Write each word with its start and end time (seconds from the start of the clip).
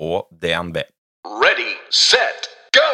og 0.00 0.26
DNB. 0.42 0.80
Ready, 1.24 1.72
set, 1.90 2.48
go! 2.74 2.88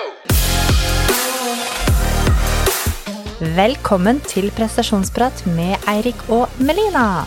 Velkommen 3.56 4.20
til 4.28 4.50
prestasjonsprat 4.52 5.46
med 5.48 5.80
Eirik 5.88 6.20
og 6.28 6.52
Melina. 6.60 7.24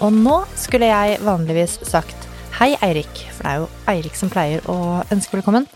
Og 0.00 0.14
nå 0.14 0.36
skulle 0.56 0.88
jeg 0.92 1.18
vanligvis 1.26 1.80
sagt 1.88 2.28
hei, 2.60 2.76
Eirik, 2.84 3.26
for 3.34 3.42
det 3.42 3.50
er 3.50 3.58
jo 3.64 3.68
Eirik 3.90 4.16
som 4.16 4.30
pleier 4.32 4.64
å 4.70 4.78
ønske 5.10 5.40
velkommen. 5.40 5.66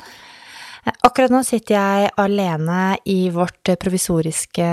Akkurat 1.05 1.33
nå 1.33 1.42
sitter 1.47 1.75
jeg 1.78 2.14
alene 2.20 2.97
i 3.09 3.30
vårt 3.34 3.75
provisoriske 3.80 4.70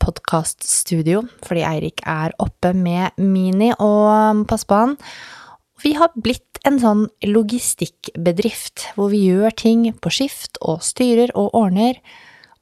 podkaststudio 0.00 1.24
fordi 1.44 1.64
Eirik 1.66 2.04
er 2.06 2.34
oppe 2.42 2.70
med 2.76 3.18
Mini 3.20 3.72
og 3.74 4.46
passer 4.48 4.70
på 4.70 4.84
han. 4.84 4.94
Vi 5.82 5.92
har 5.98 6.14
blitt 6.14 6.45
en 6.66 6.78
sånn 6.82 7.04
logistikkbedrift 7.24 8.88
hvor 8.96 9.12
vi 9.12 9.22
gjør 9.28 9.54
ting 9.54 9.84
på 10.02 10.12
skift 10.12 10.58
og 10.60 10.82
styrer 10.84 11.32
og 11.38 11.54
ordner. 11.56 12.00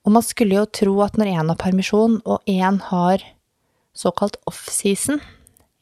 Og 0.04 0.12
man 0.16 0.24
skulle 0.24 0.58
jo 0.58 0.66
tro 0.68 0.98
at 1.04 1.16
når 1.16 1.32
én 1.32 1.52
har 1.52 1.60
permisjon 1.60 2.18
og 2.24 2.50
én 2.50 2.80
har 2.90 3.24
såkalt 3.96 4.36
offseason 4.50 5.22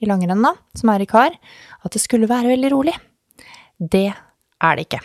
i 0.03 0.09
langrenn, 0.09 0.42
da, 0.45 0.55
som 0.79 0.92
er 0.92 1.03
i 1.03 1.09
kar, 1.09 1.34
at 1.83 1.95
det 1.95 2.03
skulle 2.03 2.31
være 2.31 2.53
veldig 2.53 2.70
rolig. 2.75 2.95
Det 3.79 4.09
er 4.12 4.79
det 4.79 4.86
ikke. 4.86 5.03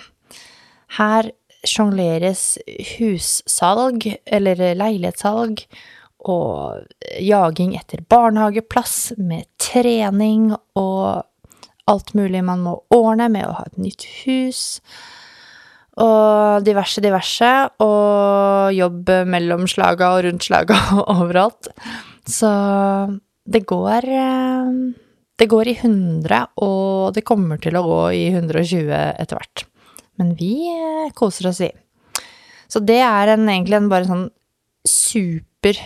Her 0.98 1.32
sjongleres 1.68 2.58
hussalg, 2.98 4.06
eller 4.26 4.62
leilighetssalg, 4.78 5.64
og 6.28 6.84
jaging 7.22 7.76
etter 7.78 8.02
barnehageplass 8.10 9.16
med 9.22 9.46
trening 9.62 10.50
og 10.78 11.24
alt 11.92 12.14
mulig 12.18 12.44
man 12.46 12.64
må 12.66 12.76
ordne 12.94 13.30
med 13.34 13.48
å 13.48 13.56
ha 13.60 13.68
et 13.68 13.80
nytt 13.82 14.06
hus. 14.26 14.82
Og 15.98 16.66
diverse, 16.66 17.02
diverse. 17.02 17.52
Og 17.84 18.76
jobb 18.76 19.14
mellom 19.30 19.66
slaga 19.70 20.14
og 20.16 20.26
rundt 20.28 20.48
slaga 20.48 20.78
og 21.00 21.10
overalt. 21.16 21.72
Så 22.28 22.52
det 23.48 23.64
går 23.66 24.06
Det 25.38 25.48
går 25.48 25.68
i 25.68 25.78
100, 25.78 26.48
og 26.66 27.14
det 27.14 27.24
kommer 27.24 27.60
til 27.62 27.76
å 27.78 27.84
gå 27.86 28.00
i 28.18 28.24
120 28.34 28.90
etter 28.90 29.38
hvert. 29.38 29.66
Men 30.18 30.34
vi 30.34 30.66
koser 31.14 31.50
oss, 31.52 31.62
vi. 31.62 31.70
Så 32.68 32.82
det 32.82 33.00
er 33.06 33.36
en, 33.36 33.46
egentlig 33.48 33.78
en 33.78 33.90
bare 33.92 34.10
sånn 34.10 34.26
super 34.88 35.78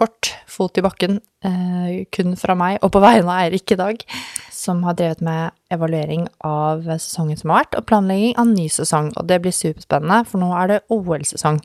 kort 0.00 0.30
fot 0.48 0.78
i 0.80 0.84
bakken, 0.84 1.20
eh, 1.44 2.06
kun 2.12 2.36
fra 2.40 2.56
meg, 2.56 2.78
og 2.82 2.92
på 2.94 3.02
vegne 3.04 3.28
av 3.28 3.44
Eirik 3.44 3.74
i 3.74 3.78
dag, 3.80 4.04
som 4.50 4.82
har 4.86 4.96
drevet 4.96 5.20
med 5.24 5.52
evaluering 5.72 6.26
av 6.46 6.88
sesongen 6.96 7.38
som 7.38 7.52
har 7.52 7.64
vært, 7.64 7.78
og 7.78 7.86
planlegging 7.90 8.34
av 8.40 8.48
ny 8.48 8.66
sesong. 8.68 9.12
Og 9.16 9.28
det 9.28 9.40
blir 9.44 9.54
superspennende, 9.54 10.24
for 10.26 10.40
nå 10.42 10.50
er 10.56 10.72
det 10.72 10.80
OL-sesong. 10.90 11.60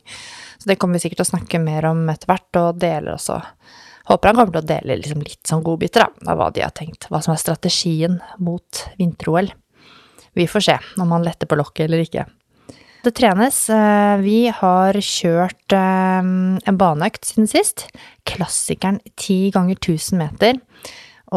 Så 0.59 0.69
det 0.69 0.77
kommer 0.79 0.99
vi 0.99 1.05
sikkert 1.05 1.23
til 1.23 1.27
å 1.27 1.33
snakke 1.33 1.63
mer 1.63 1.87
om 1.89 2.05
etter 2.11 2.31
hvert, 2.31 2.61
og 2.61 2.79
deler 2.83 3.15
også 3.15 3.41
Håper 4.05 4.29
han 4.29 4.35
kommer 4.37 4.53
til 4.53 4.61
å 4.61 4.69
dele 4.69 4.99
liksom 4.99 5.21
litt 5.25 5.49
sånn 5.49 5.63
godbiter 5.65 6.03
da, 6.03 6.29
av 6.29 6.37
hva 6.37 6.51
de 6.53 6.61
har 6.61 6.73
tenkt, 6.77 7.07
hva 7.09 7.23
som 7.25 7.31
er 7.33 7.41
strategien 7.41 8.19
mot 8.37 8.83
vinter-OL. 8.99 9.49
Vi 10.37 10.45
får 10.45 10.65
se 10.67 10.75
om 11.01 11.09
han 11.15 11.25
letter 11.25 11.49
på 11.49 11.57
lokket 11.57 11.87
eller 11.87 12.03
ikke. 12.05 12.27
Det 13.05 13.11
trenes. 13.13 13.57
Eh, 13.69 14.17
vi 14.25 14.47
har 14.49 14.97
kjørt 14.97 15.73
eh, 15.77 16.25
en 16.25 16.77
baneøkt 16.79 17.27
siden 17.27 17.45
sist. 17.45 17.83
Klassikeren 18.25 18.97
10 19.13 19.51
ganger 19.53 19.77
1000 19.77 20.17
meter. 20.17 20.57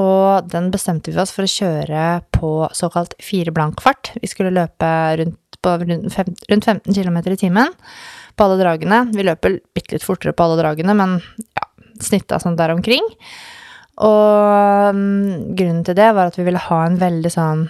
Og 0.00 0.48
den 0.48 0.70
bestemte 0.72 1.12
vi 1.12 1.20
oss 1.20 1.34
for 1.34 1.44
å 1.44 1.50
kjøre 1.52 2.04
på 2.32 2.52
såkalt 2.76 3.12
fire 3.20 3.52
blank 3.52 3.82
fart. 3.84 4.14
Vi 4.16 4.30
skulle 4.32 4.54
løpe 4.56 4.88
rundt, 5.20 5.58
på, 5.60 5.74
rundt 5.82 6.08
15 6.16 6.88
km 6.88 7.18
i 7.34 7.36
timen 7.36 7.76
på 8.32 8.46
alle 8.46 8.56
dragene. 8.62 9.02
Vi 9.12 9.26
løper 9.28 9.58
bitte 9.76 9.98
litt 9.98 10.06
fortere 10.06 10.32
på 10.32 10.46
alle 10.46 10.56
dragene, 10.62 10.96
men 10.96 11.18
ja, 11.52 11.66
snitta 12.00 12.40
sånn 12.40 12.56
der 12.56 12.72
omkring. 12.72 13.04
Og 14.08 14.94
um, 14.94 15.52
grunnen 15.58 15.84
til 15.84 16.00
det 16.00 16.08
var 16.16 16.30
at 16.30 16.40
vi 16.40 16.48
ville 16.48 16.64
ha 16.70 16.80
en 16.86 16.96
veldig 17.02 17.34
sånn 17.34 17.68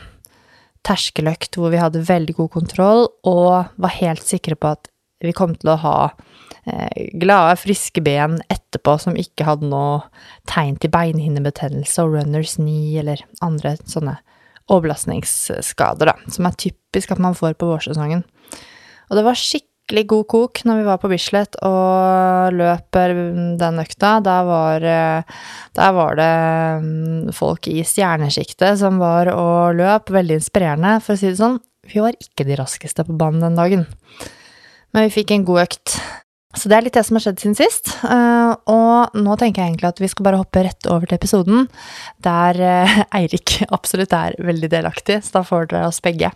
terskeløkt 0.87 1.59
hvor 1.59 1.73
vi 1.73 1.81
hadde 1.81 2.07
veldig 2.09 2.37
god 2.39 2.53
kontroll 2.55 3.07
og 3.29 3.69
var 3.77 3.97
helt 3.99 4.25
sikre 4.25 4.57
på 4.59 4.75
at 4.77 4.91
vi 5.25 5.35
kom 5.35 5.57
til 5.59 5.73
å 5.73 5.81
ha 5.83 5.97
eh, 6.69 7.11
glade, 7.19 7.59
friske 7.59 8.03
ben 8.05 8.39
etterpå 8.53 8.95
som 9.03 9.19
ikke 9.19 9.47
hadde 9.49 9.71
noe 9.71 10.05
tegn 10.51 10.79
til 10.79 10.93
beinhinnebetennelse 10.95 12.05
og 12.05 12.15
runners 12.15 12.57
knee 12.61 13.01
eller 13.03 13.25
andre 13.45 13.75
sånne 13.83 14.19
overbelastningsskader, 14.69 16.13
da, 16.13 16.31
som 16.31 16.47
er 16.47 16.59
typisk 16.61 17.15
at 17.15 17.23
man 17.23 17.37
får 17.37 17.57
på 17.59 17.71
vårsesongen. 17.71 18.23
Og 19.09 19.17
det 19.17 19.25
var 19.25 19.39
skikkelig 19.41 19.68
skikkelig 19.89 20.09
god 20.13 20.27
kok 20.29 20.61
når 20.69 20.77
vi 20.77 20.85
var 20.85 20.99
på 21.01 21.09
Bislett 21.09 21.57
og 21.65 22.53
løper 22.53 23.15
den 23.57 23.81
økta. 23.81 24.19
Der 24.21 24.45
var, 24.45 24.85
der 24.85 25.93
var 25.97 26.19
det 26.19 26.35
mm, 26.85 27.33
folk 27.33 27.69
i 27.73 27.81
stjernesjiktet 27.81 28.77
som 28.83 28.99
var 29.01 29.33
og 29.33 29.79
løp. 29.81 30.13
Veldig 30.13 30.37
inspirerende, 30.37 31.01
for 31.01 31.17
å 31.17 31.19
si 31.19 31.31
det 31.31 31.41
sånn. 31.41 31.57
Vi 31.89 32.05
var 32.05 32.13
ikke 32.21 32.45
de 32.45 32.59
raskeste 32.61 33.07
på 33.09 33.17
banen 33.17 33.41
den 33.47 33.57
dagen. 33.57 33.87
Men 34.93 35.09
vi 35.09 35.15
fikk 35.23 35.33
en 35.33 35.49
god 35.49 35.65
økt. 35.65 35.97
Så 36.57 36.69
det 36.69 36.77
er 36.77 36.85
litt 36.85 36.97
det 36.97 37.05
som 37.07 37.17
har 37.17 37.25
skjedd 37.25 37.41
siden 37.41 37.57
sist. 37.57 37.95
Eh, 38.05 38.53
og 38.69 39.17
nå 39.17 39.37
tenker 39.41 39.63
jeg 39.63 39.73
egentlig 39.73 39.89
at 39.89 40.03
vi 40.05 40.11
skal 40.13 40.29
bare 40.29 40.41
hoppe 40.43 40.67
rett 40.67 40.89
over 40.91 41.09
til 41.09 41.17
episoden 41.17 41.69
der 42.25 42.61
eh, 42.61 42.99
Eirik 43.23 43.63
absolutt 43.73 44.13
er 44.17 44.37
veldig 44.37 44.69
delaktig, 44.73 45.23
så 45.25 45.41
da 45.41 45.49
får 45.49 45.73
dere 45.73 45.89
oss 45.89 46.05
begge. 46.05 46.33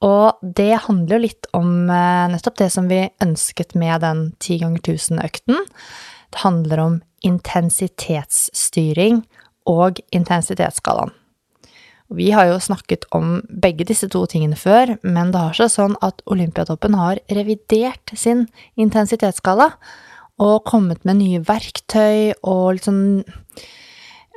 Og 0.00 0.40
det 0.40 0.86
handler 0.86 1.18
jo 1.18 1.24
litt 1.26 1.48
om 1.56 1.90
eh, 1.92 2.26
nettopp 2.32 2.56
det 2.62 2.70
som 2.72 2.88
vi 2.88 3.02
ønsket 3.20 3.74
med 3.78 4.00
den 4.04 4.32
10 4.40 4.58
ganger 4.64 4.80
1000-økten. 4.80 5.64
Det 6.30 6.44
handler 6.44 6.80
om 6.80 7.00
intensitetsstyring 7.26 9.24
og 9.68 10.00
intensitetsskalaen. 10.16 11.12
Vi 12.10 12.32
har 12.34 12.48
jo 12.48 12.56
snakket 12.58 13.04
om 13.14 13.36
begge 13.62 13.84
disse 13.86 14.08
to 14.10 14.24
tingene 14.26 14.56
før, 14.58 14.96
men 15.06 15.30
det 15.30 15.44
har 15.44 15.54
seg 15.54 15.70
sånn 15.70 15.92
at 16.02 16.24
Olympiatoppen 16.26 16.96
har 16.98 17.20
revidert 17.30 18.10
sin 18.18 18.48
intensitetsskala 18.74 19.68
og 20.42 20.64
kommet 20.66 21.04
med 21.06 21.20
nye 21.20 21.42
verktøy 21.46 22.32
og 22.40 22.74
litt 22.74 22.88
sånn 22.88 23.04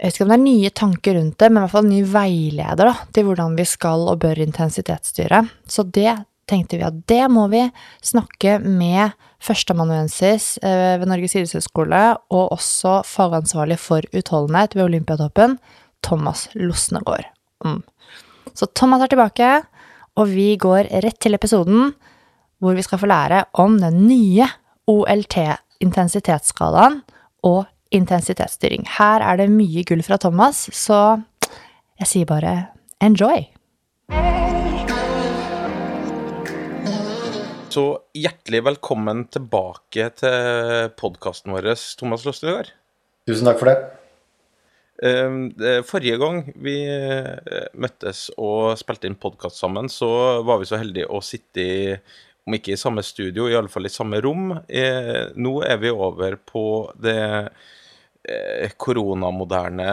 jeg 0.03 0.09
vet 0.09 0.18
ikke 0.18 0.25
om 0.25 0.31
det 0.34 0.36
er 0.36 0.44
nye 0.44 0.69
tanker 0.75 1.16
rundt 1.16 1.38
det, 1.40 1.47
men 1.47 1.62
i 1.62 1.64
hvert 1.64 1.72
fall 1.72 1.86
ny 1.88 2.02
veileder 2.12 2.90
da, 2.90 2.91
til 3.16 3.24
hvordan 3.30 3.53
vi 3.56 3.64
skal 3.64 4.02
og 4.12 4.18
bør 4.19 4.36
intensitetsstyre. 4.44 5.47
Så 5.64 5.88
det 5.88 6.28
tenkte 6.52 6.75
vi 6.75 6.84
at 6.84 7.08
det 7.08 7.31
må 7.31 7.47
vi 7.47 7.72
snakke 8.03 8.59
med 8.59 9.16
førsteamanuensis 9.44 10.59
eh, 10.59 11.00
ved 11.00 11.08
Norges 11.08 11.38
idrettshøgskole 11.38 12.19
og 12.36 12.52
også 12.52 13.08
fagansvarlig 13.08 13.80
for 13.80 14.03
utholdenhet 14.12 14.75
ved 14.75 14.84
Olympiatoppen, 14.90 15.56
Thomas 16.03 16.52
Losnegård, 16.52 17.24
om. 17.63 17.80
Så 18.52 18.68
Thomas 18.75 19.00
er 19.06 19.08
tilbake, 19.13 19.63
og 20.19 20.28
vi 20.36 20.59
går 20.59 20.92
rett 21.00 21.19
til 21.24 21.40
episoden 21.40 21.96
hvor 22.60 22.75
vi 22.75 22.83
skal 22.83 23.00
få 23.00 23.07
lære 23.07 23.48
om 23.56 23.80
den 23.80 24.04
nye 24.10 24.44
OLT-intensitetsskalaen 24.92 27.07
og 27.48 27.72
intensitetsstyring. 27.94 28.88
Her 28.98 29.24
er 29.24 29.40
det 29.42 29.50
mye 29.54 29.84
gull 29.88 30.04
fra 30.06 30.18
Thomas, 30.22 30.66
så 30.74 31.00
jeg 32.01 32.10
sier 32.10 32.30
bare 32.30 32.54
enjoy! 33.04 33.45
Så 37.74 37.84
hjertelig 38.13 38.62
velkommen 38.68 39.25
tilbake 39.34 40.12
til 40.19 40.92
podkasten 41.00 41.56
vår, 41.56 41.72
Thomas 41.98 42.25
Løstegård. 42.28 42.69
Tusen 43.25 43.50
takk 43.50 43.62
for 43.62 43.72
det. 43.72 43.78
Ehm, 45.04 45.48
forrige 45.88 46.19
gang 46.22 46.44
vi 46.62 46.75
eh, 46.86 47.66
møttes 47.74 48.28
og 48.38 48.75
spilte 48.78 49.10
inn 49.10 49.18
podkast 49.18 49.57
sammen, 49.57 49.89
så 49.89 50.44
var 50.46 50.62
vi 50.62 50.69
så 50.69 50.78
heldige 50.81 51.10
å 51.10 51.24
sitte 51.25 51.66
i 51.66 51.80
om 52.44 52.57
ikke 52.57 52.74
i 52.75 52.80
samme 52.80 53.04
studio, 53.06 53.48
i 53.48 53.56
alle 53.56 53.72
fall 53.72 53.88
i 53.88 53.92
samme 53.92 54.19
rom. 54.24 54.51
Eh, 54.68 55.31
nå 55.39 55.54
er 55.63 55.80
vi 55.80 55.94
over 55.94 56.36
på 56.36 56.66
det 57.00 57.18
koronamoderne 58.80 59.88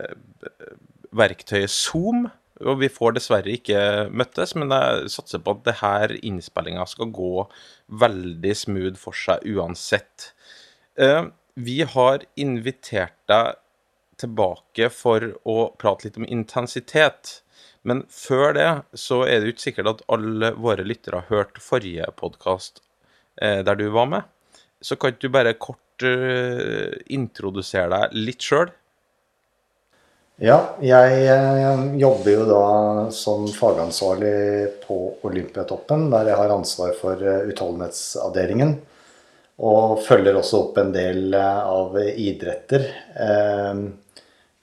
eh, 0.00 0.66
verktøyet 1.16 1.72
Zoom. 1.72 2.28
Og 2.64 2.78
vi 2.80 2.88
får 2.88 3.18
dessverre 3.18 3.52
ikke 3.52 3.80
møttes, 4.16 4.54
men 4.56 4.72
jeg 4.72 5.10
satser 5.12 5.42
på 5.44 5.52
at 5.58 5.64
det 5.66 5.74
her 5.82 6.14
innspillinga 6.24 6.86
skal 6.88 7.10
gå 7.12 7.44
veldig 8.00 8.54
smooth 8.56 8.96
for 9.00 9.16
seg 9.16 9.44
uansett. 9.44 10.30
Eh, 10.96 11.26
vi 11.56 11.82
har 11.84 12.24
invitert 12.40 13.16
deg 13.28 13.58
tilbake 14.20 14.88
for 14.92 15.34
å 15.44 15.58
prate 15.76 16.08
litt 16.08 16.16
om 16.20 16.28
intensitet. 16.28 17.40
Men 17.86 18.02
før 18.10 18.56
det 18.56 18.70
så 18.98 19.22
er 19.26 19.38
det 19.38 19.50
jo 19.50 19.54
ikke 19.54 19.66
sikkert 19.68 19.92
at 19.92 20.06
alle 20.16 20.54
våre 20.56 20.86
lyttere 20.86 21.20
har 21.20 21.28
hørt 21.30 21.60
forrige 21.62 22.08
podkast 22.18 22.80
eh, 23.42 23.60
der 23.66 23.76
du 23.78 23.90
var 23.94 24.08
med. 24.10 24.24
Så 24.80 24.96
kan 25.00 25.14
du 25.20 25.28
bare 25.32 25.54
kort 25.60 25.80
eh, 26.04 26.92
introdusere 27.14 27.88
deg 27.92 28.18
litt 28.18 28.44
sjøl? 28.44 28.72
Ja, 30.36 30.58
jeg 30.84 31.22
jeg 31.24 31.84
jobber 31.96 32.32
jo 32.34 32.42
da 32.44 32.64
som 33.14 33.46
fagansvarlig 33.48 34.82
på 34.82 34.98
Olympiatoppen, 35.24 36.10
der 36.12 36.28
jeg 36.28 36.40
har 36.42 36.52
ansvar 36.52 36.92
for 36.98 37.22
eh, 37.24 37.46
utholdenhetsavdelingen. 37.48 38.74
Og 39.56 40.02
følger 40.04 40.36
også 40.36 40.60
opp 40.66 40.82
en 40.82 40.92
del 40.92 41.32
eh, 41.32 41.62
av 41.72 41.96
idretter. 42.02 42.84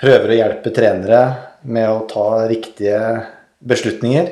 Prøver 0.04 0.30
å 0.30 0.38
hjelpe 0.38 0.76
trenere 0.76 1.24
med 1.64 1.90
å 1.90 2.06
ta 2.12 2.28
riktige 2.50 3.02
beslutninger. 3.64 4.30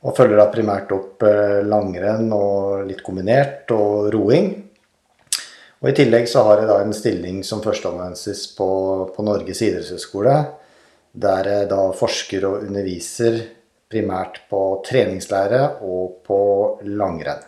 Og 0.00 0.16
følger 0.16 0.38
da 0.40 0.48
primært 0.48 0.92
opp 0.96 1.24
langrenn 1.66 2.30
og 2.32 2.86
litt 2.88 3.02
kombinert 3.04 3.68
og 3.74 4.08
roing. 4.14 4.69
Og 5.80 5.88
I 5.88 5.96
tillegg 5.96 6.26
så 6.28 6.42
har 6.44 6.60
jeg 6.60 6.68
da 6.68 6.80
en 6.82 6.92
stilling 6.92 7.38
som 7.46 7.62
førsteamanuensis 7.64 8.50
på, 8.56 8.70
på 9.14 9.24
Norges 9.24 9.62
idrettshøgskole 9.64 10.34
der 11.10 11.48
jeg 11.48 11.68
da 11.70 11.86
forsker 11.96 12.44
og 12.46 12.66
underviser 12.66 13.40
primært 13.90 14.42
på 14.50 14.60
treningslære 14.86 15.62
og 15.82 16.20
på 16.26 16.42
langrenn. 16.86 17.46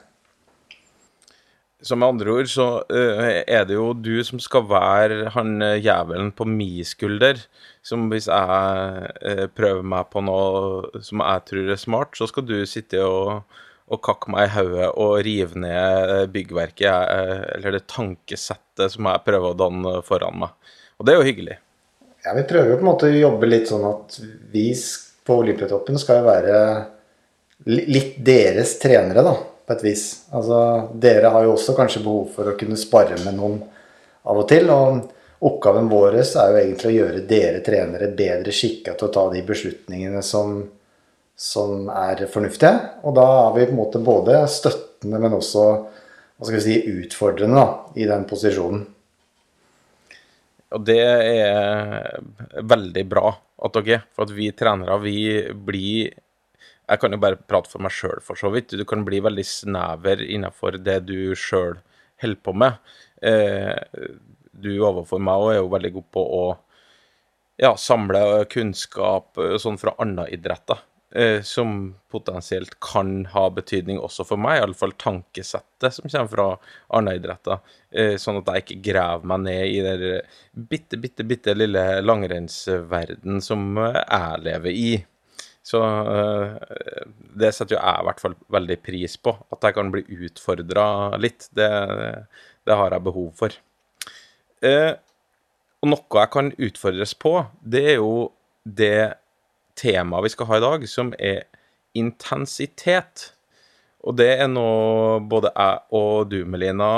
Så 1.82 1.96
med 1.98 2.12
andre 2.12 2.30
ord 2.30 2.48
så 2.50 2.66
uh, 2.94 3.28
er 3.42 3.64
det 3.66 3.74
jo 3.74 3.88
du 3.98 4.14
som 4.22 4.38
skal 4.42 4.68
være 4.70 5.32
han 5.34 5.56
uh, 5.62 5.78
jævelen 5.82 6.30
på 6.30 6.46
mi 6.46 6.84
skulder. 6.86 7.40
Som 7.82 8.06
hvis 8.10 8.28
jeg 8.30 9.08
uh, 9.18 9.46
prøver 9.50 9.82
meg 9.82 10.06
på 10.12 10.22
noe 10.22 11.02
som 11.02 11.24
jeg 11.26 11.42
tror 11.50 11.72
er 11.74 11.80
smart, 11.82 12.14
så 12.14 12.30
skal 12.30 12.46
du 12.46 12.60
sitte 12.70 13.02
og, 13.02 13.42
og 13.90 14.00
kakke 14.04 14.30
meg 14.32 14.46
i 14.46 14.52
hodet 14.54 14.88
og 15.02 15.18
rive 15.26 15.58
ned 15.58 16.30
byggverket, 16.32 17.12
eller 17.56 17.76
det 17.76 17.84
tankesettet 17.90 18.94
som 18.94 19.08
jeg 19.10 19.24
prøver 19.26 19.50
å 19.50 19.58
danne 19.58 19.94
foran 20.06 20.38
meg. 20.44 20.74
Og 20.98 21.06
det 21.06 21.14
er 21.14 21.20
jo 21.20 21.28
hyggelig. 21.28 21.58
Ja, 22.22 22.34
Vi 22.36 22.44
prøver 22.48 22.70
jo 22.70 22.78
på 22.78 22.84
en 22.86 22.90
måte 22.92 23.10
å 23.10 23.14
jobbe 23.14 23.48
litt 23.50 23.68
sånn 23.68 23.86
at 23.88 24.18
vi 24.52 24.68
på 25.26 25.38
Olympiatoppen 25.42 25.98
skal 25.98 26.20
jo 26.20 26.28
være 26.28 26.58
litt 27.66 28.14
deres 28.24 28.76
trenere, 28.82 29.24
da, 29.26 29.34
på 29.66 29.74
et 29.74 29.84
vis. 29.86 30.04
Altså, 30.34 30.60
Dere 30.94 31.30
har 31.34 31.46
jo 31.46 31.56
også 31.56 31.74
kanskje 31.78 32.02
behov 32.04 32.30
for 32.36 32.50
å 32.50 32.56
kunne 32.58 32.78
spare 32.78 33.18
med 33.24 33.36
noen 33.38 33.58
av 34.22 34.38
og 34.38 34.48
til. 34.50 34.70
og 34.70 35.02
Oppgaven 35.42 35.88
vår 35.90 36.20
er 36.20 36.52
jo 36.52 36.58
egentlig 36.60 36.90
å 36.90 36.96
gjøre 37.00 37.24
dere 37.26 37.62
trenere 37.66 38.12
bedre 38.14 38.54
skikka 38.54 38.94
til 38.94 39.08
å 39.08 39.14
ta 39.14 39.24
de 39.32 39.40
beslutningene 39.46 40.22
som, 40.22 40.60
som 41.42 41.88
er 41.90 42.22
fornuftige. 42.30 42.72
Og 43.02 43.16
da 43.18 43.26
er 43.48 43.54
vi 43.56 43.66
på 43.66 43.74
en 43.74 43.80
måte 43.80 44.02
både 44.02 44.44
støttende, 44.50 45.18
men 45.18 45.34
også 45.34 45.66
hva 45.72 46.48
skal 46.48 46.58
vi 46.58 46.64
si, 46.64 46.76
utfordrende 47.02 47.58
da, 47.58 47.66
i 47.98 48.06
den 48.08 48.26
posisjonen. 48.30 48.84
Og 50.72 50.84
det 50.88 51.00
er 51.02 52.62
veldig 52.64 53.04
bra 53.10 53.32
at 53.62 53.74
dere 53.76 53.98
er. 53.98 54.04
For 54.14 54.26
at 54.26 54.34
vi 54.34 54.52
trenere, 54.56 54.98
vi 55.02 55.16
blir 55.54 56.20
Jeg 56.92 56.98
kan 56.98 57.14
jo 57.14 57.20
bare 57.22 57.38
prate 57.38 57.70
for 57.70 57.80
meg 57.80 57.92
sjøl, 57.94 58.18
for 58.20 58.36
så 58.36 58.50
vidt. 58.52 58.74
Du 58.76 58.82
kan 58.84 59.04
bli 59.06 59.20
veldig 59.22 59.44
snever 59.46 60.20
innenfor 60.20 60.76
det 60.82 60.98
du 61.06 61.32
sjøl 61.38 61.78
holder 62.20 62.40
på 62.42 62.52
med. 62.58 62.74
Eh, 63.22 63.78
du 64.52 64.74
overfor 64.82 65.22
meg 65.22 65.44
òg 65.44 65.52
er 65.52 65.60
jo 65.60 65.70
veldig 65.72 65.92
god 65.94 66.08
på 66.12 66.24
å 66.26 66.42
ja, 67.62 67.70
samle 67.78 68.44
kunnskap 68.50 69.38
sånn 69.62 69.78
fra 69.80 69.94
andre 70.02 70.26
idretter. 70.34 70.82
Eh, 71.14 71.42
som 71.42 71.94
potensielt 72.08 72.80
kan 72.80 73.26
ha 73.26 73.42
betydning 73.52 73.98
også 74.00 74.24
for 74.24 74.40
meg, 74.40 74.62
iallfall 74.62 74.94
tankesettet 74.96 75.92
som 75.92 76.08
kommer 76.08 76.30
fra 76.32 76.46
andre 76.96 77.18
idretter. 77.18 77.60
Eh, 77.92 78.14
sånn 78.20 78.38
at 78.40 78.48
jeg 78.48 78.64
ikke 78.64 78.78
graver 78.86 79.28
meg 79.28 79.42
ned 79.44 79.74
i 79.74 79.82
den 79.84 80.64
bitte, 80.70 80.96
bitte, 80.96 81.28
bitte 81.28 81.56
lille 81.58 81.84
langrennsverden 82.00 83.44
som 83.44 83.76
jeg 83.76 84.40
lever 84.46 84.72
i. 84.72 84.88
Så 85.60 85.84
eh, 85.84 86.56
det 87.36 87.52
setter 87.52 87.76
jo 87.76 87.82
jeg 87.82 88.00
i 88.00 88.08
hvert 88.08 88.24
fall 88.24 88.40
veldig 88.56 88.80
pris 88.80 89.20
på. 89.20 89.36
At 89.52 89.68
jeg 89.68 89.76
kan 89.76 89.92
bli 89.92 90.06
utfordra 90.16 90.86
litt. 91.20 91.50
Det, 91.52 91.72
det, 92.64 92.72
har 92.72 92.96
jeg 92.96 93.04
behov 93.12 93.34
for. 93.36 93.62
og 94.64 95.92
noe 95.92 96.22
jeg 96.24 96.32
kan 96.38 96.54
utfordres 96.56 97.12
på, 97.12 97.42
det 97.60 97.90
er 97.98 98.00
jo 98.00 98.30
det 98.64 99.21
temaet 99.78 100.26
vi 100.26 100.32
skal 100.34 100.48
ha 100.50 100.58
i 100.58 100.64
dag, 100.64 100.86
som 100.88 101.12
er 101.18 101.44
intensitet. 101.98 103.30
Og 104.02 104.16
det 104.18 104.30
er 104.42 104.48
noe 104.50 105.20
både 105.30 105.52
jeg 105.54 105.82
og 105.98 106.30
du, 106.32 106.42
Melina, 106.48 106.92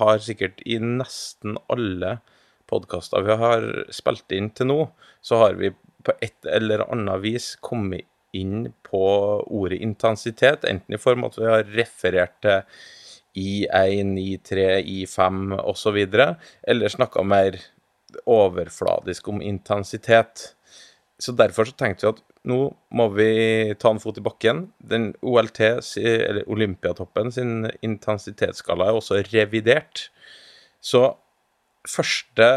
har 0.00 0.22
sikkert 0.24 0.62
i 0.64 0.78
nesten 0.80 1.58
alle 1.72 2.18
podkaster 2.70 3.24
vi 3.26 3.36
har 3.40 3.66
spilt 3.92 4.32
inn 4.32 4.48
til 4.56 4.70
nå, 4.70 4.78
så 5.20 5.42
har 5.42 5.58
vi 5.58 5.74
på 6.04 6.14
et 6.24 6.48
eller 6.48 6.86
annet 6.86 7.20
vis 7.24 7.54
kommet 7.64 8.08
inn 8.34 8.70
på 8.86 9.04
ordet 9.44 9.78
intensitet, 9.84 10.64
enten 10.66 10.96
i 10.96 11.00
form 11.00 11.24
av 11.24 11.34
at 11.34 11.38
vi 11.40 11.50
har 11.52 11.70
referert 11.76 12.38
til 12.44 12.64
I1, 13.34 14.16
I3, 14.18 14.66
I5 15.02 15.56
osv., 15.60 16.00
eller 16.06 16.92
snakka 16.92 17.24
mer 17.26 17.58
overfladisk 18.30 19.28
om 19.28 19.42
intensitet. 19.42 20.54
Så 21.24 21.32
derfor 21.32 21.64
så 21.68 21.76
tenkte 21.78 22.04
vi 22.04 22.12
at 22.12 22.22
nå 22.50 22.58
må 22.92 23.06
vi 23.16 23.28
ta 23.80 23.94
en 23.94 24.00
fot 24.02 24.18
i 24.20 24.24
bakken. 24.24 24.66
Den 24.84 25.12
OLT, 25.24 25.60
eller 25.96 26.42
Olympiatoppen, 26.52 27.32
sin 27.32 27.70
intensitetsskala 27.80 28.90
er 28.90 28.98
også 28.98 29.22
revidert. 29.30 30.10
Så 30.84 31.14
første 31.88 32.50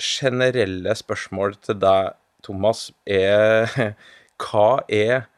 generelle 0.00 0.96
spørsmål 0.96 1.58
til 1.66 1.78
deg, 1.82 2.16
Thomas, 2.44 2.88
er 3.04 3.68
hva 4.44 4.80
er 4.88 5.28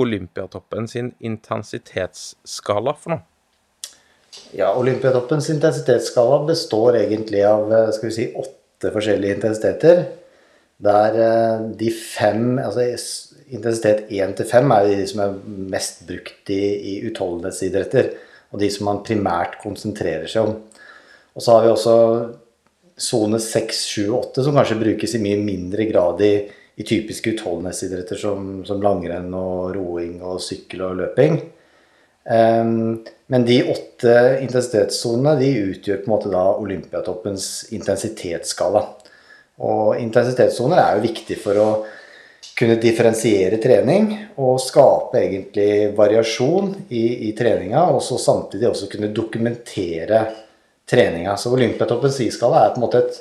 Olympiatoppen 0.00 0.86
sin 0.88 1.14
intensitetsskala 1.24 2.94
for 3.00 3.16
noe? 3.16 3.24
Ja, 4.54 4.70
Olympiatoppens 4.78 5.48
intensitetsskala 5.50 6.44
består 6.46 7.00
egentlig 7.00 7.42
av 7.48 7.72
skal 7.96 8.08
vi 8.10 8.14
si, 8.14 8.26
åtte 8.38 8.92
forskjellige 8.94 9.40
intensiteter. 9.40 10.04
Der 10.80 11.16
eh, 11.20 11.64
de 11.76 11.90
fem 11.92 12.58
altså 12.58 12.86
Intensitet 13.50 14.04
1 14.14 14.36
til 14.38 14.46
5 14.46 14.72
er 14.76 14.84
de 14.94 15.06
som 15.10 15.20
er 15.24 15.38
mest 15.72 16.04
brukt 16.06 16.52
i, 16.54 16.60
i 16.92 16.92
utholdenhetsidretter. 17.08 18.12
Og 18.54 18.62
de 18.62 18.68
som 18.70 18.86
man 18.86 19.02
primært 19.06 19.56
konsentrerer 19.62 20.30
seg 20.30 20.46
om. 20.46 20.52
Og 21.34 21.42
så 21.42 21.56
har 21.56 21.64
vi 21.64 21.72
også 21.72 21.96
sone 23.00 23.40
6, 23.42 23.80
7 23.90 24.00
og 24.04 24.16
8, 24.20 24.44
som 24.46 24.56
kanskje 24.58 24.78
brukes 24.80 25.16
i 25.16 25.22
mye 25.22 25.40
mindre 25.42 25.86
grad 25.90 26.22
i, 26.26 26.34
i 26.78 26.86
typiske 26.86 27.34
utholdenhetsidretter 27.34 28.20
som, 28.20 28.60
som, 28.68 28.82
langrenn 28.84 29.32
og 29.34 29.74
roing 29.76 30.20
og 30.22 30.38
sykkel 30.44 30.84
og 30.86 31.00
løping. 31.00 31.40
Um, 32.30 33.00
men 33.32 33.46
de 33.48 33.62
åtte 33.72 34.14
intensitetssonene 34.44 35.38
de 35.40 35.50
utgjør 35.72 36.02
på 36.02 36.10
en 36.10 36.14
måte 36.14 36.30
da 36.30 36.44
Olympiatoppens 36.60 37.70
intensitetsskala. 37.74 38.84
Og 39.60 39.98
intensitetssoner 40.00 40.80
er 40.80 40.96
jo 40.96 41.08
viktig 41.08 41.36
for 41.40 41.60
å 41.60 41.70
kunne 42.56 42.76
differensiere 42.80 43.56
trening 43.60 44.10
og 44.40 44.60
skape 44.60 45.20
egentlig 45.20 45.90
variasjon 45.96 46.74
i, 46.88 47.28
i 47.28 47.32
treninga, 47.36 47.86
og 47.92 48.02
så 48.04 48.18
samtidig 48.20 48.68
også 48.68 48.88
kunne 48.92 49.12
dokumentere 49.16 50.24
treninga. 50.88 51.36
Så 51.40 51.52
Olympiatoppens 51.54 52.20
iskala 52.24 52.64
er 52.64 52.74
på 52.74 52.80
en 52.80 52.84
måte 52.84 53.00
et, 53.04 53.20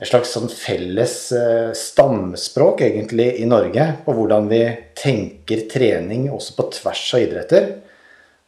et 0.00 0.08
slags 0.08 0.32
sånn 0.36 0.48
felles 0.52 1.16
eh, 1.36 1.72
stamspråk 1.76 2.84
egentlig 2.86 3.28
i 3.42 3.48
Norge 3.48 3.88
på 4.06 4.16
hvordan 4.16 4.48
vi 4.52 4.62
tenker 4.98 5.66
trening 5.72 6.30
også 6.32 6.56
på 6.58 6.68
tvers 6.78 7.04
av 7.16 7.26
idretter. 7.26 7.70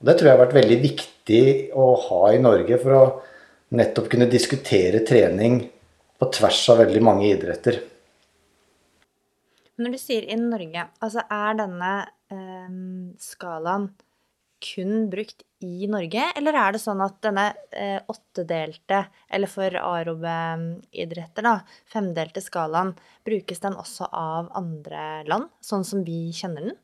Og 0.00 0.08
det 0.08 0.16
tror 0.18 0.30
jeg 0.30 0.36
har 0.36 0.44
vært 0.44 0.58
veldig 0.60 0.80
viktig 0.84 1.44
å 1.76 1.92
ha 2.08 2.24
i 2.32 2.42
Norge 2.42 2.80
for 2.80 2.96
å 2.96 3.04
nettopp 3.74 4.10
kunne 4.12 4.30
diskutere 4.30 5.02
trening 5.08 5.62
på 6.24 6.30
tvers 6.38 6.62
av 6.72 6.80
veldig 6.84 7.02
mange 7.04 7.28
idretter. 7.28 7.82
Når 9.80 9.96
du 9.96 9.98
sier 9.98 10.26
i 10.30 10.38
Norge, 10.38 10.86
altså 11.02 11.24
er 11.34 11.56
denne 11.58 11.94
eh, 12.32 12.74
skalaen 13.20 13.90
kun 14.64 15.08
brukt 15.12 15.42
i 15.64 15.88
Norge, 15.90 16.28
eller 16.38 16.56
er 16.56 16.74
det 16.74 16.80
sånn 16.80 17.02
at 17.04 17.18
denne 17.24 17.48
eh, 17.74 17.98
åttedelte, 18.08 19.02
eller 19.28 19.50
for 19.50 19.76
aerobe-idretter, 19.80 21.44
da, 21.44 21.58
femdelte 21.90 22.40
skalaen, 22.44 22.94
brukes 23.26 23.60
den 23.60 23.76
også 23.80 24.08
av 24.08 24.48
andre 24.56 25.24
land, 25.28 25.50
sånn 25.64 25.84
som 25.84 26.06
vi 26.06 26.28
kjenner 26.36 26.70
den? 26.70 26.78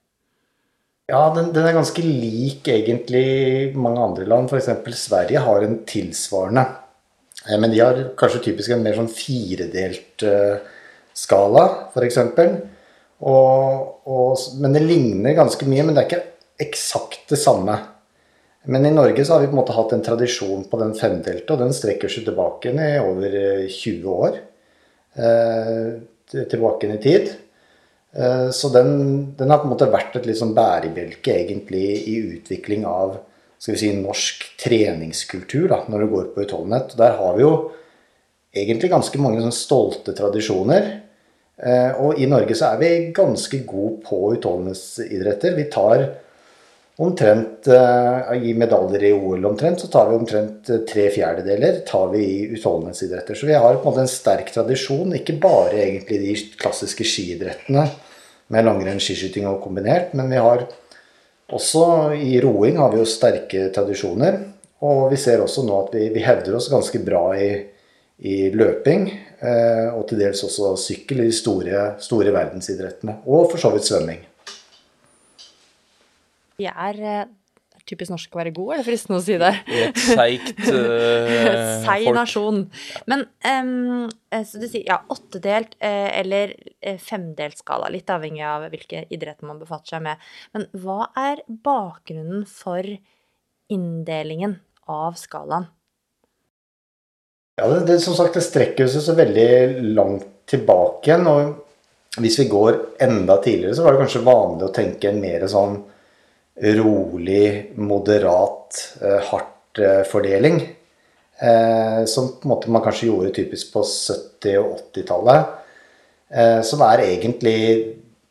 Ja, 1.11 1.23
den, 1.35 1.55
den 1.55 1.67
er 1.67 1.75
ganske 1.75 2.03
lik 2.05 2.69
egentlig 2.71 3.73
mange 3.75 4.03
andre 4.05 4.29
land. 4.31 4.53
F.eks. 4.53 5.01
Sverige 5.01 5.43
har 5.43 5.65
en 5.67 5.81
tilsvarende. 5.89 6.63
Eh, 7.49 7.57
men 7.57 7.71
de 7.73 7.81
har 7.81 8.03
kanskje 8.21 8.45
typisk 8.51 8.75
en 8.75 8.85
mer 8.85 8.99
sånn 8.99 9.11
firedelt 9.13 10.27
uh, 10.27 10.61
skala, 11.17 11.65
f.eks. 11.95 12.21
Og, 13.21 14.45
men 14.61 14.77
det 14.77 14.85
ligner 14.85 15.37
ganske 15.37 15.67
mye, 15.69 15.85
men 15.85 15.97
det 15.97 16.05
er 16.05 16.09
ikke 16.09 16.27
eksakt 16.65 17.33
det 17.33 17.41
samme. 17.41 17.77
Men 18.69 18.85
i 18.87 18.93
Norge 18.93 19.25
så 19.25 19.35
har 19.35 19.43
vi 19.43 19.49
på 19.49 19.57
en 19.57 19.61
måte 19.63 19.77
hatt 19.77 19.93
en 19.97 20.05
tradisjon 20.05 20.67
på 20.69 20.81
den 20.81 20.93
femdelte, 20.97 21.55
og 21.55 21.63
den 21.63 21.73
strekker 21.77 22.13
seg 22.13 22.27
tilbake 22.29 22.73
i 22.75 22.91
over 23.01 23.37
20 23.73 23.93
eh, 23.93 24.09
år. 24.13 24.41
Eh, 25.17 26.43
tilbake 26.51 26.91
i 26.93 26.99
tid. 27.03 27.33
Eh, 28.13 28.51
så 28.51 28.69
den, 28.75 28.93
den, 29.39 29.51
har 29.51 29.63
på 29.63 29.69
en 29.69 29.75
måte 29.75 29.91
vært 29.91 30.17
et 30.19 30.29
litt 30.29 30.39
sånn 30.39 30.55
bærebjelke 30.57 31.35
egentlig 31.41 31.85
i 32.11 32.19
utvikling 32.37 32.85
av 32.89 33.17
skal 33.61 33.77
vi 33.77 33.83
si, 33.83 33.91
norsk 33.93 34.47
treningskultur 34.61 35.69
da, 35.69 35.83
når 35.93 36.05
det 36.05 36.11
går 36.15 36.33
på 36.33 36.47
utholdenhet. 36.47 36.95
Og 36.95 37.03
Der 37.03 37.19
har 37.19 37.37
vi 37.37 37.45
jo 37.45 37.53
egentlig 38.57 38.91
ganske 38.93 39.21
mange 39.21 39.45
sånn 39.45 39.55
stolte 39.55 40.15
tradisjoner. 40.17 40.89
Eh, 41.61 42.01
og 42.01 42.17
i 42.17 42.29
Norge 42.31 42.57
så 42.57 42.73
er 42.73 42.81
vi 42.81 42.91
ganske 43.17 43.61
gode 43.69 44.01
på 44.07 44.23
utholdenhetsidretter. 44.39 45.59
Vi 45.59 45.69
tar 45.73 46.07
omtrent 47.01 47.69
eh, 47.69 48.33
I 48.49 48.55
medaljer 48.57 49.05
i 49.11 49.13
OL 49.13 49.45
omtrent, 49.53 49.85
så 49.85 49.93
tar 49.93 50.09
vi 50.09 50.17
omtrent 50.17 50.73
eh, 50.73 50.83
tre 50.89 51.11
fjerdedeler 51.13 51.83
tar 51.89 52.09
vi 52.15 52.25
i 52.25 52.43
utholdenhetsidretter. 52.57 53.37
Så 53.37 53.49
vi 53.49 53.61
har 53.61 53.77
på 53.77 53.85
en 53.85 53.93
måte 53.93 54.07
en 54.07 54.13
sterk 54.13 54.53
tradisjon, 54.57 55.13
ikke 55.21 55.37
bare 55.41 55.85
egentlig 55.85 56.21
de 56.25 56.37
klassiske 56.61 57.05
skiidrettene 57.05 57.91
med 58.51 58.67
langrenn, 58.67 59.01
skiskyting 59.01 59.45
og 59.53 59.61
kombinert, 59.65 60.17
men 60.17 60.33
vi 60.33 60.41
har 60.41 60.65
også 61.57 61.85
i 62.15 62.39
roing 62.43 62.79
har 62.81 62.93
vi 62.93 63.01
jo 63.01 63.09
sterke 63.09 63.69
tradisjoner. 63.75 64.39
Og 64.87 65.11
vi 65.13 65.19
ser 65.21 65.43
også 65.43 65.65
nå 65.67 65.77
at 65.85 65.95
vi, 65.97 66.07
vi 66.15 66.23
hevder 66.25 66.57
oss 66.57 66.71
ganske 66.73 67.03
bra 67.05 67.25
i, 67.37 67.51
i 68.25 68.37
løping. 68.55 69.09
Eh, 69.41 69.89
og 69.93 70.07
til 70.09 70.23
dels 70.23 70.43
også 70.47 70.75
sykkel 70.81 71.25
i 71.25 71.29
de 71.29 71.37
store, 71.37 71.85
store 72.01 72.33
verdensidrettene. 72.35 73.19
Og 73.27 73.51
for 73.53 73.61
så 73.61 73.73
vidt 73.75 73.89
svømming. 73.89 74.23
Vi 76.61 76.69
er 76.69 77.01
eh, 77.01 77.29
typisk 77.91 78.15
norsk 78.15 78.35
å 78.35 78.41
være 78.41 78.55
god, 78.57 78.73
er 78.73 78.81
det 78.81 78.87
fristende 78.87 79.19
å 79.19 79.25
si 79.25 79.37
det? 79.41 79.53
I 79.69 79.83
et 79.89 80.01
seigt 80.01 80.63
uh, 80.71 81.35
Seig 81.87 82.09
nasjon. 82.17 82.63
Men 83.11 83.27
um, 83.45 84.07
så 84.47 84.63
du 84.63 84.67
sier 84.67 84.87
ja, 84.89 85.01
åttedelt 85.11 85.77
uh, 85.83 86.11
eller 86.21 86.55
femdelt 87.03 87.61
skala, 87.61 87.91
litt 87.93 88.11
avhengig 88.11 88.47
av 88.47 88.69
hvilke 88.71 89.05
idretter 89.11 89.49
man 89.49 89.61
befatter 89.61 89.97
seg 89.97 90.07
med. 90.07 90.31
Men 90.57 90.69
hva 90.83 91.11
er 91.19 91.45
bakgrunnen 91.49 92.47
for 92.49 92.87
inndelingen 93.71 94.59
av 94.91 95.19
skalaen? 95.19 95.69
Ja, 97.61 97.69
det, 97.69 97.81
det, 97.87 98.01
som 98.01 98.15
sagt, 98.17 98.35
det 98.35 98.45
strekker 98.47 98.89
seg 98.89 99.05
så 99.05 99.15
veldig 99.19 99.83
langt 99.93 100.29
tilbake 100.49 101.11
igjen. 101.11 101.27
Og 101.29 102.21
hvis 102.23 102.39
vi 102.41 102.49
går 102.51 102.79
enda 103.05 103.37
tidligere, 103.43 103.77
så 103.77 103.85
var 103.85 103.95
det 103.95 104.05
kanskje 104.05 104.27
vanlig 104.27 104.67
å 104.67 104.75
tenke 104.75 105.11
en 105.11 105.21
mer 105.23 105.45
sånn 105.51 105.77
rolig, 106.61 107.73
moderat, 107.75 108.97
eh, 109.03 109.21
hardt 109.31 109.79
eh, 109.79 110.03
fordeling. 110.09 110.61
Eh, 111.41 112.05
som 112.05 112.33
man 112.45 112.83
kanskje 112.83 113.07
gjorde 113.07 113.33
typisk 113.35 113.73
på 113.73 113.83
70- 113.83 114.59
og 114.61 114.77
80-tallet. 114.93 115.57
Eh, 116.29 116.61
som 116.63 116.83
er 116.85 117.07
egentlig 117.07 117.61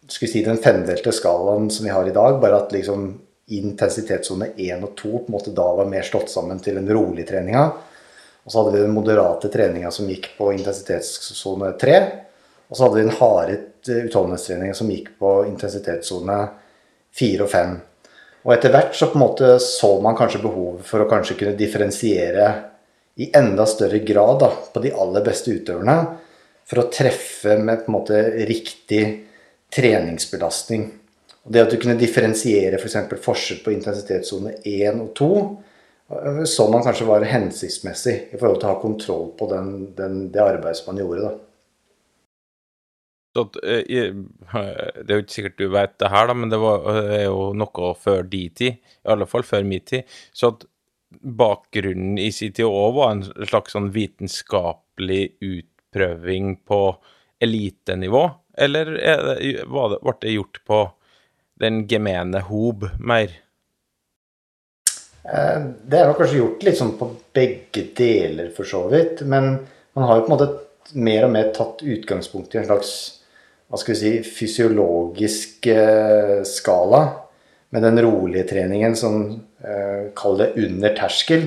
si, 0.10 0.44
den 0.46 0.62
femdelte 0.62 1.12
skalaen 1.12 1.70
som 1.74 1.86
vi 1.86 1.94
har 1.94 2.08
i 2.08 2.14
dag, 2.14 2.38
bare 2.42 2.62
at 2.62 2.74
liksom 2.74 3.10
intensitetssone 3.50 4.52
1 4.58 4.86
og 4.86 4.94
2 4.98 5.10
på 5.10 5.26
en 5.26 5.34
måte 5.34 5.54
da 5.58 5.66
var 5.74 5.90
mer 5.90 6.06
slått 6.06 6.30
sammen 6.30 6.62
til 6.62 6.78
den 6.78 6.90
rolige 6.94 7.32
treninga. 7.32 7.66
Og 8.46 8.52
så 8.52 8.62
hadde 8.62 8.78
vi 8.78 8.86
den 8.86 8.94
moderate 8.94 9.50
treninga 9.52 9.92
som 9.92 10.10
gikk 10.10 10.32
på 10.38 10.52
intensitetssone 10.54 11.74
3. 11.82 11.98
Og 12.70 12.78
så 12.78 12.86
hadde 12.86 12.96
vi 12.96 13.08
den 13.08 13.18
harde 13.18 13.58
utholdenhetstreninga 14.06 14.78
som 14.78 14.90
gikk 14.94 15.16
på 15.20 15.34
intensitetssone 15.50 16.40
4 17.20 17.46
og 17.46 17.52
5. 17.52 17.78
Og 18.46 18.54
etter 18.56 18.72
hvert 18.74 18.96
så 18.96 19.10
på 19.12 19.20
en 19.20 19.26
måte 19.26 19.54
så 19.64 19.92
man 20.04 20.18
kanskje 20.18 20.44
behovet 20.44 20.88
for 20.88 21.04
å 21.04 21.10
kanskje 21.10 21.38
kunne 21.40 21.60
differensiere 21.60 22.50
i 23.20 23.28
enda 23.36 23.66
større 23.68 24.00
grad 24.06 24.40
da, 24.44 24.50
på 24.74 24.84
de 24.84 24.94
aller 24.96 25.26
beste 25.26 25.52
utøverne. 25.52 25.98
For 26.70 26.84
å 26.84 26.90
treffe 26.94 27.58
med 27.60 27.84
på 27.84 27.92
en 27.92 27.98
måte 27.98 28.22
riktig 28.48 29.04
treningsbelastning. 29.74 30.86
Og 31.44 31.52
det 31.56 31.66
at 31.66 31.74
du 31.74 31.80
kunne 31.82 32.00
differensiere 32.00 32.80
f.eks. 32.80 33.02
For 33.10 33.26
forskjell 33.32 33.64
på 33.66 33.74
intensitetssone 33.76 34.60
1 34.64 35.04
og 35.04 35.12
2 35.18 35.34
så 36.46 36.66
man 36.72 36.84
kanskje 36.84 37.06
var 37.06 37.22
hensiktsmessig 37.30 38.16
i 38.34 38.38
forhold 38.40 38.62
til 38.62 38.70
å 38.70 38.72
ha 38.72 38.82
kontroll 38.82 39.28
på 39.38 39.46
den, 39.52 39.68
den, 39.98 40.24
det 40.34 40.42
arbeidet 40.42 40.88
man 40.88 40.98
gjorde. 40.98 41.28
da. 41.28 41.49
Så, 43.36 43.46
eh, 43.62 43.84
det 43.86 45.06
er 45.06 45.16
jo 45.20 45.24
ikke 45.24 45.36
sikkert 45.36 45.62
du 45.62 45.70
vet 45.74 45.96
det 46.02 46.10
her, 46.10 46.28
da, 46.30 46.36
men 46.36 46.50
det 46.52 46.60
var, 46.62 46.86
eh, 46.90 47.16
er 47.20 47.26
jo 47.28 47.52
noe 47.58 47.94
før 48.00 48.24
de 48.26 48.44
tid, 48.50 48.80
i 48.80 49.12
alle 49.14 49.28
fall 49.30 49.46
før 49.46 49.68
min 49.68 49.86
tid. 49.86 50.08
Så 50.34 50.54
at 50.54 50.66
bakgrunnen 51.22 52.18
i 52.22 52.30
òg 52.66 52.96
var 52.98 53.12
en 53.12 53.24
slags 53.50 53.74
sånn 53.74 53.92
vitenskapelig 53.94 55.24
utprøving 55.46 56.56
på 56.66 56.82
elitenivå? 57.42 58.24
Eller 58.60 58.96
det, 58.98 59.14
det, 59.40 59.68
ble 59.70 60.16
det 60.22 60.34
gjort 60.36 60.62
på 60.68 60.82
den 61.62 61.86
gemene 61.88 62.42
hob 62.50 62.88
mer? 63.00 63.32
Eh, 65.24 65.62
det 65.86 66.00
er 66.00 66.10
nok 66.10 66.20
kanskje 66.22 66.42
gjort 66.42 66.66
litt 66.66 66.80
sånn 66.80 66.98
på 67.00 67.12
begge 67.36 67.86
deler, 67.96 68.50
for 68.56 68.68
så 68.68 68.86
vidt. 68.92 69.22
Men 69.22 69.52
man 69.94 70.10
har 70.10 70.20
jo 70.20 70.26
på 70.26 70.32
en 70.32 70.38
måte 70.38 70.98
mer 70.98 71.28
og 71.28 71.34
mer 71.36 71.54
tatt 71.56 71.84
utgangspunkt 71.86 72.56
i 72.56 72.62
en 72.62 72.70
slags 72.70 72.94
hva 73.70 73.78
skal 73.78 73.94
vi 73.94 74.00
si, 74.00 74.12
fysiologisk 74.26 75.68
eh, 75.70 76.40
skala. 76.48 77.04
Med 77.70 77.84
den 77.86 78.02
rolige 78.02 78.48
treningen 78.50 78.96
som 78.98 79.20
eh, 79.62 80.10
kaller 80.18 80.50
det 80.50 80.66
under 80.66 80.96
terskel. 80.98 81.46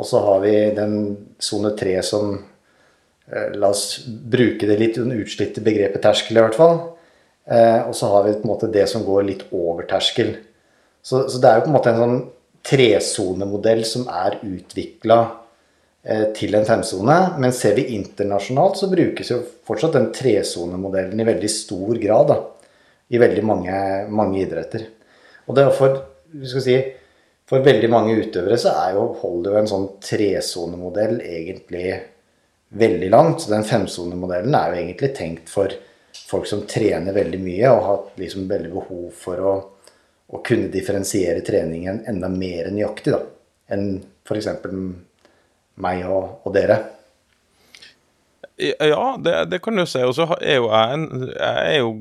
Og 0.00 0.08
så 0.08 0.22
har 0.24 0.40
vi 0.40 0.54
den 0.72 0.94
sone 1.36 1.74
tre 1.76 1.98
som 2.06 2.38
eh, 3.28 3.50
La 3.60 3.68
oss 3.68 4.06
bruke 4.08 4.64
det 4.68 4.78
litt 4.80 4.96
utslitte 4.96 5.60
begrepet 5.64 6.00
terskel, 6.06 6.40
i 6.40 6.46
hvert 6.46 6.56
fall. 6.56 6.80
Eh, 7.44 7.84
og 7.84 7.92
så 7.98 8.08
har 8.14 8.24
vi 8.24 8.38
på 8.38 8.46
en 8.46 8.54
måte 8.54 8.72
det 8.72 8.86
som 8.88 9.04
går 9.04 9.28
litt 9.28 9.44
over 9.52 9.84
terskel. 9.90 10.38
Så, 11.04 11.26
så 11.28 11.36
det 11.42 11.50
er 11.50 11.60
jo 11.60 11.66
på 11.66 11.72
en 11.72 11.76
måte 11.76 11.92
en 11.92 12.00
sånn 12.00 12.18
tresonemodell 12.64 13.84
som 13.84 14.08
er 14.08 14.38
utvikla 14.40 15.20
til 16.36 16.56
en 16.58 16.66
femsone. 16.66 17.18
Men 17.38 17.54
ser 17.54 17.76
vi 17.78 17.92
internasjonalt, 17.96 18.80
så 18.80 18.88
brukes 18.90 19.30
jo 19.30 19.42
fortsatt 19.68 19.98
den 19.98 20.08
tresonemodellen 20.14 21.20
i 21.20 21.28
veldig 21.28 21.50
stor 21.52 22.00
grad. 22.02 22.32
Da, 22.32 22.38
I 23.14 23.20
veldig 23.22 23.44
mange, 23.46 23.76
mange 24.10 24.42
idretter. 24.42 24.88
Og 25.46 25.58
det 25.58 25.66
er 25.66 25.76
for, 25.76 26.00
si, 26.62 26.78
for 27.48 27.64
veldig 27.66 27.90
mange 27.92 28.16
utøvere 28.18 28.58
så 28.58 28.74
er 28.86 28.96
jo, 28.96 29.06
holder 29.22 29.54
jo 29.54 29.60
en 29.62 29.70
sånn 29.70 29.88
tresonemodell 30.02 31.20
egentlig 31.20 31.86
veldig 32.82 33.12
langt. 33.12 33.44
Så 33.44 33.52
den 33.54 33.66
femsonemodellen 33.68 34.58
er 34.58 34.72
jo 34.72 34.82
egentlig 34.82 35.12
tenkt 35.18 35.52
for 35.52 35.74
folk 36.28 36.48
som 36.48 36.66
trener 36.68 37.14
veldig 37.14 37.38
mye 37.40 37.70
og 37.72 37.86
har 37.86 38.02
liksom 38.20 38.50
veldig 38.50 38.72
behov 38.72 39.06
for 39.22 39.46
å 39.46 39.54
å 40.32 40.40
kunne 40.44 40.70
differensiere 40.72 41.44
treningen 41.44 42.02
enda 42.08 42.30
mer 42.32 42.70
nøyaktig 42.72 43.12
da, 43.12 43.20
enn 43.74 43.98
f.eks. 44.24 44.48
meg 45.80 46.04
og, 46.08 46.42
og, 46.44 46.52
dere. 46.54 46.78
Ja, 48.58 49.16
det, 49.18 49.36
det 49.50 49.62
kan 49.64 49.78
du 49.78 49.86
si. 49.88 50.02
Og 50.04 50.14
så 50.16 50.28
er 50.38 50.60
jo 50.60 50.68
jeg, 50.70 50.98
en, 50.98 51.28
jeg 51.32 51.72
er 51.72 51.78
jo 51.80 51.92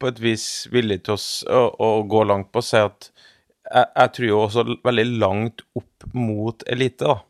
på 0.00 0.10
et 0.10 0.20
vis 0.22 0.46
villig 0.72 1.02
til 1.06 1.16
å, 1.16 1.20
å, 1.52 1.62
å 1.84 1.90
gå 2.10 2.24
langt 2.28 2.50
på 2.52 2.62
å 2.62 2.66
si 2.66 2.80
at 2.80 3.10
jeg, 3.10 3.86
jeg, 3.86 4.10
tror 4.16 4.28
jo 4.28 4.40
også 4.42 4.64
veldig 4.84 5.06
langt 5.22 5.64
opp 5.78 6.08
mot 6.16 6.64
elite, 6.70 7.06
da. 7.06 7.20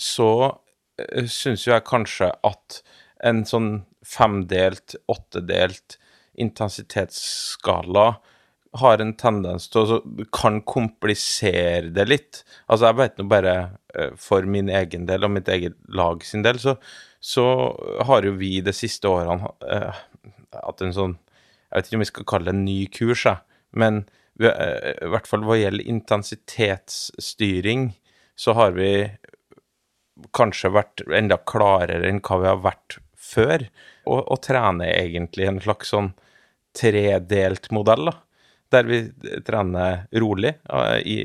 Så 0.00 0.30
uh, 0.48 1.26
syns 1.30 1.66
jo 1.66 1.74
jeg 1.74 1.86
kanskje 1.88 2.32
at 2.46 2.80
en 3.26 3.44
sånn 3.46 3.70
femdelt, 4.06 4.96
åttedelt 5.12 5.98
intensitetsskala 6.40 8.14
har 8.78 9.02
en 9.02 9.12
tendens 9.18 9.66
til 9.70 9.96
å 9.96 9.98
kan 10.34 10.60
komplisere 10.62 11.90
det 11.94 12.06
litt. 12.06 12.42
Altså, 12.68 12.90
jeg 12.90 12.98
vet 13.00 13.18
nå 13.18 13.26
bare 13.30 13.54
eh, 13.94 14.12
for 14.20 14.46
min 14.46 14.70
egen 14.70 15.08
del 15.08 15.26
og 15.26 15.34
mitt 15.34 15.50
eget 15.50 15.74
lag 15.90 16.22
sin 16.26 16.44
del, 16.46 16.60
så, 16.62 16.76
så 17.18 17.46
har 18.06 18.26
jo 18.26 18.36
vi 18.38 18.60
de 18.64 18.74
siste 18.76 19.10
årene 19.10 19.50
uh, 19.66 20.04
hatt 20.54 20.86
en 20.86 20.94
sånn 20.94 21.18
Jeg 21.70 21.76
vet 21.76 21.88
ikke 21.88 21.98
om 21.98 22.02
vi 22.02 22.10
skal 22.10 22.28
kalle 22.30 22.50
det 22.50 22.56
en 22.56 22.64
ny 22.66 22.78
kurs, 22.90 23.26
jeg, 23.26 23.42
men 23.78 24.00
eh, 24.42 24.94
I 25.06 25.10
hvert 25.12 25.28
fall 25.30 25.44
hva 25.46 25.58
gjelder 25.58 25.92
intensitetsstyring, 25.92 27.92
så 28.34 28.56
har 28.58 28.74
vi 28.74 28.90
kanskje 30.34 30.72
vært 30.74 31.04
enda 31.14 31.38
klarere 31.46 32.08
enn 32.08 32.18
hva 32.26 32.40
vi 32.42 32.50
har 32.50 32.64
vært 32.64 32.98
før, 33.14 33.68
og, 34.06 34.24
og 34.24 34.42
trener 34.42 34.90
egentlig 34.96 35.46
en 35.46 35.62
slags 35.62 35.94
sånn 35.94 36.10
tredelt 36.74 37.70
modell, 37.74 38.10
da. 38.10 38.18
Der 38.70 38.86
vi 38.86 39.00
trener 39.46 40.04
rolig, 40.22 40.54
i 41.02 41.16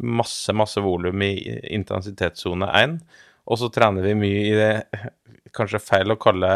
masse, 0.00 0.54
masse 0.56 0.80
volum 0.80 1.22
i 1.22 1.34
intensitetssone 1.76 2.70
1. 2.80 2.94
Og 3.44 3.60
så 3.60 3.68
trener 3.68 4.06
vi 4.06 4.16
mye 4.16 4.46
i 4.48 4.56
det 4.56 4.72
Kanskje 5.54 5.78
feil 5.78 6.10
å 6.10 6.16
kalle 6.18 6.48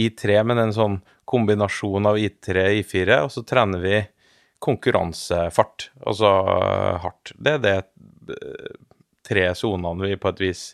I3, 0.00 0.38
men 0.48 0.62
en 0.62 0.70
sånn 0.72 0.94
kombinasjon 1.28 2.06
av 2.08 2.16
I3 2.16 2.62
og 2.62 2.78
I4. 2.78 3.18
Og 3.26 3.32
så 3.34 3.42
trener 3.44 3.82
vi 3.82 3.98
konkurransefart, 4.60 5.90
altså 6.06 6.30
eh, 6.54 6.96
hardt. 7.02 7.32
Det 7.36 7.56
er 7.56 7.60
det 7.64 7.74
eh, 8.36 8.78
tre 9.26 9.44
sonene 9.56 10.08
vi 10.08 10.18
på 10.20 10.32
et 10.32 10.42
vis 10.44 10.64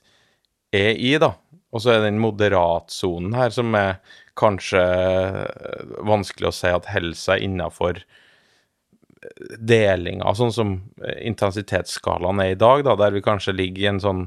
er 0.75 0.95
i, 0.95 1.15
da. 1.23 1.33
Og 1.75 1.83
så 1.83 1.95
er 1.95 2.07
den 2.07 2.21
moderatsonen 2.23 3.35
her 3.37 3.53
som 3.55 3.75
er 3.79 3.99
kanskje 4.39 4.83
eh, 4.83 5.99
vanskelig 6.07 6.51
å 6.51 6.57
si 6.57 6.73
at 6.73 6.91
holder 6.91 7.19
seg 7.21 7.47
innafor 7.47 8.03
delinga, 9.59 10.33
sånn 10.37 10.55
som 10.55 10.73
eh, 11.03 11.21
intensitetsskalaen 11.29 12.43
er 12.45 12.55
i 12.55 12.61
dag, 12.61 12.85
da, 12.87 12.97
der 13.01 13.15
vi 13.15 13.25
kanskje 13.25 13.57
ligger 13.57 13.83
i 13.83 13.91
en 13.93 14.03
sånn 14.03 14.25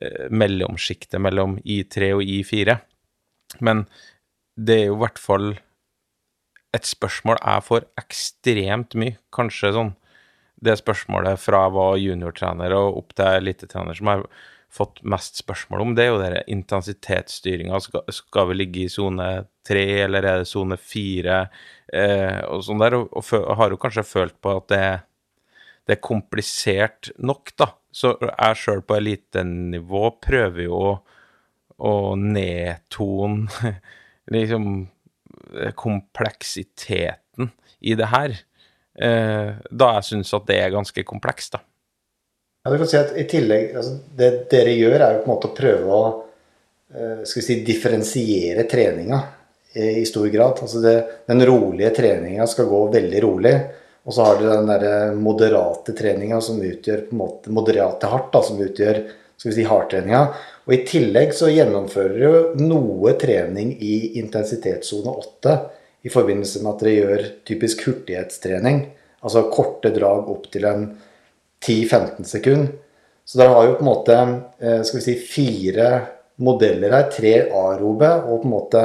eh, 0.00 0.26
mellomsjikte 0.30 1.20
mellom 1.22 1.58
I3 1.64 2.12
og 2.16 2.24
I4. 2.24 2.78
Men 3.66 3.86
det 4.56 4.80
er 4.80 4.90
jo 4.90 4.98
i 4.98 5.02
hvert 5.04 5.20
fall 5.20 5.54
et 6.76 6.88
spørsmål 6.88 7.38
jeg 7.40 7.64
får 7.68 7.86
ekstremt 8.00 8.96
mye. 8.98 9.16
Kanskje 9.34 9.72
sånn 9.76 9.94
det 10.64 10.78
spørsmålet 10.80 11.40
fra 11.40 11.66
jeg 11.66 11.74
var 11.76 11.98
juniortrener 12.00 12.74
og 12.76 13.02
opp 13.02 13.16
til 13.16 13.40
elitetrener 13.42 13.96
som 13.98 14.08
jeg 14.12 14.24
fått 14.72 15.00
mest 15.08 15.38
spørsmål 15.40 15.82
om, 15.82 15.94
det 15.96 16.04
er 16.04 16.10
jo 16.10 16.20
denne 16.20 16.42
intensitetsstyringa. 16.52 17.80
Skal, 17.80 18.04
skal 18.12 18.50
vi 18.50 18.58
ligge 18.58 18.84
i 18.84 18.92
sone 18.92 19.28
tre, 19.66 19.84
eller 20.04 20.26
er 20.26 20.42
det 20.42 20.50
sone 20.50 20.78
fire? 20.80 21.46
Eh, 21.92 22.42
og 22.50 22.64
sånn 22.66 22.82
der, 22.82 22.98
og, 22.98 23.10
og, 23.16 23.30
og 23.40 23.60
har 23.60 23.72
jo 23.72 23.80
kanskje 23.80 24.06
følt 24.06 24.36
på 24.42 24.56
at 24.60 24.68
det, 24.72 24.86
det 25.88 25.96
er 25.96 26.04
komplisert 26.04 27.12
nok, 27.18 27.54
da. 27.58 27.70
Så 27.96 28.12
jeg 28.20 28.60
sjøl 28.60 28.82
på 28.84 28.98
elitenivå 28.98 30.10
prøver 30.20 30.66
jo 30.66 30.80
å, 30.90 30.90
å 31.88 31.94
nedtone 32.20 33.72
liksom 34.34 34.84
kompleksiteten 35.78 37.50
i 37.80 37.94
det 37.96 38.10
her. 38.12 38.36
Eh, 38.96 39.56
da 39.70 39.88
jeg 39.96 40.08
syns 40.10 40.34
at 40.36 40.46
det 40.48 40.60
er 40.60 40.74
ganske 40.74 41.04
komplekst, 41.08 41.56
da. 41.56 41.62
Ja, 42.66 42.72
du 42.72 42.78
kan 42.78 42.88
si 42.90 42.96
at 42.98 43.12
i 43.14 43.24
tillegg, 43.30 43.76
altså 43.78 43.92
Det 44.18 44.28
dere 44.50 44.72
gjør, 44.74 44.96
er 44.98 45.12
jo 45.14 45.20
på 45.22 45.28
en 45.28 45.36
måte 45.36 45.50
å 45.52 45.54
prøve 45.54 45.84
å 45.94 46.06
eh, 46.90 47.20
skal 47.22 47.38
vi 47.38 47.44
si, 47.46 47.56
differensiere 47.62 48.64
treninga 48.66 49.20
eh, 49.70 50.00
i 50.00 50.06
stor 50.08 50.26
grad. 50.32 50.58
Altså 50.66 50.82
det, 50.82 50.96
Den 51.30 51.44
rolige 51.46 51.92
treninga 51.94 52.48
skal 52.50 52.66
gå 52.72 52.80
veldig 52.96 53.22
rolig. 53.22 53.54
Og 54.02 54.18
så 54.18 54.26
har 54.26 54.42
du 54.42 54.48
den 54.48 54.72
der 54.72 55.14
moderate 55.14 55.94
treninga 55.94 56.40
som 56.42 56.58
utgjør 56.58 57.06
på 57.06 57.14
en 57.14 57.22
måte 57.22 57.54
moderate 57.54 58.10
hardt, 58.10 58.32
da, 58.34 58.42
som 58.42 58.58
utgjør 58.58 59.00
skal 59.36 59.52
vi 59.52 59.56
si, 59.60 59.70
hardtreninga. 59.70 60.26
Og 60.66 60.74
i 60.74 60.82
tillegg 60.90 61.38
så 61.38 61.54
gjennomfører 61.54 62.18
du 62.18 62.66
noe 62.66 63.14
trening 63.22 63.76
i 63.78 64.18
intensitetssone 64.18 65.14
8 65.14 65.58
i 66.02 66.10
forbindelse 66.10 66.66
med 66.66 66.74
at 66.74 66.82
dere 66.82 66.98
gjør 66.98 67.26
typisk 67.46 67.86
hurtighetstrening. 67.86 68.88
Altså 69.22 69.46
korte 69.54 69.94
drag 69.94 70.34
opp 70.34 70.50
til 70.50 70.66
en 70.66 70.88
10-15 71.64 72.26
sekunder. 72.28 72.72
Så 73.26 73.40
dere 73.40 73.54
har 73.56 73.66
jo 73.66 73.74
på 73.78 73.82
en 73.82 73.88
måte 73.88 74.16
eh, 74.58 74.82
skal 74.86 75.00
vi 75.00 75.04
si, 75.04 75.16
fire 75.18 75.88
modeller 76.42 76.92
her. 76.94 77.08
Tre 77.10 77.34
arobe 77.50 78.10
og 78.22 78.42
på 78.42 78.46
en 78.46 78.52
måte 78.52 78.84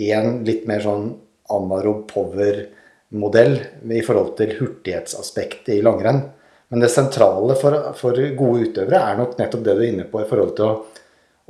én 0.00 0.40
litt 0.46 0.64
mer 0.68 0.80
sånn 0.84 1.10
anarob 1.52 2.06
power-modell 2.10 3.58
i 3.92 4.02
forhold 4.04 4.32
til 4.38 4.54
hurtighetsaspektet 4.60 5.74
i 5.76 5.82
langrenn. 5.84 6.22
Men 6.68 6.82
det 6.82 6.90
sentrale 6.90 7.54
for, 7.60 7.76
for 7.98 8.18
gode 8.38 8.70
utøvere 8.70 9.02
er 9.10 9.20
nok 9.20 9.36
nettopp 9.38 9.66
det 9.66 9.76
du 9.76 9.82
er 9.84 9.90
inne 9.92 10.06
på 10.10 10.22
i 10.22 10.28
forhold 10.28 10.56
til 10.56 10.70
å, 10.70 11.02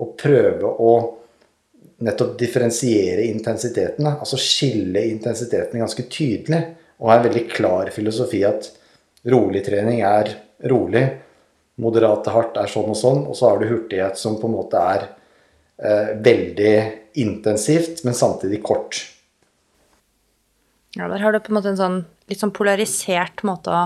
å 0.03 0.09
prøve 0.19 0.73
å 0.83 0.91
nettopp 2.05 2.35
differensiere 2.39 3.25
intensiteten. 3.31 4.09
Altså 4.11 4.39
skille 4.41 5.07
intensiteten 5.09 5.81
ganske 5.81 6.05
tydelig. 6.11 6.61
Og 7.01 7.11
ha 7.11 7.19
en 7.19 7.27
veldig 7.29 7.45
klar 7.53 7.93
filosofi 7.93 8.43
at 8.49 8.69
rolig 9.31 9.63
trening 9.67 10.03
er 10.07 10.35
rolig. 10.65 11.05
Moderate 11.83 12.33
hardt 12.33 12.57
er 12.57 12.71
sånn 12.73 12.93
og 12.93 12.99
sånn. 12.99 13.25
Og 13.29 13.37
så 13.37 13.51
har 13.51 13.61
du 13.61 13.69
hurtighet 13.69 14.19
som 14.21 14.39
på 14.41 14.49
en 14.49 14.57
måte 14.57 14.81
er 14.81 15.07
eh, 15.83 16.15
veldig 16.25 16.77
intensivt, 17.21 18.05
men 18.05 18.17
samtidig 18.17 18.63
kort. 18.65 19.03
Ja, 20.97 21.09
der 21.13 21.21
har 21.21 21.33
du 21.33 21.41
på 21.45 21.53
en 21.53 21.59
måte 21.59 21.75
en 21.75 21.81
sånn 21.81 21.99
litt 22.27 22.43
sånn 22.43 22.55
polarisert 22.57 23.45
måte 23.47 23.73
å, 23.73 23.83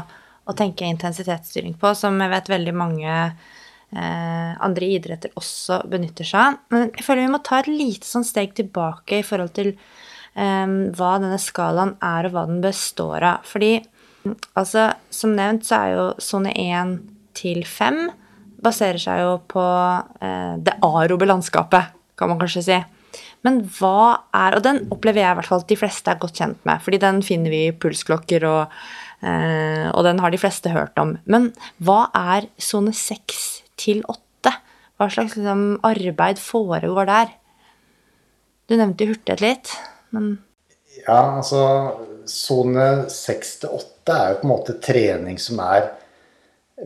å 0.48 0.56
tenke 0.56 0.88
intensitetsstyring 0.88 1.74
på, 1.80 1.92
som 1.98 2.16
jeg 2.22 2.32
vet 2.32 2.52
veldig 2.52 2.74
mange 2.76 3.10
eh, 3.16 4.52
andre 4.54 4.90
idretter 4.96 5.34
også 5.38 5.82
benytter 5.90 6.28
seg 6.28 6.40
av. 6.40 6.60
Men 6.72 6.86
jeg 6.88 7.06
føler 7.06 7.26
vi 7.26 7.34
må 7.34 7.42
ta 7.44 7.60
et 7.60 7.72
lite 7.72 8.08
sånn 8.08 8.26
steg 8.26 8.54
tilbake 8.56 9.20
i 9.20 9.26
forhold 9.26 9.52
til 9.58 9.72
eh, 9.74 10.76
hva 10.96 11.12
denne 11.20 11.40
skalaen 11.42 11.96
er, 11.98 12.28
og 12.28 12.36
hva 12.36 12.46
den 12.48 12.62
består 12.64 13.26
av. 13.34 13.48
Fordi 13.48 13.74
altså, 14.54 14.90
som 15.10 15.36
nevnt 15.36 15.66
så 15.66 15.80
er 15.80 15.94
jo 15.96 16.06
sone 16.22 16.52
1 16.54 16.96
til 17.38 17.64
5 17.66 18.08
baserer 18.64 19.00
seg 19.00 19.22
jo 19.22 19.34
på 19.50 19.64
eh, 20.20 20.56
det 20.60 20.76
arobe 20.84 21.28
landskapet, 21.28 21.94
kan 22.18 22.30
man 22.30 22.40
kanskje 22.40 22.64
si. 22.66 22.78
Men 23.46 23.62
hva 23.78 24.20
er 24.36 24.58
Og 24.58 24.64
den 24.64 24.82
opplever 24.92 25.22
jeg 25.22 25.32
i 25.32 25.38
hvert 25.38 25.48
fall 25.48 25.62
at 25.62 25.70
de 25.70 25.78
fleste 25.80 26.12
er 26.12 26.20
godt 26.20 26.36
kjent 26.36 26.60
med, 26.68 26.82
fordi 26.84 27.00
den 27.00 27.22
finner 27.24 27.52
vi 27.52 27.62
i 27.68 27.72
pulsklokker, 27.72 28.44
og, 28.48 28.74
eh, 29.24 29.88
og 29.90 30.04
den 30.04 30.20
har 30.20 30.32
de 30.32 30.40
fleste 30.40 30.72
hørt 30.74 30.98
om. 31.00 31.16
Men 31.24 31.50
hva 31.80 32.10
er 32.14 32.50
sone 32.60 32.92
6 32.96 33.62
til 33.80 34.04
8? 34.04 34.52
Hva 35.00 35.08
slags 35.08 35.38
liksom, 35.38 35.80
arbeid 35.86 36.42
foregår 36.42 37.08
der? 37.08 37.34
Du 38.68 38.76
nevnte 38.76 39.06
jo 39.06 39.14
hurtighet 39.14 39.42
litt, 39.42 39.74
men 40.12 40.38
Ja, 41.00 41.38
altså 41.38 41.60
Sone 42.28 42.86
6 43.10 43.56
til 43.62 43.74
8 43.76 44.16
er 44.16 44.32
jo 44.32 44.38
på 44.40 44.46
en 44.46 44.52
måte 44.52 44.76
trening 44.82 45.38
som 45.40 45.60
er 45.64 45.90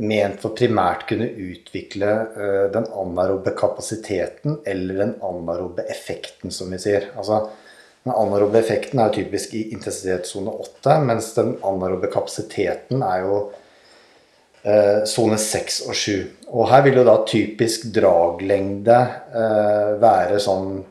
ment 0.03 0.41
for 0.43 0.55
primært 0.59 1.07
kunne 1.09 1.29
utvikle 1.29 2.11
eh, 2.35 2.63
den 2.75 2.87
anarobe 2.91 3.55
kapasiteten 3.57 4.59
eller 4.67 5.01
den 5.03 5.13
anarobe 5.23 5.85
effekten, 5.91 6.51
som 6.55 6.73
vi 6.75 6.81
sier. 6.83 7.11
Altså, 7.19 7.45
den 8.05 8.15
anarobe 8.15 8.59
effekten 8.61 9.01
er 9.01 9.13
typisk 9.15 9.55
i 9.55 9.69
intensitetssone 9.75 10.55
8, 10.67 10.97
mens 11.07 11.31
den 11.39 11.55
anarobe 11.65 12.11
kapasiteten 12.13 13.05
er 13.07 13.23
jo 13.25 13.37
eh, 14.65 15.05
sone 15.09 15.39
6 15.41 15.85
og 15.89 15.95
7. 15.95 16.17
Og 16.51 16.69
her 16.73 16.85
vil 16.87 17.01
jo 17.01 17.07
da 17.07 17.21
typisk 17.29 17.87
draglengde 17.95 18.99
eh, 19.31 19.95
være 20.03 20.43
sånn 20.43 20.83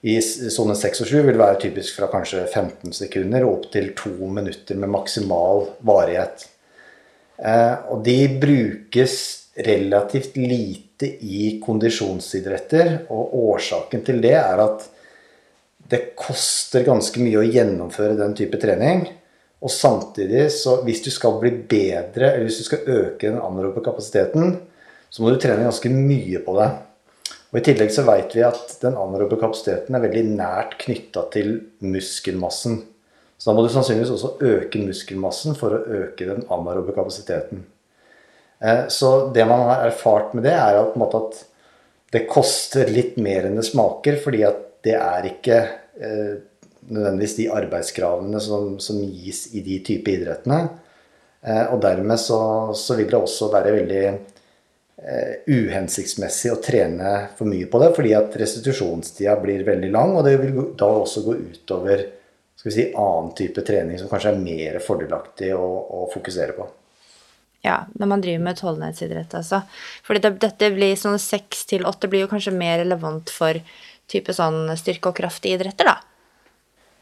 i 0.00 0.16
sone 0.22 0.74
6 0.78 1.02
og 1.04 1.10
7 1.10 1.18
vil 1.26 1.34
det 1.34 1.42
være 1.42 1.58
typisk 1.60 1.98
fra 1.98 2.08
kanskje 2.12 2.46
15 2.46 2.94
sekunder 2.96 3.44
og 3.44 3.52
opp 3.52 3.66
til 3.74 3.90
2 3.98 4.30
minutter 4.32 4.78
med 4.80 4.92
maksimal 4.94 5.66
varighet. 5.84 6.46
Eh, 7.36 7.76
og 7.92 8.00
de 8.04 8.16
brukes 8.40 9.16
relativt 9.60 10.38
lite 10.40 11.08
i 11.20 11.58
kondisjonsidretter, 11.60 13.06
og 13.12 13.36
årsaken 13.52 14.04
til 14.06 14.20
det 14.24 14.36
er 14.40 14.64
at 14.64 14.88
det 15.90 16.12
koster 16.16 16.84
ganske 16.86 17.20
mye 17.20 17.40
å 17.40 17.48
gjennomføre 17.48 18.16
den 18.18 18.36
type 18.38 18.60
trening. 18.62 19.04
Og 19.60 19.72
samtidig, 19.72 20.46
så 20.54 20.78
hvis 20.86 21.02
du 21.04 21.10
skal 21.12 21.36
bli 21.42 21.52
bedre, 21.52 22.30
eller 22.30 22.46
hvis 22.46 22.62
du 22.62 22.68
skal 22.68 22.86
øke 22.86 23.26
den 23.26 23.40
anaerobe 23.40 23.82
kapasiteten, 23.84 24.54
så 25.10 25.22
må 25.22 25.32
du 25.32 25.40
trene 25.42 25.66
ganske 25.66 25.90
mye 25.92 26.40
på 26.44 26.54
det. 26.56 26.70
Og 27.50 27.58
I 27.58 27.64
tillegg 27.66 27.90
så 27.90 28.04
vet 28.06 28.34
vi 28.36 28.44
at 28.46 28.76
den 28.82 28.94
anaerobe 28.94 29.40
kapasiteten 29.40 29.96
er 29.96 30.04
veldig 30.04 30.22
nært 30.36 30.76
knytta 30.84 31.24
til 31.34 31.56
muskelmassen. 31.82 32.78
Så 33.40 33.48
da 33.48 33.56
må 33.56 33.64
du 33.64 33.72
sannsynligvis 33.72 34.12
også 34.14 34.36
øke 34.46 34.82
muskelmassen 34.84 35.56
for 35.58 35.74
å 35.74 36.00
øke 36.02 36.28
den 36.28 36.44
anaerobe 36.46 36.94
kapasiteten. 36.94 37.64
Eh, 38.60 38.86
Så 38.92 39.32
det 39.34 39.46
man 39.48 39.64
har 39.66 39.86
erfart 39.88 40.34
med 40.34 40.44
det, 40.46 40.54
er 40.54 40.78
at, 40.78 40.92
på 40.92 41.00
en 41.00 41.04
måte 41.06 41.22
at 41.24 41.40
det 42.14 42.28
koster 42.30 42.90
litt 42.90 43.16
mer 43.22 43.48
enn 43.48 43.58
det 43.58 43.66
smaker, 43.66 44.18
fordi 44.22 44.44
at 44.46 44.62
det 44.86 44.94
er 44.98 45.26
ikke 45.30 45.58
eh, 45.98 46.34
nødvendigvis 46.90 47.36
de 47.38 47.50
arbeidskravene 47.54 48.40
som, 48.42 48.76
som 48.82 49.00
gis 49.00 49.48
i 49.54 49.64
de 49.66 49.80
type 49.86 50.10
idrettene. 50.12 50.68
Eh, 51.42 51.64
Og 51.72 51.80
dermed 51.82 52.20
så, 52.20 52.40
så 52.76 52.94
vil 52.98 53.10
det 53.10 53.18
også 53.18 53.50
være 53.52 53.74
veldig 53.80 54.04
uhensiktsmessig 55.00 56.50
å 56.52 56.60
trene 56.60 57.12
for 57.38 57.48
mye 57.48 57.68
på 57.72 57.78
det, 57.80 57.92
fordi 57.96 58.10
at 58.18 58.34
restitusjonstida 58.36 59.38
blir 59.40 59.64
veldig 59.64 59.88
lang, 59.94 60.16
og 60.18 60.26
det 60.26 60.34
vil 60.42 60.58
da 60.76 60.90
også 61.00 61.22
gå 61.24 61.36
utover 61.40 62.02
skal 62.60 62.68
vi 62.68 62.74
si, 62.74 62.84
annen 62.92 63.30
type 63.32 63.62
trening 63.64 63.96
som 63.96 64.10
kanskje 64.10 64.34
er 64.34 64.42
mer 64.42 64.74
fordelaktig 64.84 65.54
å, 65.56 65.64
å 65.64 66.02
fokusere 66.12 66.52
på. 66.58 66.66
ja, 67.64 67.86
når 67.96 68.10
man 68.10 68.20
driver 68.20 68.44
med 68.44 68.58
utholdenhetsidrett, 68.58 69.34
altså. 69.38 69.62
Fordi 70.04 70.20
det, 70.26 70.30
dette 70.44 70.68
blir 70.74 70.92
sånn 70.96 71.16
seks 71.20 71.64
til 71.72 71.86
åtte 71.88 72.08
blir 72.12 72.26
jo 72.26 72.28
kanskje 72.28 72.52
mer 72.52 72.82
relevant 72.82 73.32
for 73.32 73.56
type 74.12 74.34
sånn 74.36 74.68
styrke- 74.76 75.08
og 75.08 75.16
kraftidretter, 75.16 75.88
da. 75.88 75.96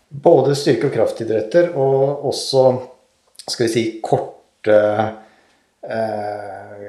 Både 0.09 0.55
styrke- 0.55 0.87
og 0.87 0.95
kraftidretter 0.95 1.75
og 1.75 2.31
også, 2.31 2.65
skal 3.49 3.67
vi 3.67 3.73
si, 3.75 3.85
korte 4.05 4.79
eh, 5.83 6.89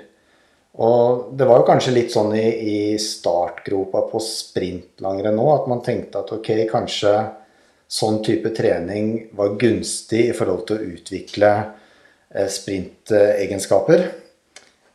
Og 0.74 1.30
det 1.38 1.46
var 1.46 1.60
jo 1.60 1.68
kanskje 1.68 1.94
litt 1.94 2.10
sånn 2.12 2.34
i, 2.36 2.44
i 2.44 2.78
startgropa 2.98 4.02
på 4.10 4.20
sprintlangrenn 4.20 5.38
nå, 5.38 5.46
at 5.54 5.68
man 5.70 5.80
tenkte 5.86 6.20
at 6.20 6.32
ok, 6.34 6.50
kanskje 6.68 7.14
sånn 7.88 8.18
type 8.26 8.50
trening 8.56 9.30
var 9.38 9.54
gunstig 9.60 10.26
i 10.28 10.34
forhold 10.36 10.66
til 10.68 10.76
å 10.76 10.90
utvikle 10.96 11.52
eh, 12.34 12.50
sprintegenskaper. 12.50 14.04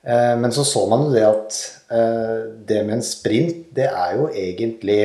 Eh, 0.04 0.36
men 0.38 0.54
så 0.54 0.68
så 0.68 0.84
man 0.92 1.08
jo 1.08 1.16
det 1.16 1.26
at 1.26 1.60
eh, 1.96 2.38
det 2.70 2.84
med 2.84 3.00
en 3.00 3.06
sprint, 3.06 3.70
det 3.74 3.88
er 3.88 4.20
jo 4.20 4.28
egentlig 4.30 5.02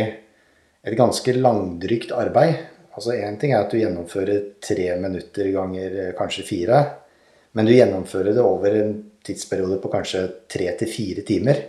et 0.85 0.99
ganske 0.99 1.39
langdrygt 1.39 2.13
arbeid. 2.13 2.59
Altså 2.95 3.17
Én 3.19 3.39
ting 3.41 3.53
er 3.53 3.65
at 3.65 3.73
du 3.73 3.81
gjennomfører 3.81 4.43
tre 4.63 4.91
minutter 5.03 5.51
ganger 5.55 6.13
kanskje 6.19 6.47
fire. 6.47 6.83
Men 7.55 7.67
du 7.67 7.75
gjennomfører 7.75 8.35
det 8.35 8.43
over 8.43 8.77
en 8.79 8.95
tidsperiode 9.25 9.81
på 9.83 9.91
kanskje 9.93 10.27
tre 10.51 10.69
til 10.79 10.91
fire 10.91 11.25
timer. 11.27 11.63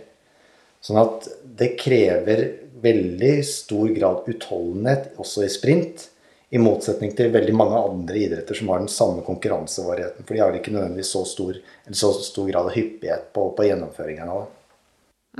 Sånn 0.82 1.00
at 1.00 1.26
det 1.58 1.74
krever 1.80 2.42
veldig 2.82 3.34
stor 3.46 3.88
grad 3.94 4.28
utholdenhet 4.30 5.16
også 5.18 5.46
i 5.46 5.50
sprint. 5.50 6.10
I 6.54 6.60
motsetning 6.62 7.10
til 7.18 7.32
veldig 7.34 7.54
mange 7.58 7.78
andre 7.88 8.20
idretter 8.22 8.54
som 8.54 8.68
har 8.70 8.82
den 8.84 8.92
samme 8.92 9.24
konkurransevarigheten. 9.26 10.26
For 10.26 10.36
de 10.36 10.42
har 10.44 10.54
ikke 10.54 10.74
nødvendigvis 10.74 11.10
så 11.16 11.24
stor, 11.26 11.58
så 11.90 12.12
stor 12.22 12.50
grad 12.52 12.70
av 12.70 12.76
hyppighet 12.76 13.32
på, 13.34 13.48
på 13.56 13.66
gjennomføringen 13.66 14.30
av 14.30 14.44
det. 14.44 14.52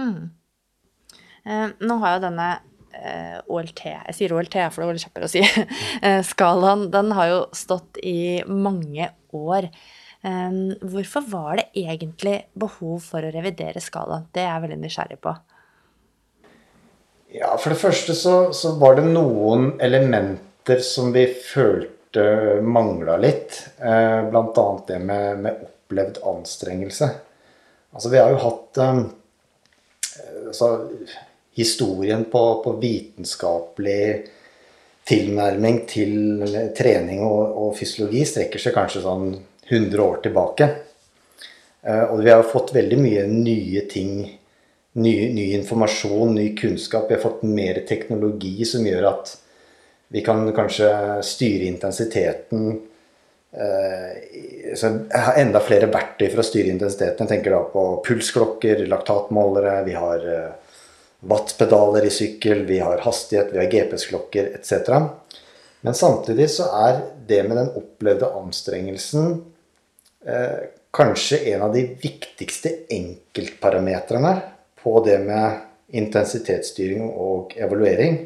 Mm. 0.02 0.24
Eh, 1.46 1.68
nå 1.86 1.98
har 2.02 2.16
jo 2.16 2.24
denne 2.26 2.48
eh, 2.56 2.64
OLT, 3.46 3.82
jeg 3.86 4.16
sier 4.16 4.34
OLT 4.36 4.58
for 4.70 4.82
det 4.82 4.88
var 4.88 4.96
litt 4.96 5.06
kjappere 5.06 5.28
å 5.28 5.32
si, 5.32 5.42
eh, 6.06 6.22
skalaen, 6.26 6.88
den 6.94 7.12
har 7.16 7.30
jo 7.32 7.40
stått 7.56 8.00
i 8.02 8.42
mange 8.48 9.10
år. 9.36 9.68
Eh, 10.26 10.60
hvorfor 10.82 11.26
var 11.30 11.60
det 11.60 11.68
egentlig 11.86 12.38
behov 12.58 13.04
for 13.04 13.24
å 13.24 13.34
revidere 13.34 13.82
skalaen? 13.84 14.28
Det 14.32 14.44
er 14.44 14.52
jeg 14.52 14.64
veldig 14.66 14.80
nysgjerrig 14.84 15.20
på. 15.22 15.36
Ja, 17.36 17.52
For 17.58 17.74
det 17.74 17.80
første 17.80 18.14
så, 18.16 18.36
så 18.56 18.76
var 18.80 18.96
det 18.96 19.08
noen 19.10 19.74
elementer 19.82 20.80
som 20.84 21.12
vi 21.14 21.26
følte 21.28 22.62
mangla 22.64 23.18
litt. 23.20 23.58
Eh, 23.76 24.32
annet 24.32 24.86
det 24.88 25.00
med, 25.04 25.44
med 25.44 25.64
opplevd 25.66 26.22
anstrengelse. 26.24 27.10
Altså 27.92 28.12
Vi 28.12 28.20
har 28.20 28.32
jo 28.32 28.40
hatt 28.42 28.80
eh, 28.82 29.02
altså, 30.48 30.70
historien 31.56 32.24
på, 32.30 32.42
på 32.64 32.72
vitenskapelig 32.82 34.02
tilnærming 35.06 35.84
til 35.88 36.42
trening 36.76 37.22
og, 37.24 37.42
og, 37.54 37.70
fysiologi 37.78 38.24
strekker 38.26 38.62
seg 38.62 38.74
kanskje 38.74 39.04
sånn 39.04 39.28
100 39.68 40.02
år 40.02 40.18
tilbake. 40.24 40.68
Eh, 41.86 42.04
og 42.10 42.24
vi 42.24 42.32
har 42.32 42.46
fått 42.46 42.74
veldig 42.74 42.98
mye 42.98 43.24
nye 43.30 43.84
ting, 43.90 44.18
ny, 44.98 45.14
ny, 45.34 45.46
informasjon, 45.60 46.34
ny 46.34 46.50
kunnskap. 46.58 47.06
Vi 47.08 47.16
har 47.16 47.22
fått 47.22 47.46
mer 47.46 47.82
teknologi 47.88 48.58
som 48.66 48.86
gjør 48.86 49.10
at 49.12 49.36
vi 50.14 50.22
kan 50.26 50.44
kanskje 50.54 50.90
styre 51.26 51.70
intensiteten. 51.70 52.68
Eh, 53.56 54.76
har 55.14 55.38
enda 55.38 55.62
flere 55.62 55.88
verktøy 55.90 56.28
for 56.28 56.42
å 56.42 56.46
styre 56.46 56.74
intensiteten. 56.74 57.26
Jeg 57.26 57.38
tenker 57.38 57.54
da 57.54 57.62
på 57.70 57.88
pulsklokker, 58.06 58.86
laktatmålere. 58.90 59.82
vi 59.86 59.94
har 59.98 60.30
eh, 60.34 60.65
wattpedaler 61.20 62.04
i 62.04 62.10
sykkel, 62.10 62.64
vi 62.68 62.78
har 62.78 62.98
hastighet, 63.04 63.52
vi 63.52 63.58
har 63.58 63.70
GPS-klokker 63.70 64.50
etc. 64.58 64.90
Men 65.80 65.94
samtidig 65.94 66.50
så 66.50 66.68
er 66.76 67.00
det 67.28 67.42
med 67.48 67.60
den 67.60 67.72
opplevde 67.78 68.30
anstrengelsen 68.38 69.40
eh, 70.26 70.68
kanskje 70.96 71.42
en 71.52 71.66
av 71.66 71.74
de 71.74 71.84
viktigste 72.02 72.72
enkeltparametrene 72.92 74.32
på 74.82 74.98
det 75.06 75.18
med 75.24 75.62
intensitetsstyring 75.96 77.10
og 77.10 77.54
evaluering. 77.60 78.18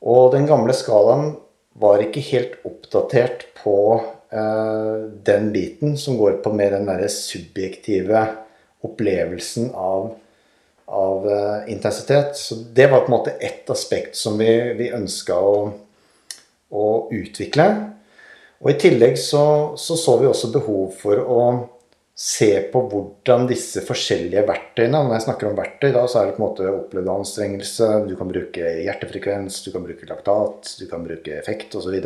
Og 0.00 0.32
den 0.34 0.48
gamle 0.48 0.74
skalaen 0.76 1.34
var 1.80 2.02
ikke 2.02 2.22
helt 2.32 2.56
oppdatert 2.66 3.46
på 3.60 3.76
eh, 4.32 4.96
den 5.26 5.50
biten 5.54 5.96
som 6.00 6.18
går 6.18 6.40
på 6.44 6.52
mer 6.56 6.74
den 6.76 6.88
derre 6.88 7.10
subjektive 7.12 8.24
opplevelsen 8.86 9.70
av 9.76 10.14
av 10.90 11.26
uh, 11.26 11.70
intensitet. 11.70 12.36
Så 12.36 12.54
det 12.54 12.86
var 12.90 13.00
på 13.00 13.12
en 13.12 13.18
måte 13.18 13.30
ett 13.30 13.70
aspekt 13.70 14.16
som 14.16 14.38
vi, 14.38 14.50
vi 14.74 14.90
ønska 14.90 15.36
å, 15.38 15.70
å, 16.70 16.86
utvikle. 17.14 17.66
Og 18.60 18.72
i 18.72 18.78
tillegg 18.80 19.14
så, 19.18 19.44
så, 19.78 19.96
så 19.96 20.16
vi 20.20 20.28
også 20.28 20.50
behov 20.52 20.90
for 20.98 21.22
å 21.22 21.44
se 22.20 22.50
på 22.72 22.82
hvordan 22.90 23.46
disse 23.48 23.80
forskjellige 23.86 24.42
verktøyene 24.44 24.98
Når 25.06 25.14
jeg 25.14 25.24
snakker 25.24 25.48
om 25.48 25.56
verktøy, 25.56 25.88
da, 25.94 26.02
så 26.04 26.20
er 26.20 26.28
det 26.28 26.34
på 26.36 26.42
en 26.42 26.48
måte 26.48 26.68
opplevd 26.74 27.14
anstrengelse. 27.14 27.88
Du 28.10 28.12
kan 28.18 28.28
bruke 28.28 28.74
hjertefrekvens, 28.84 29.62
du 29.64 29.70
kan 29.72 29.86
bruke 29.86 30.10
laktat, 30.10 30.74
du 30.82 30.84
kan 30.90 31.06
bruke 31.06 31.38
effekt 31.38 31.78
osv. 31.78 31.96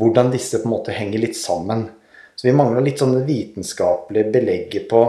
Hvordan 0.00 0.32
disse 0.32 0.58
på 0.58 0.66
en 0.66 0.74
måte 0.78 0.96
henger 0.96 1.22
litt 1.22 1.38
sammen. 1.38 1.86
Så 2.34 2.48
vi 2.48 2.56
mangler 2.56 2.82
litt 2.82 2.98
sånn 2.98 3.20
vitenskapelig 3.28 4.30
belegget 4.32 4.88
på 4.90 5.04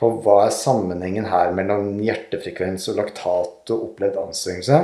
på 0.00 0.10
hva 0.24 0.44
er 0.46 0.54
sammenhengen 0.54 1.28
her 1.30 1.52
mellom 1.54 2.00
hjertefrekvens 2.02 2.88
og 2.90 2.98
laktat 2.98 3.72
og 3.74 3.90
opplevd 3.90 4.18
anstrengelse. 4.24 4.80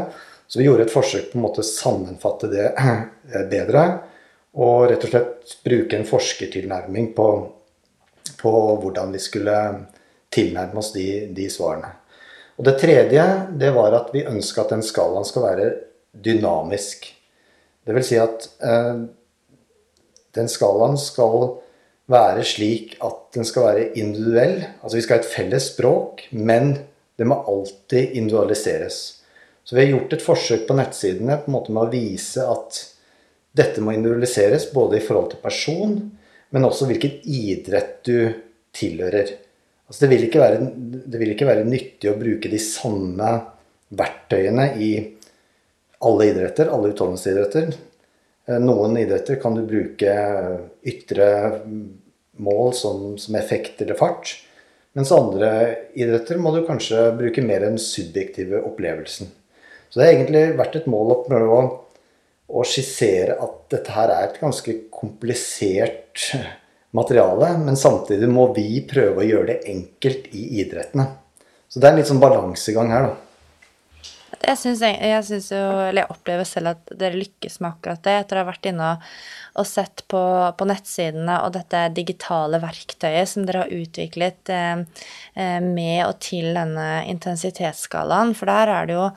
Så 0.50 0.58
vi 0.58 0.66
gjorde 0.66 0.86
et 0.86 0.92
forsøk 0.94 1.30
på 1.30 1.38
en 1.38 1.44
måte 1.44 1.62
å 1.62 1.66
sammenfatte 1.66 2.50
det 2.50 2.70
bedre. 3.52 3.84
Og 4.58 4.88
rett 4.90 5.06
og 5.06 5.12
slett 5.12 5.56
bruke 5.66 5.98
en 5.98 6.06
forskertilnærming 6.06 7.12
på, 7.14 7.26
på 8.40 8.52
hvordan 8.82 9.14
vi 9.14 9.22
skulle 9.22 9.56
tilnærme 10.30 10.82
oss 10.82 10.92
de, 10.94 11.06
de, 11.34 11.46
svarene. 11.50 11.92
Og 12.58 12.66
det 12.66 12.76
tredje 12.82 13.24
det 13.58 13.70
var 13.74 13.94
at 13.96 14.10
vi 14.14 14.26
ønska 14.26 14.64
at 14.64 14.74
den 14.74 14.84
skalaen 14.86 15.26
skal 15.26 15.46
være 15.46 15.70
dynamisk. 16.10 17.06
Vil 17.90 18.06
si 18.06 18.18
at 18.20 18.46
eh, 18.62 19.06
den 20.36 20.50
skalaen 20.50 20.98
skal 21.00 21.56
være 22.10 22.44
slik 22.46 22.96
at 23.06 23.18
den 23.36 23.46
skal 23.46 23.68
være 23.68 23.88
individuell. 24.00 24.56
Altså 24.82 24.98
vi 24.98 25.04
skal 25.04 25.18
ha 25.18 25.24
et 25.24 25.32
felles 25.32 25.70
språk, 25.72 26.26
men 26.34 26.74
det 27.20 27.28
må 27.28 27.40
alltid 27.48 28.16
individualiseres. 28.18 29.00
Så 29.64 29.76
vi 29.76 29.84
har 29.84 29.92
gjort 29.92 30.16
et 30.16 30.24
forsøk 30.24 30.64
på 30.66 30.76
nettsidene 30.78 31.38
på 31.42 31.50
en 31.50 31.56
måte 31.58 31.74
med 31.74 31.86
å 31.86 31.92
vise 31.92 32.46
at 32.48 32.80
dette 33.56 33.82
må 33.82 33.94
individualiseres 33.94 34.70
både 34.74 34.98
i 34.98 35.04
forhold 35.04 35.32
til 35.32 35.42
person, 35.42 35.94
men 36.50 36.66
også 36.66 36.88
hvilken 36.90 37.20
idrett 37.22 38.00
du 38.06 38.32
tilhører. 38.74 39.34
Altså 39.90 40.06
det, 40.06 40.10
vil 40.10 40.40
være, 40.40 40.58
det 41.10 41.18
vil 41.18 41.32
ikke 41.34 41.48
være 41.48 41.66
nyttig 41.66 42.10
å 42.10 42.18
bruke 42.18 42.50
de 42.50 42.60
samme 42.62 43.30
verktøyene 43.98 44.66
i 44.78 44.90
alle 46.06 46.28
idretter, 46.30 46.70
alle 46.70 46.92
utholdenhetsidretter. 46.92 47.74
Eh, 48.48 48.60
noen 48.60 48.96
idretter 49.00 49.40
kan 49.42 49.56
du 49.56 49.64
bruke 49.66 50.14
ytre 50.86 51.26
mål 52.40 52.72
som, 52.76 53.18
som, 53.20 53.36
effekt 53.36 53.82
eller 53.82 53.98
fart. 53.98 54.36
Mens 54.96 55.12
andre 55.14 55.50
idretter 55.94 56.40
må 56.40 56.54
du 56.54 56.64
kanskje 56.66 57.10
bruke 57.18 57.44
mer 57.46 57.66
den 57.66 57.78
subjektive 57.78 58.62
opplevelsen. 58.66 59.30
Så 59.90 60.00
det 60.00 60.06
har 60.06 60.16
egentlig 60.16 60.44
vært 60.58 60.80
et 60.80 60.90
mål 60.90 61.14
å 61.14 61.22
prøve 61.26 61.60
å 62.50 62.64
skissere 62.66 63.36
at 63.42 63.56
dette 63.70 63.94
her 63.94 64.10
er 64.10 64.26
et 64.26 64.40
ganske 64.42 64.74
komplisert 64.90 66.24
materiale, 66.98 67.52
men 67.62 67.78
samtidig 67.78 68.26
må 68.30 68.48
vi 68.56 68.82
prøve 68.90 69.22
å 69.22 69.28
gjøre 69.28 69.52
det 69.52 69.58
enkelt 69.70 70.30
i 70.34 70.46
idrettene. 70.64 71.06
Så 71.70 71.78
det 71.78 71.86
er 71.86 71.94
en 71.94 72.00
litt 72.00 72.10
sånn 72.10 72.22
balansegang 72.22 72.90
her, 72.90 73.10
da. 73.12 73.29
Jeg 74.30 74.58
syns, 74.60 74.80
jeg 74.84 75.24
syns 75.26 75.48
jo, 75.52 75.60
eller 75.88 76.04
jeg 76.04 76.12
opplever 76.14 76.46
selv 76.46 76.72
at 76.72 76.92
dere 76.98 77.18
lykkes 77.18 77.58
med 77.60 77.72
akkurat 77.72 78.02
det, 78.04 78.14
etter 78.22 78.38
å 78.38 78.44
ha 78.44 78.48
vært 78.48 78.68
inne 78.70 78.90
og, 78.94 79.08
og 79.60 79.66
sett 79.66 80.04
på, 80.10 80.20
på, 80.56 80.68
nettsidene 80.70 81.40
og 81.44 81.52
dette 81.56 81.80
digitale 81.96 82.60
verktøyet 82.62 83.28
som 83.28 83.44
dere 83.48 83.64
har 83.64 83.74
utviklet 83.74 84.52
eh, 84.54 84.84
eh, 85.34 85.58
med 85.64 86.04
og 86.06 86.20
til 86.22 86.52
denne 86.54 86.86
intensitetsskalaen. 87.10 88.32
For 88.38 88.52
der 88.52 88.74
er 88.76 88.88
det 88.88 88.96
jo 88.96 89.10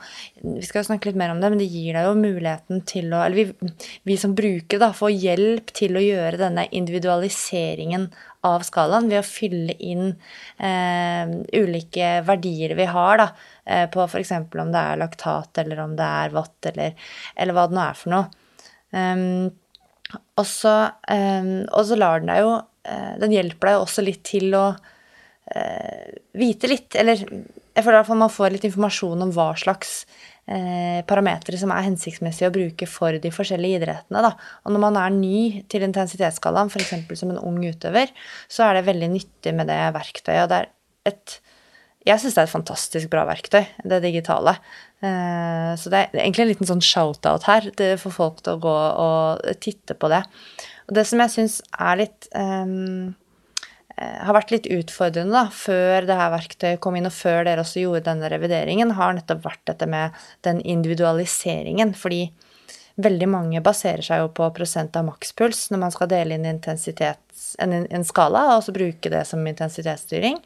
Vi 0.58 0.66
skal 0.66 0.82
jo 0.82 0.88
snakke 0.90 1.08
litt 1.08 1.20
mer 1.20 1.32
om 1.32 1.40
det, 1.40 1.52
men 1.52 1.62
det 1.62 1.70
gir 1.70 1.94
deg 1.94 2.10
jo 2.10 2.18
muligheten 2.18 2.84
til 2.90 3.14
å 3.14 3.22
Eller 3.24 3.38
vi, 3.54 3.72
vi 4.10 4.18
som 4.20 4.34
bruker 4.36 4.82
da, 4.82 4.90
får 4.96 5.14
hjelp 5.14 5.74
til 5.78 5.96
å 5.96 6.04
gjøre 6.04 6.42
denne 6.42 6.66
individualiseringen 6.74 8.10
av 8.44 8.64
skalaen 8.66 9.08
ved 9.08 9.22
å 9.22 9.26
fylle 9.26 9.74
inn 9.80 10.10
eh, 10.58 11.34
ulike 11.56 12.18
verdier 12.26 12.74
vi 12.76 12.88
har 12.90 13.20
da, 13.22 13.28
på 13.64 14.04
f.eks. 14.04 14.32
om 14.36 14.72
det 14.74 14.80
er 14.80 14.98
laktat, 15.00 15.58
eller 15.62 15.78
om 15.84 15.94
det 15.96 16.08
er 16.22 16.34
vått, 16.34 16.58
eller, 16.72 16.96
eller 17.34 17.56
hva 17.56 17.66
det 17.70 17.78
nå 17.78 17.84
er 17.84 18.00
for 18.00 18.12
noe. 18.12 18.26
Um, 18.94 19.50
Og 20.38 20.46
så, 20.46 20.74
um, 21.10 21.64
og 21.72 21.86
så 21.88 21.96
lar 21.98 22.20
den 22.20 22.28
deg 22.30 22.42
jo 22.44 22.50
uh, 22.60 23.14
Den 23.18 23.32
hjelper 23.34 23.66
deg 23.66 23.74
jo 23.74 23.84
også 23.86 24.04
litt 24.04 24.20
til 24.28 24.52
å 24.54 24.66
uh, 24.76 26.12
vite 26.38 26.70
litt, 26.70 26.94
eller 27.00 27.24
jeg 27.74 27.82
føler 27.82 27.96
i 27.96 27.98
hvert 27.98 28.10
fall 28.10 28.20
man 28.20 28.30
får 28.30 28.54
litt 28.54 28.66
informasjon 28.68 29.24
om 29.24 29.32
hva 29.34 29.48
slags 29.58 30.04
eh, 30.46 31.00
parametere 31.08 31.58
som 31.58 31.72
er 31.74 31.88
hensiktsmessige 31.88 32.46
å 32.46 32.54
bruke 32.54 32.86
for 32.86 33.18
de 33.18 33.32
forskjellige 33.34 33.80
idrettene. 33.80 34.22
Da. 34.22 34.30
Og 34.62 34.74
når 34.76 34.82
man 34.84 34.98
er 35.00 35.16
ny 35.16 35.64
til 35.72 35.82
intensitetsskalaen, 35.82 36.70
f.eks. 36.70 37.18
som 37.18 37.32
en 37.32 37.40
ung 37.42 37.58
utøver, 37.66 38.12
så 38.46 38.68
er 38.68 38.78
det 38.78 38.84
veldig 38.86 39.08
nyttig 39.16 39.54
med 39.58 39.66
det 39.72 39.80
verktøyet. 39.96 40.44
Og 40.44 40.52
det 40.52 40.60
er 40.60 40.70
et 41.10 41.36
jeg 42.04 42.20
syns 42.20 42.36
det 42.36 42.42
er 42.42 42.48
et 42.48 42.52
fantastisk 42.52 43.10
bra 43.12 43.24
verktøy, 43.28 43.62
det 43.88 44.02
digitale. 44.04 44.58
Eh, 45.00 45.72
så 45.80 45.92
det 45.92 46.00
er 46.00 46.20
egentlig 46.20 46.44
en 46.44 46.52
liten 46.52 46.68
sånn 46.68 46.84
shout-out 46.84 47.48
her 47.48 47.70
for 48.00 48.12
folk 48.12 48.42
til 48.44 48.58
å 48.58 48.62
gå 48.62 48.78
og 49.04 49.60
titte 49.64 49.96
på 49.96 50.10
det. 50.12 50.20
Og 50.88 50.96
det 50.98 51.06
som 51.08 51.22
jeg 51.24 51.32
syns 51.32 51.58
er 51.80 52.02
litt 52.02 52.28
um, 52.36 53.14
har 53.96 54.34
vært 54.36 54.52
litt 54.52 54.66
utfordrende 54.74 55.32
da, 55.32 55.44
før 55.54 56.04
det 56.08 56.16
her 56.18 56.32
verktøyet 56.34 56.80
kom 56.82 56.96
inn, 56.98 57.08
og 57.08 57.14
før 57.14 57.44
dere 57.46 57.62
også 57.62 57.84
gjorde 57.84 58.08
denne 58.08 58.30
revideringen, 58.32 58.96
har 58.98 59.14
nettopp 59.16 59.44
vært 59.44 59.62
dette 59.70 59.88
med 59.88 60.24
den 60.46 60.60
individualiseringen. 60.60 61.94
Fordi 61.96 62.26
veldig 63.00 63.28
mange 63.30 63.62
baserer 63.64 64.04
seg 64.06 64.22
jo 64.22 64.32
på 64.34 64.48
prosent 64.54 64.96
av 64.98 65.06
makspuls 65.08 65.68
når 65.72 65.80
man 65.86 65.94
skal 65.94 66.10
dele 66.10 66.36
inn 66.36 66.46
en, 66.46 66.60
en 66.60 68.06
skala, 68.06 68.44
og 68.56 68.66
så 68.66 68.74
bruke 68.74 69.12
det 69.14 69.24
som 69.30 69.46
intensitetsstyring. 69.46 70.42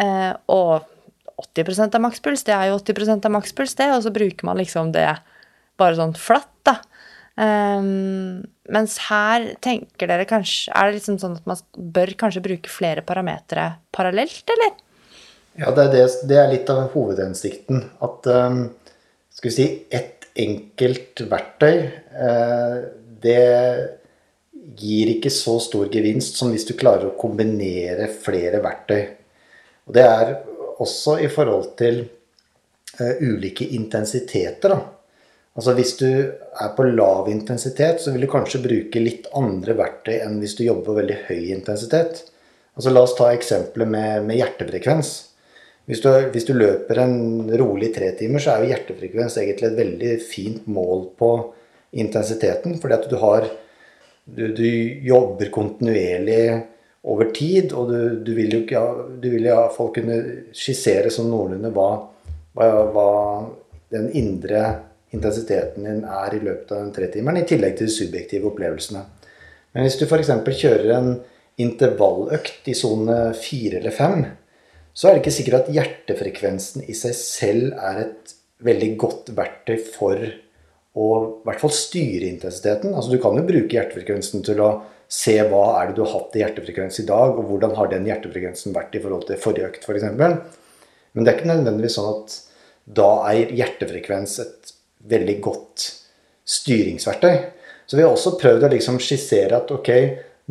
Eh, 0.00 0.32
og 0.50 0.90
80% 1.54 1.94
av 1.96 2.02
makspuls, 2.04 2.44
det 2.46 2.54
er 2.54 2.70
jo 2.70 2.80
80% 2.80 3.26
av 3.26 3.34
makspuls, 3.34 3.74
det, 3.78 3.90
og 3.94 4.02
så 4.04 4.12
bruker 4.14 4.46
man 4.46 4.60
liksom 4.60 4.92
det 4.94 5.08
bare 5.80 5.98
sånn 5.98 6.14
flatt, 6.18 6.50
da. 6.66 6.78
Um, 7.34 8.44
mens 8.70 8.94
her 9.08 9.48
tenker 9.58 10.06
dere 10.06 10.22
kanskje 10.22 10.70
Er 10.70 10.86
det 10.86 11.00
liksom 11.00 11.16
sånn 11.18 11.32
at 11.34 11.48
man 11.50 11.58
bør 11.74 12.12
kanskje 12.20 12.44
bruke 12.44 12.70
flere 12.70 13.02
parametere 13.02 13.64
parallelt, 13.90 14.44
eller? 14.54 14.76
Ja, 15.58 15.72
det 15.74 15.88
er, 15.88 15.90
det, 15.90 16.04
det 16.30 16.38
er 16.38 16.52
litt 16.52 16.70
av 16.70 16.84
hovedhensikten. 16.94 17.82
At 18.06 18.30
um, 18.30 18.62
skal 19.34 19.50
vi 19.50 19.56
si 19.56 19.66
ett 19.94 20.28
enkelt 20.44 21.24
verktøy, 21.30 21.74
uh, 22.14 22.78
det 23.24 23.42
gir 24.78 25.12
ikke 25.16 25.30
så 25.34 25.58
stor 25.62 25.90
gevinst 25.92 26.38
som 26.38 26.54
hvis 26.54 26.66
du 26.66 26.74
klarer 26.78 27.10
å 27.10 27.18
kombinere 27.18 28.08
flere 28.22 28.62
verktøy. 28.64 29.02
Og 29.88 29.96
det 29.96 30.04
er 30.04 30.34
også 30.82 31.18
i 31.22 31.30
forhold 31.32 31.74
til 31.78 32.02
uh, 33.00 33.14
ulike 33.20 33.66
intensiteter. 33.76 34.74
da. 34.74 34.80
Altså 35.54 35.74
Hvis 35.76 35.96
du 36.00 36.08
er 36.10 36.72
på 36.76 36.86
lav 36.88 37.28
intensitet, 37.30 38.00
så 38.02 38.12
vil 38.12 38.26
du 38.26 38.30
kanskje 38.30 38.62
bruke 38.64 39.02
litt 39.02 39.28
andre 39.38 39.76
verktøy 39.78 40.16
enn 40.16 40.40
hvis 40.42 40.56
du 40.58 40.64
jobber 40.66 40.88
på 40.88 40.96
veldig 40.98 41.18
høy 41.28 41.52
intensitet. 41.54 42.24
Altså 42.74 42.90
La 42.90 43.04
oss 43.06 43.14
ta 43.14 43.30
eksempelet 43.30 43.90
med, 43.90 44.24
med 44.26 44.40
hjertefrekvens. 44.40 45.12
Hvis 45.86 46.00
du, 46.00 46.08
hvis 46.32 46.46
du, 46.48 46.54
løper 46.56 46.98
en 47.02 47.50
rolig 47.60 47.90
tre 47.94 48.08
timer, 48.18 48.40
så 48.40 48.54
er 48.54 48.64
jo 48.64 48.70
hjertefrekvens 48.72 49.36
egentlig 49.38 49.68
et 49.68 49.78
veldig 49.78 50.12
fint 50.24 50.66
mål 50.66 51.10
på 51.20 51.30
intensiteten. 52.00 52.78
Fordi 52.80 52.98
at 52.98 53.10
du 53.10 53.20
har 53.22 53.52
Du, 54.24 54.46
du 54.56 54.64
jobber 55.04 55.50
kontinuerlig 55.52 56.62
over 57.04 57.28
tid, 57.36 57.72
og 57.76 57.90
du, 57.92 57.98
du 58.24 58.32
vil 58.36 58.54
jo 58.54 58.62
ikke 58.64 58.82
du 59.20 59.28
vil 59.34 59.48
ja, 59.50 59.60
folk 59.72 59.98
kunne 59.98 60.18
skissere 60.56 61.12
som 61.12 61.28
noenlunde 61.28 61.72
hva, 61.74 61.88
hva, 62.56 62.68
hva, 62.94 63.08
den 63.92 64.08
indre 64.16 64.64
intensiteten 65.14 65.84
din 65.86 66.00
er 66.08 66.34
i 66.34 66.40
løpet 66.42 66.72
av 66.72 66.80
den 66.80 66.94
tretimeren, 66.96 67.42
i 67.42 67.48
tillegg 67.48 67.76
til 67.78 67.90
de 67.90 67.94
subjektive 67.94 68.48
opplevelsene. 68.50 69.04
Men 69.74 69.86
hvis 69.86 69.98
du 70.00 70.06
f.eks. 70.06 70.32
kjører 70.48 70.94
en 70.96 71.12
intervalløkt 71.60 72.70
i 72.70 72.74
sone 72.78 73.18
fire 73.38 73.78
eller 73.78 73.94
fem, 73.94 74.24
så 74.94 75.08
er 75.08 75.14
det 75.14 75.24
ikke 75.24 75.36
sikkert 75.36 75.60
at 75.60 75.74
hjertefrekvensen 75.74 76.86
i 76.86 76.96
seg 76.96 77.14
selv 77.18 77.76
er 77.76 78.00
et 78.06 78.34
veldig 78.64 78.90
godt 78.98 79.30
verktøy 79.36 79.76
for 79.82 80.18
å 80.94 81.06
i 81.20 81.46
hvert 81.46 81.62
fall 81.62 81.74
styre 81.74 82.28
intensiteten. 82.30 82.94
Altså 82.94 83.12
Du 83.12 83.20
kan 83.22 83.36
jo 83.38 83.46
bruke 83.46 83.74
hjertefrekvensen 83.74 84.44
til 84.46 84.62
å 84.62 84.70
se 85.14 85.34
hva 85.46 85.64
er 85.78 85.90
det 85.90 85.98
du 85.98 86.02
har 86.04 86.14
hatt 86.16 86.36
i 86.36 86.42
hjertefrekvens 86.42 87.00
i 87.02 87.06
dag, 87.08 87.36
og 87.38 87.46
hvordan 87.48 87.74
har 87.78 87.90
den 87.92 88.06
hjertefrekvensen 88.08 88.74
vært 88.74 88.96
i 88.96 89.02
forhold 89.02 89.28
til 89.28 89.40
forrige 89.40 89.70
økt 89.70 89.82
f.eks. 89.82 89.86
For 89.86 89.98
eksempel. 90.00 90.38
Men 91.14 91.24
det 91.24 91.30
er 91.30 91.38
ikke 91.38 91.52
nødvendigvis 91.52 91.98
sånn 91.98 92.10
at 92.10 92.38
da 92.98 93.10
er 93.30 93.52
hjertefrekvens 93.54 94.38
et 94.42 94.72
veldig 95.08 95.36
godt 95.44 95.86
styringsverktøy. 96.54 97.36
Så 97.86 97.98
vi 97.98 98.04
har 98.04 98.12
også 98.12 98.34
prøvd 98.40 98.66
å 98.66 98.72
liksom 98.72 98.98
skissere 99.02 99.60
at 99.60 99.70
ok, 99.72 99.90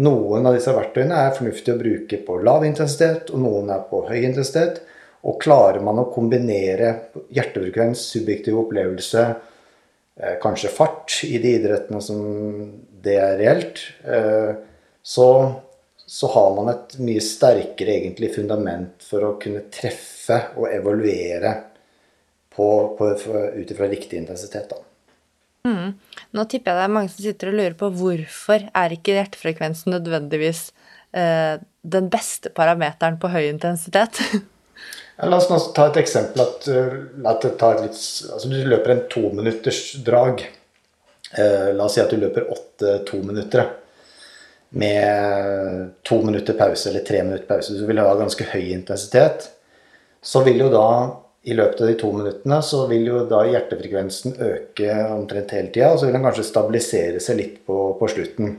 noen 0.06 0.48
av 0.48 0.56
disse 0.56 0.74
verktøyene 0.74 1.20
er 1.26 1.36
fornuftig 1.36 1.74
å 1.74 1.82
bruke 1.82 2.20
på 2.26 2.40
lav 2.46 2.66
intensitet, 2.66 3.34
og 3.34 3.44
noen 3.44 3.70
er 3.74 3.84
på 3.90 4.04
høy 4.08 4.20
intensitet. 4.22 4.82
Og 5.24 5.38
klarer 5.42 5.84
man 5.84 6.02
å 6.02 6.10
kombinere 6.12 6.94
hjertefrekvens, 7.34 8.02
subjektiv 8.16 8.58
opplevelse, 8.64 9.28
eh, 10.20 10.36
kanskje 10.42 10.72
fart 10.74 11.20
i 11.28 11.38
de 11.38 11.54
idrettene 11.60 12.02
som 12.04 12.24
det 13.04 13.18
er 13.20 13.36
reelt, 13.40 13.82
eh, 14.08 14.54
så, 15.04 15.28
så, 16.06 16.30
har 16.36 16.54
man 16.56 16.72
et 16.72 16.96
mye 17.04 17.24
sterkere 17.24 17.98
egentlig 17.98 18.32
fundament 18.38 19.04
for 19.04 19.28
å 19.28 19.36
kunne 19.42 19.66
treffe 19.74 20.40
og 20.56 20.70
evaluere 20.72 21.54
på, 22.54 22.68
på, 22.98 23.12
ut 23.58 23.76
ifra 23.76 23.90
riktig 23.92 24.22
intensitet. 24.22 24.72
Mm. 25.68 25.94
Nå 26.36 26.46
tipper 26.52 26.74
jeg 26.74 26.80
det 26.80 26.88
er 26.88 26.96
mange 26.96 27.12
som 27.12 27.24
sitter 27.24 27.52
og 27.52 27.60
lurer 27.60 27.76
på 27.80 27.92
hvorfor 27.98 28.66
er 28.68 28.96
ikke 28.96 29.16
hjertefrekvensen 29.18 29.96
nødvendigvis 29.96 30.66
eh, 31.16 31.60
den 31.84 32.10
beste 32.12 32.52
parameteren 32.56 33.20
på 33.20 33.32
høy 33.32 33.46
intensitet? 33.48 34.20
la 35.30 35.40
oss 35.40 35.70
ta 35.76 35.88
et 35.90 36.02
eksempel. 36.04 36.44
At, 36.44 36.68
eh, 36.68 37.00
at 37.30 37.48
litt, 37.84 37.96
altså 37.96 38.52
du 38.52 38.60
løper 38.68 38.96
en 38.96 39.08
tominutters 39.12 39.86
drag. 40.06 40.46
Eh, 41.38 41.74
la 41.74 41.86
oss 41.86 41.96
si 41.98 42.02
at 42.04 42.12
du 42.14 42.20
løper 42.22 42.52
åtte 42.52 43.00
tominuttere 43.10 43.66
med 44.74 45.90
to 46.02 46.20
minutter 46.22 46.54
pause 46.58 46.90
eller 46.90 47.06
tre 47.06 47.24
minutter 47.24 47.46
pause. 47.50 47.74
Du 47.74 47.86
vil 47.86 48.02
ha 48.02 48.14
ganske 48.18 48.46
høy 48.54 48.72
intensitet. 48.74 49.50
Så 50.22 50.44
vil 50.46 50.62
jo 50.62 50.70
da 50.74 50.88
i 51.44 51.54
løpet 51.54 51.82
av 51.82 51.90
de 51.90 51.96
to 52.00 52.12
minuttene 52.16 52.60
så 52.64 52.86
vil 52.88 53.10
jo 53.10 53.24
da 53.28 53.42
hjertefrekvensen 53.46 54.38
øke 54.40 54.94
omtrent 55.12 55.52
hele 55.54 55.74
tida. 55.74 55.92
Og 55.92 56.00
så 56.00 56.08
vil 56.08 56.16
den 56.16 56.26
kanskje 56.26 56.48
stabilisere 56.48 57.24
seg 57.24 57.40
litt 57.40 57.58
på, 57.68 57.80
på, 58.00 58.10
slutten. 58.14 58.56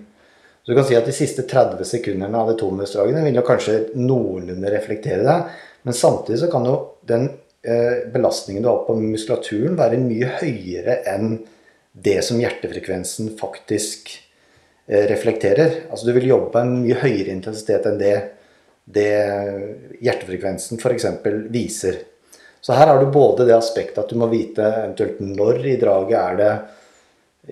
Så 0.63 0.73
du 0.73 0.79
kan 0.79 0.87
si 0.89 0.99
at 0.99 1.09
de 1.09 1.15
siste 1.17 1.47
30 1.49 1.89
sekundene 1.89 2.41
av 2.41 2.53
de 2.53 2.59
tominuttsdragene 2.61 3.25
vil 3.25 3.41
jo 3.41 3.47
kanskje 3.47 3.79
noenlunde 3.97 4.71
reflektere 4.73 5.25
det. 5.27 5.39
Men 5.85 5.97
samtidig 5.97 6.43
så 6.45 6.51
kan 6.53 6.69
jo 6.69 6.77
den 7.09 7.27
eh, 7.65 8.05
belastningen 8.13 8.65
du 8.65 8.71
har 8.71 8.85
på 8.87 8.97
muskulaturen 9.01 9.77
være 9.81 10.01
mye 10.01 10.31
høyere 10.39 11.01
enn 11.11 11.35
det 11.95 12.21
som 12.27 12.41
hjertefrekvensen 12.43 13.37
faktisk 13.39 14.11
eh, 14.87 15.07
reflekterer. 15.11 15.85
Altså 15.91 16.07
du 16.07 16.13
vil 16.17 16.29
jobbe 16.33 16.51
på 16.53 16.63
en 16.63 16.81
mye 16.83 16.99
høyere 16.99 17.35
intensitet 17.37 17.87
enn 17.87 18.01
det, 18.01 18.15
det 18.85 19.11
hjertefrekvensen 20.03 20.83
f.eks. 20.83 21.07
viser. 21.55 22.03
Så 22.65 22.75
her 22.75 22.91
har 22.91 22.99
du 23.01 23.13
både 23.13 23.47
det 23.47 23.55
aspektet 23.55 24.01
at 24.03 24.11
du 24.11 24.19
må 24.19 24.27
vite 24.33 24.65
eventuelt 24.65 25.21
når 25.23 25.67
i 25.69 25.77
draget 25.79 26.19
er 26.19 26.41
det 26.41 26.53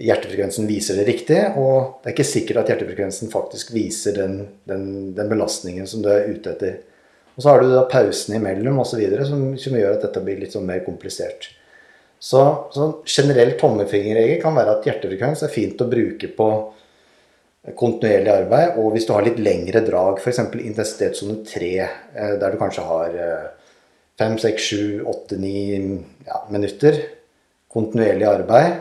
hjertefrekvensen 0.03 0.67
viser 0.67 0.97
det 0.97 1.05
riktig, 1.05 1.41
og 1.61 2.01
det 2.01 2.09
er 2.09 2.15
ikke 2.15 2.25
sikkert 2.25 2.63
at 2.63 2.71
hjertefrekvensen 2.73 3.31
faktisk 3.33 3.75
viser 3.77 4.17
den, 4.17 4.39
den, 4.65 4.87
den 5.17 5.29
belastningen 5.29 5.89
som 5.89 6.03
du 6.03 6.09
er 6.11 6.31
ute 6.33 6.55
etter. 6.55 6.79
Og 7.37 7.45
så 7.45 7.53
har 7.53 7.63
du 7.63 7.71
da 7.73 7.85
pausene 7.89 8.39
imellom 8.41 8.81
osv. 8.83 9.03
Som, 9.29 9.45
som 9.61 9.77
gjør 9.77 9.99
at 9.99 10.07
dette 10.07 10.23
blir 10.25 10.41
litt 10.41 10.57
sånn 10.57 10.67
mer 10.69 10.83
komplisert. 10.85 11.51
Så, 12.23 12.43
så 12.71 12.89
generell 13.09 13.57
tommefingerregel 13.59 14.39
kan 14.43 14.55
være 14.55 14.77
at 14.77 14.85
hjertefrekvens 14.87 15.43
er 15.43 15.51
fint 15.51 15.81
å 15.83 15.89
bruke 15.91 16.29
på 16.37 16.49
kontinuerlig 17.79 18.31
arbeid, 18.31 18.79
og 18.79 18.95
hvis 18.95 19.09
du 19.09 19.13
har 19.15 19.27
litt 19.27 19.41
lengre 19.43 19.83
drag, 19.87 20.21
f.eks. 20.23 20.39
intensitetssone 20.39 21.41
3, 21.47 21.73
eh, 21.83 22.37
der 22.39 22.55
du 22.55 22.61
kanskje 22.61 22.87
har 22.87 23.19
eh, 23.25 23.75
fem, 24.19 24.37
seks, 24.39 24.69
sju, 24.71 24.85
åtte, 25.11 25.39
ni 25.43 25.73
ja, 26.27 26.45
minutter 26.51 26.99
kontinuerlig 27.73 28.27
arbeid, 28.29 28.81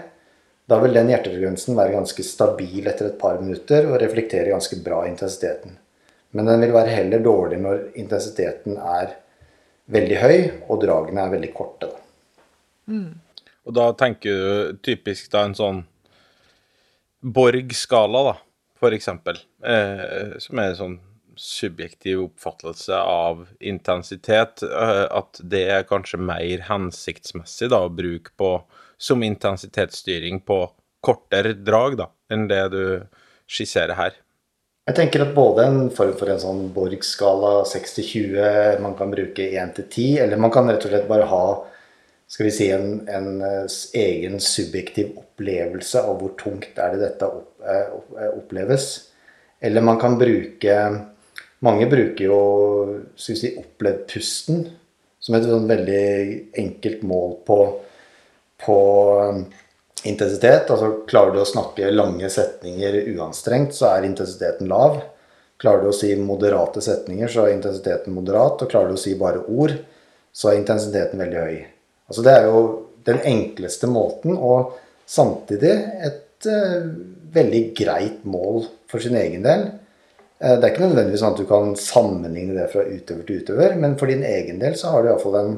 da 0.69 0.77
vil 0.81 0.93
den 0.95 1.09
hjertefrekvensen 1.11 1.77
være 1.77 1.95
ganske 1.95 2.25
stabil 2.25 2.85
etter 2.87 3.09
et 3.09 3.19
par 3.21 3.41
minutter 3.41 3.89
og 3.89 3.99
reflektere 4.01 4.53
ganske 4.53 4.77
bra 4.85 5.01
intensiteten. 5.09 5.77
Men 6.37 6.47
den 6.47 6.63
vil 6.63 6.75
være 6.75 6.93
heller 6.93 7.25
dårlig 7.25 7.59
når 7.63 7.81
intensiteten 7.99 8.77
er 8.77 9.17
veldig 9.91 10.21
høy 10.21 10.37
og 10.69 10.79
dragene 10.85 11.25
er 11.25 11.33
veldig 11.33 11.51
korte. 11.55 11.89
Mm. 12.87 13.20
Og 13.67 13.75
da 13.77 13.91
tenker 13.97 14.37
du 14.37 14.77
typisk 14.85 15.31
da 15.33 15.45
en 15.45 15.57
sånn 15.57 15.83
Borg-skala, 17.21 18.23
da, 18.31 18.35
for 18.81 18.95
eksempel, 18.95 19.37
eh, 19.61 20.37
som 20.41 20.57
er 20.57 20.71
en 20.71 20.79
sånn 20.79 20.95
subjektiv 21.37 22.23
oppfattelse 22.25 22.97
av 22.97 23.43
intensitet, 23.59 24.63
eh, 24.65 25.05
at 25.05 25.41
det 25.53 25.61
er 25.69 25.87
kanskje 25.89 26.17
mer 26.17 26.65
hensiktsmessig 26.65 27.69
da, 27.69 27.83
å 27.85 27.93
bruke 27.93 28.33
på, 28.37 28.55
som 28.97 29.21
intensitetsstyring 29.25 30.41
på 30.45 30.63
kortere 31.01 31.53
drag 31.57 31.97
da, 32.01 32.09
enn 32.33 32.47
det 32.49 32.63
du 32.73 32.83
skisserer 33.49 33.97
her? 33.97 34.17
Jeg 34.89 34.97
tenker 34.97 35.23
at 35.23 35.35
både 35.35 35.65
en 35.69 35.91
form 35.93 36.15
for 36.17 36.29
en 36.33 36.41
sånn 36.41 36.61
Borg-skala 36.73 37.61
60-20 37.69 38.81
man 38.81 38.97
kan 38.97 39.13
bruke 39.13 39.45
1 39.53 39.75
til 39.77 39.85
10, 39.87 40.23
eller 40.25 40.41
man 40.41 40.53
kan 40.53 40.69
rett 40.69 40.87
og 40.87 40.93
slett 40.93 41.09
bare 41.09 41.29
ha 41.29 41.43
skal 42.31 42.47
vi 42.47 42.51
si, 42.55 42.69
en, 42.71 43.07
en 43.11 43.41
eh, 43.43 43.65
egen 43.99 44.39
subjektiv 44.39 45.17
opplevelse 45.19 45.99
av 45.99 46.19
hvor 46.21 46.31
tungt 46.39 46.77
er 46.79 46.93
det 46.95 47.01
dette 47.03 47.27
eh, 47.27 47.89
eh, 47.91 48.29
oppleves. 48.37 48.85
Eller 49.59 49.83
man 49.85 49.99
kan 50.01 50.19
bruke 50.19 50.77
Mange 51.61 51.85
bruker 51.85 52.23
jo 52.25 52.37
skal 53.13 53.35
vi 53.35 53.37
si, 53.37 53.49
opplevd 53.59 54.05
pusten 54.09 54.63
som 55.21 55.35
et 55.37 55.43
sånn 55.45 55.67
veldig 55.69 56.05
enkelt 56.57 57.03
mål 57.05 57.35
på, 57.45 57.57
på 58.63 58.77
intensitet. 60.09 60.71
Altså 60.73 61.03
klarer 61.05 61.35
du 61.35 61.43
å 61.43 61.45
snakke 61.45 61.91
lange 61.93 62.31
setninger 62.33 62.97
uanstrengt, 63.11 63.75
så 63.77 63.91
er 63.91 64.07
intensiteten 64.07 64.71
lav. 64.71 65.03
Klarer 65.61 65.85
du 65.85 65.91
å 65.91 65.93
si 65.93 66.15
moderate 66.17 66.81
setninger, 66.81 67.29
så 67.29 67.45
er 67.45 67.53
intensiteten 67.59 68.17
moderat. 68.17 68.65
Og 68.65 68.73
klarer 68.73 68.89
du 68.89 68.97
å 68.97 69.03
si 69.03 69.13
bare 69.19 69.45
ord, 69.45 69.77
så 70.33 70.49
er 70.49 70.63
intensiteten 70.63 71.21
veldig 71.21 71.45
høy. 71.45 71.61
Altså 72.11 72.25
det 72.27 72.33
er 72.35 72.49
jo 72.49 72.63
den 73.07 73.21
enkleste 73.25 73.87
måten, 73.89 74.35
og 74.35 74.75
samtidig 75.09 75.71
et 76.05 76.49
uh, 76.51 76.89
veldig 77.33 77.61
greit 77.77 78.25
mål 78.27 78.65
for 78.91 79.03
sin 79.03 79.15
egen 79.15 79.45
del. 79.47 79.63
Uh, 80.41 80.57
det 80.57 80.59
er 80.59 80.69
ikke 80.73 80.83
nødvendigvis 80.89 81.23
sånn 81.23 81.37
at 81.37 81.41
du 81.41 81.47
kan 81.49 81.73
sammenligne 81.79 82.57
det 82.59 82.67
fra 82.73 82.83
utøver 82.83 83.25
til 83.25 83.41
utøver, 83.41 83.79
men 83.79 83.97
for 83.99 84.11
din 84.11 84.25
egen 84.27 84.59
del 84.61 84.75
så 84.79 84.93
har 84.93 85.03
du 85.05 85.11
iallfall 85.11 85.39
en, 85.39 85.57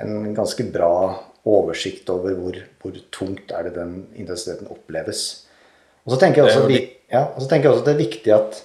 en 0.00 0.34
ganske 0.34 0.66
bra 0.72 0.96
oversikt 1.44 2.08
over 2.08 2.32
hvor, 2.38 2.56
hvor, 2.80 3.00
tungt 3.12 3.52
er 3.52 3.68
det 3.68 3.74
den 3.76 3.98
intensiteten 4.16 4.70
oppleves. 4.72 5.24
Og 6.04 6.14
så 6.14 6.20
tenker 6.20 6.42
jeg 6.42 6.52
også, 6.52 6.78
ja, 7.12 7.26
tenker 7.44 7.68
jeg 7.68 7.74
også 7.74 7.84
at 7.84 7.90
det 7.90 7.94
er 7.94 8.00
viktig 8.00 8.32
at, 8.32 8.62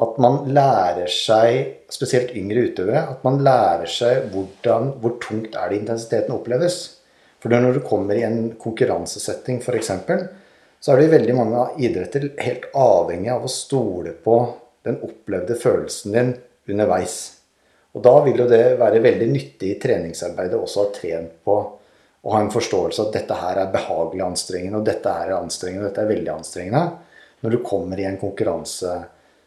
at, 0.00 0.16
man 0.22 0.46
lærer 0.54 1.10
seg, 1.12 1.84
spesielt 1.92 2.32
yngre 2.36 2.70
utøvere, 2.70 3.02
at 3.14 3.24
man 3.26 3.42
lærer 3.44 3.90
seg 3.90 4.30
hvordan, 4.32 4.94
hvor 5.02 5.18
tungt 5.22 5.56
er 5.58 5.70
det 5.70 5.82
intensiteten 5.82 6.36
oppleves. 6.36 6.78
For 7.40 7.52
når 7.52 7.78
du 7.78 7.82
kommer 7.84 8.16
i 8.16 8.24
en 8.24 8.54
konkurransesetting 8.60 9.60
f.eks., 9.60 9.92
så 10.80 10.92
er 10.92 11.00
det 11.00 11.10
i 11.10 11.12
veldig 11.12 11.34
mange 11.36 11.66
idretter 11.84 12.30
helt 12.40 12.70
avhengig 12.76 13.28
av 13.34 13.44
å 13.44 13.52
stole 13.52 14.14
på 14.24 14.38
den 14.88 14.96
opplevde 15.04 15.58
følelsen 15.60 16.16
din 16.16 16.32
underveis. 16.70 17.18
Og 17.92 18.04
da 18.06 18.14
vil 18.24 18.40
jo 18.40 18.48
det 18.48 18.78
være 18.80 19.02
veldig 19.04 19.28
nyttig 19.28 19.74
i 19.74 19.78
treningsarbeidet 19.82 20.56
også 20.56 20.80
å 20.80 20.86
ha 20.86 20.94
trent 20.96 21.36
på 21.44 21.56
å 22.20 22.34
ha 22.34 22.40
en 22.40 22.52
forståelse 22.52 23.02
av 23.02 23.08
at 23.08 23.16
dette 23.16 23.38
her 23.42 23.60
er 23.62 23.72
behagelig 23.72 24.24
anstrengende, 24.24 24.80
og 24.80 24.88
dette 24.88 25.12
her 25.12 25.30
er 25.30 25.38
anstrengende, 25.40 25.84
og 25.84 25.90
dette 25.90 26.04
er 26.04 26.12
veldig 26.14 26.32
anstrengende, 26.34 26.84
når 27.40 27.56
du 27.56 27.62
kommer 27.64 28.00
i 28.00 28.06
en 28.08 28.20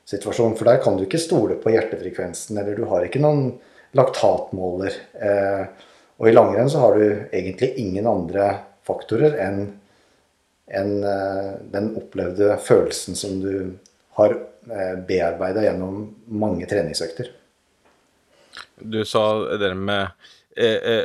konkurransesituasjon. 0.03 0.57
For 0.57 0.65
der 0.65 0.81
kan 0.81 0.97
du 0.97 1.05
ikke 1.05 1.19
stole 1.19 1.55
på 1.55 1.71
hjertefrekvensen, 1.71 2.57
eller 2.57 2.75
du 2.75 2.85
har 2.85 3.05
ikke 3.05 3.21
noen 3.21 3.59
laktatmåler. 3.93 4.93
Eh, 5.13 5.65
og 6.17 6.29
i 6.29 6.33
langrenn 6.33 6.69
så 6.69 6.79
har 6.79 6.95
du 6.95 7.29
egentlig 7.31 7.73
ingen 7.77 8.07
andre 8.07 8.63
faktorer 8.85 9.37
enn 9.39 9.79
en, 10.67 11.03
eh, 11.03 11.53
den 11.71 11.95
opplevde 11.97 12.57
følelsen 12.57 13.15
som 13.15 13.41
du 13.41 13.77
har 14.15 14.31
eh, 14.69 14.95
bearbeida 15.07 15.63
gjennom 15.63 16.15
mange 16.27 16.65
treningsøkter. 16.65 17.29
Du 18.79 19.03
sa 19.05 19.57
det 19.57 19.73
med 19.75 20.07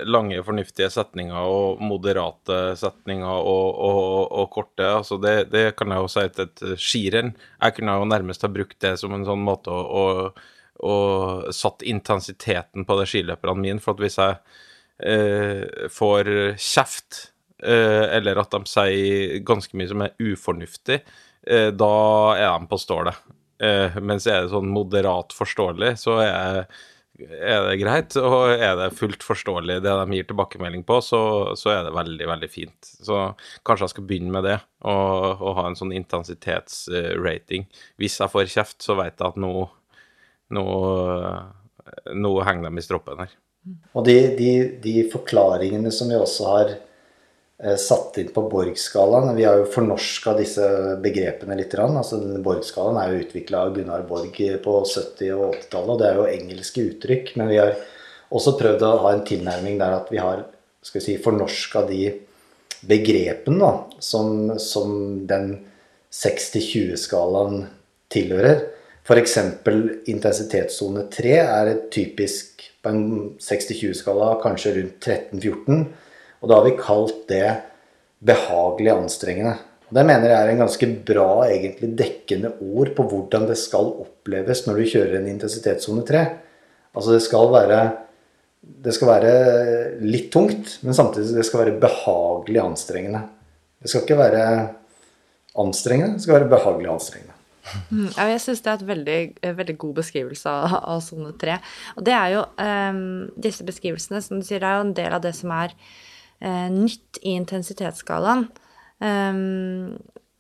lange, 0.04 0.42
fornuftige 0.44 0.90
setninger 0.92 1.48
og 1.48 1.78
moderate 1.80 2.74
setninger 2.76 3.38
og, 3.38 3.78
og, 3.80 4.32
og 4.42 4.50
korte. 4.52 4.84
altså 4.84 5.16
det, 5.22 5.48
det, 5.54 5.62
kan 5.78 5.94
jeg 5.94 6.04
jo 6.04 6.10
si 6.12 6.24
til 6.34 6.44
et 6.44 6.62
skirenn. 6.76 7.32
Jeg 7.56 7.76
kunne 7.76 7.94
jo 7.96 8.10
nærmest 8.10 8.44
ha 8.44 8.50
brukt 8.52 8.76
det 8.84 8.92
som 9.00 9.16
en 9.16 9.24
sånn 9.24 9.40
måte 9.46 9.72
å, 9.72 9.80
å, 9.88 10.84
å 10.84 10.96
satt 11.56 11.86
intensiteten 11.88 12.84
på 12.84 12.98
det 13.00 13.08
skiløperne 13.08 13.64
mine. 13.64 13.80
For 13.80 13.96
at 13.96 14.04
hvis 14.04 14.20
jeg 14.20 14.36
eh, 14.98 15.88
får 15.94 16.32
kjeft, 16.60 17.22
eh, 17.62 18.04
eller 18.18 18.42
at 18.42 18.54
de 18.54 18.62
sier 18.68 19.40
ganske 19.46 19.78
mye 19.78 19.90
som 19.90 20.04
er 20.04 20.14
ufornuftig, 20.20 21.00
eh, 21.46 21.70
da 21.72 21.94
er 22.36 22.52
de 22.52 22.70
på 22.70 22.80
stålet. 22.80 23.18
Eh, 23.58 23.98
mens 24.02 24.26
er 24.26 24.44
det 24.44 24.52
sånn 24.52 24.70
moderat 24.70 25.34
forståelig, 25.34 25.96
så 25.98 26.20
er 26.22 26.30
jeg 26.30 26.64
er 27.18 27.64
det 27.66 27.78
greit, 27.80 28.14
og 28.20 28.52
er 28.54 28.76
det 28.78 28.92
fullt 28.98 29.24
forståelig 29.26 29.80
det 29.82 29.94
de 30.00 30.16
gir 30.16 30.28
tilbakemelding 30.28 30.84
på, 30.86 31.00
så, 31.02 31.20
så 31.58 31.72
er 31.74 31.82
det 31.86 31.94
veldig, 31.96 32.28
veldig 32.30 32.50
fint. 32.52 32.90
Så 33.02 33.20
kanskje 33.66 33.88
jeg 33.88 33.94
skal 33.96 34.06
begynne 34.10 34.34
med 34.34 34.46
det, 34.46 34.58
og, 34.86 35.42
og 35.42 35.56
ha 35.58 35.66
en 35.68 35.78
sånn 35.78 35.94
intensitetsrating. 35.96 37.66
Hvis 37.98 38.20
jeg 38.22 38.34
får 38.34 38.52
kjeft, 38.54 38.78
så 38.84 38.98
vet 39.00 39.16
jeg 39.18 39.32
at 39.32 39.40
nå, 39.42 39.52
nå, 40.54 40.66
nå 42.14 42.34
henger 42.46 42.68
de 42.68 42.82
i 42.82 42.86
stroppen 42.86 43.24
her. 43.24 43.34
Og 43.98 44.06
de, 44.06 44.18
de, 44.38 44.52
de 44.80 44.94
forklaringene 45.12 45.90
som 45.92 46.10
vi 46.10 46.16
også 46.16 46.52
har 46.52 46.76
satt 47.58 48.18
inn 48.20 48.28
på 48.30 48.44
Borg-skalaen. 48.52 49.32
Vi 49.34 49.44
har 49.44 49.58
jo 49.58 49.70
fornorska 49.72 50.36
disse 50.38 50.66
begrepene 51.02 51.56
litt. 51.58 51.74
Altså, 51.74 52.20
Borg-skalaen 52.44 53.00
er 53.02 53.10
jo 53.10 53.24
utvikla 53.24 53.64
av 53.66 53.72
Gunnar 53.74 54.04
Borg 54.06 54.38
på 54.62 54.74
70- 54.86 55.32
og 55.34 55.56
80-tallet. 55.56 55.90
og 55.90 55.98
Det 55.98 56.06
er 56.06 56.20
jo 56.20 56.28
engelske 56.36 56.84
uttrykk. 56.92 57.34
Men 57.40 57.50
vi 57.50 57.58
har 57.58 57.74
også 58.30 58.54
prøvd 58.60 58.86
å 58.86 58.94
ha 59.02 59.12
en 59.16 59.26
tilnærming 59.26 59.80
der 59.80 59.96
at 59.98 60.12
vi 60.14 60.22
har 60.22 60.46
skal 60.86 61.00
vi 61.00 61.04
si, 61.04 61.18
fornorska 61.22 61.82
de 61.88 62.02
begrepene 62.86 63.58
da, 63.58 63.72
som, 63.98 64.54
som 64.62 64.92
den 65.26 65.56
6-20-skalaen 66.14 67.66
tilhører. 68.12 68.68
F.eks. 69.08 69.38
intensitetssone 70.08 71.06
3 71.12 71.34
er 71.42 71.70
et 71.72 71.86
typisk 71.92 72.68
på 72.84 72.92
en 72.92 73.06
6-20-skala 73.42 74.36
kanskje 74.42 74.76
rundt 74.78 75.08
13-14 75.08 75.88
og 76.38 76.50
da 76.50 76.58
har 76.58 76.66
vi 76.66 76.76
kalt 76.78 77.24
det 77.30 77.46
behagelig 78.18 78.92
anstrengende. 78.94 79.54
Og 79.88 79.94
Det 79.96 80.04
mener 80.04 80.28
jeg 80.28 80.38
er 80.38 80.50
en 80.52 80.64
ganske 80.64 80.88
bra, 81.08 81.30
egentlig 81.48 81.94
dekkende 81.96 82.52
ord 82.60 82.92
på 82.96 83.06
hvordan 83.08 83.46
det 83.48 83.56
skal 83.60 83.88
oppleves 84.04 84.66
når 84.66 84.76
du 84.76 84.90
kjører 84.92 85.16
en 85.18 85.30
intensitetssone 85.30 86.04
3. 86.08 86.26
Altså 86.94 87.14
det 87.14 87.22
skal 87.24 87.52
være 87.54 87.80
det 88.68 88.92
skal 88.92 89.08
være 89.08 89.32
litt 90.02 90.28
tungt, 90.34 90.74
men 90.82 90.96
samtidig 90.96 91.38
det 91.38 91.46
skal 91.46 91.62
være 91.62 91.80
behagelig 91.80 92.60
anstrengende. 92.60 93.22
Det 93.80 93.88
skal 93.88 94.02
ikke 94.02 94.18
være 94.18 94.44
anstrengende, 95.62 96.18
det 96.18 96.26
skal 96.26 96.40
være 96.40 96.50
behagelig 96.52 96.90
anstrengende. 96.92 97.34
Mm, 97.90 98.08
ja, 98.16 98.26
jeg 98.32 98.42
syns 98.42 98.62
det 98.64 98.70
er 98.70 98.78
et 98.80 98.88
veldig, 98.88 99.18
veldig 99.60 99.76
god 99.78 99.94
beskrivelse 100.00 100.52
av 100.78 101.00
sone 101.04 101.32
3. 101.40 101.56
Og 101.96 102.04
det 102.04 102.14
er 102.16 102.34
jo 102.34 102.44
um, 102.60 103.00
disse 103.40 103.64
beskrivelsene, 103.64 104.20
som 104.24 104.40
du 104.40 104.46
sier, 104.46 104.60
det 104.60 104.68
er 104.68 104.80
jo 104.80 104.86
en 104.88 104.94
del 104.96 105.16
av 105.16 105.24
det 105.24 105.34
som 105.36 105.52
er 105.54 105.72
eh, 105.72 106.07
nytt 106.72 107.20
i 107.22 107.34
intensitetsskalaen. 107.38 108.46
Um, 108.98 109.96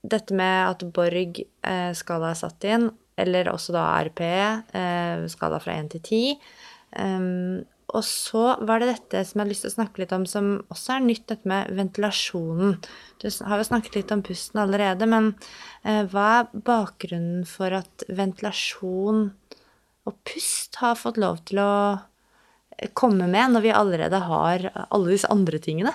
dette 0.06 0.34
med 0.36 0.58
at 0.70 0.84
Borg-skala 0.94 2.30
eh, 2.30 2.34
er 2.34 2.38
satt 2.38 2.66
inn, 2.68 2.90
eller 3.18 3.50
også 3.50 3.74
da 3.74 3.88
RPE, 4.06 4.44
eh, 4.78 5.26
skala 5.30 5.58
fra 5.62 5.74
1 5.80 5.90
til 5.96 6.04
10. 6.04 6.38
Um, 6.98 7.64
og 7.88 8.04
så 8.04 8.52
var 8.68 8.82
det 8.82 8.90
dette 8.90 9.22
som 9.24 9.40
jeg 9.40 9.46
har 9.46 9.50
lyst 9.50 9.64
til 9.64 9.72
å 9.72 9.76
snakke 9.78 10.02
litt 10.02 10.12
om, 10.12 10.26
som 10.28 10.50
også 10.68 10.98
er 10.98 11.06
nytt, 11.06 11.24
dette 11.30 11.48
med 11.48 11.70
ventilasjonen. 11.76 12.76
Du 13.18 13.28
har 13.48 13.60
jo 13.60 13.68
snakket 13.70 13.96
litt 13.96 14.12
om 14.12 14.22
pusten 14.24 14.60
allerede, 14.60 15.08
men 15.08 15.32
eh, 15.82 16.04
hva 16.12 16.28
er 16.42 16.50
bakgrunnen 16.68 17.46
for 17.48 17.74
at 17.80 18.04
ventilasjon 18.12 19.30
og 20.08 20.20
pust 20.28 20.78
har 20.82 21.00
fått 21.00 21.18
lov 21.20 21.40
til 21.48 21.60
å 21.64 21.72
komme 22.94 23.26
med 23.30 23.54
når 23.54 23.64
vi 23.64 23.74
allerede 23.74 24.20
har 24.28 24.68
alle 24.88 25.10
disse 25.10 25.30
andre 25.32 25.60
tingene? 25.62 25.94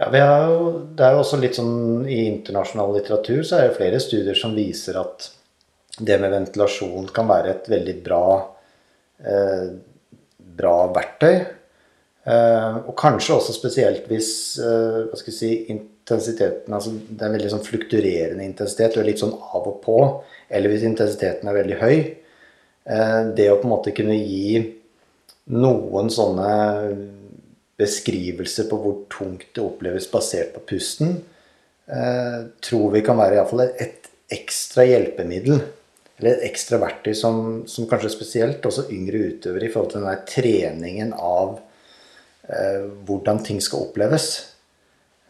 Ja, 0.00 0.08
jo, 0.08 0.86
Det 0.96 1.04
er 1.04 1.12
jo 1.12 1.20
også 1.24 1.40
litt 1.42 1.58
sånn 1.58 2.06
I 2.08 2.22
internasjonal 2.30 2.94
litteratur 2.94 3.42
så 3.44 3.58
er 3.58 3.68
det 3.68 3.76
flere 3.76 4.00
studier 4.00 4.38
som 4.38 4.56
viser 4.56 5.00
at 5.00 5.28
det 6.00 6.16
med 6.22 6.32
ventilasjon 6.32 7.10
kan 7.12 7.26
være 7.28 7.50
et 7.50 7.66
veldig 7.68 7.94
bra, 8.04 8.24
eh, 9.20 9.66
bra 10.56 10.74
verktøy. 10.94 11.34
Eh, 12.24 12.76
og 12.86 12.94
kanskje 12.96 13.34
også 13.36 13.52
spesielt 13.52 14.06
hvis 14.08 14.30
eh, 14.62 15.10
hva 15.10 15.18
skal 15.18 15.34
si, 15.34 15.50
intensiteten 15.72 16.72
altså 16.76 16.92
Det 16.94 17.18
er 17.18 17.26
en 17.26 17.36
veldig 17.36 17.52
sånn 17.52 17.64
flukturerende 17.66 18.44
intensitet 18.46 18.94
du 18.94 19.00
er 19.02 19.08
litt 19.10 19.20
sånn 19.20 19.34
av 19.34 19.66
og 19.66 19.80
på. 19.84 19.98
Eller 20.48 20.72
hvis 20.72 20.86
intensiteten 20.88 21.50
er 21.50 21.58
veldig 21.58 21.80
høy. 21.82 21.96
Eh, 22.86 23.20
det 23.36 23.50
å 23.50 23.58
på 23.60 23.68
en 23.68 23.74
måte 23.74 23.96
kunne 23.96 24.16
gi 24.16 24.79
noen 25.50 26.10
sånne 26.12 26.50
beskrivelser 27.80 28.68
på 28.70 28.78
hvor 28.80 28.96
tungt 29.12 29.48
det 29.56 29.64
oppleves 29.64 30.08
basert 30.12 30.52
på 30.54 30.62
pusten, 30.74 31.16
eh, 31.88 32.38
tror 32.60 32.92
vi 32.94 33.02
kan 33.06 33.18
være 33.18 33.38
iallfall 33.38 33.64
et 33.68 34.10
ekstra 34.30 34.84
hjelpemiddel. 34.86 35.62
Eller 36.20 36.36
et 36.36 36.50
ekstra 36.50 36.76
verktøy 36.82 37.14
som, 37.16 37.36
som, 37.70 37.86
kanskje 37.88 38.12
spesielt 38.12 38.66
også 38.68 38.90
yngre 38.92 39.22
utøvere 39.30 39.66
i 39.66 39.72
forhold 39.72 39.94
til 39.94 40.02
den 40.02 40.10
der 40.10 40.24
treningen 40.28 41.14
av 41.16 41.54
eh, 42.44 42.84
hvordan 43.08 43.40
ting 43.46 43.62
skal 43.64 43.86
oppleves. 43.86 44.26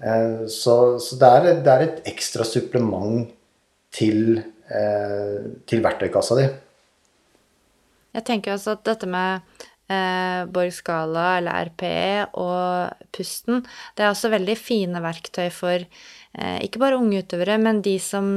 Eh, 0.02 0.48
så, 0.50 0.74
så 0.98 1.20
det, 1.20 1.30
er, 1.30 1.46
det, 1.62 1.76
er, 1.76 1.86
et 1.86 2.10
ekstra 2.10 2.46
supplement 2.48 3.30
til, 3.94 4.40
eh, 4.66 5.38
til 5.70 5.86
verktøykassa 5.86 6.40
di. 6.40 6.48
Jeg 8.18 8.26
tenker 8.26 8.56
også 8.56 8.74
at 8.74 8.82
dette 8.90 9.06
med 9.06 9.62
eh, 9.90 10.44
Borg 10.50 10.72
Skala 10.74 11.26
eller 11.38 11.70
RPE 11.70 12.30
og 12.40 13.10
pusten, 13.14 13.64
det 13.96 14.06
er 14.06 14.12
også 14.12 14.30
veldig 14.32 14.56
fine 14.58 15.02
verktøy 15.04 15.48
for 15.54 15.82
eh, 15.82 16.58
ikke 16.66 16.82
bare 16.82 17.00
unge 17.00 17.24
utøvere, 17.24 17.58
men 17.62 17.82
de 17.84 17.98
som 18.02 18.30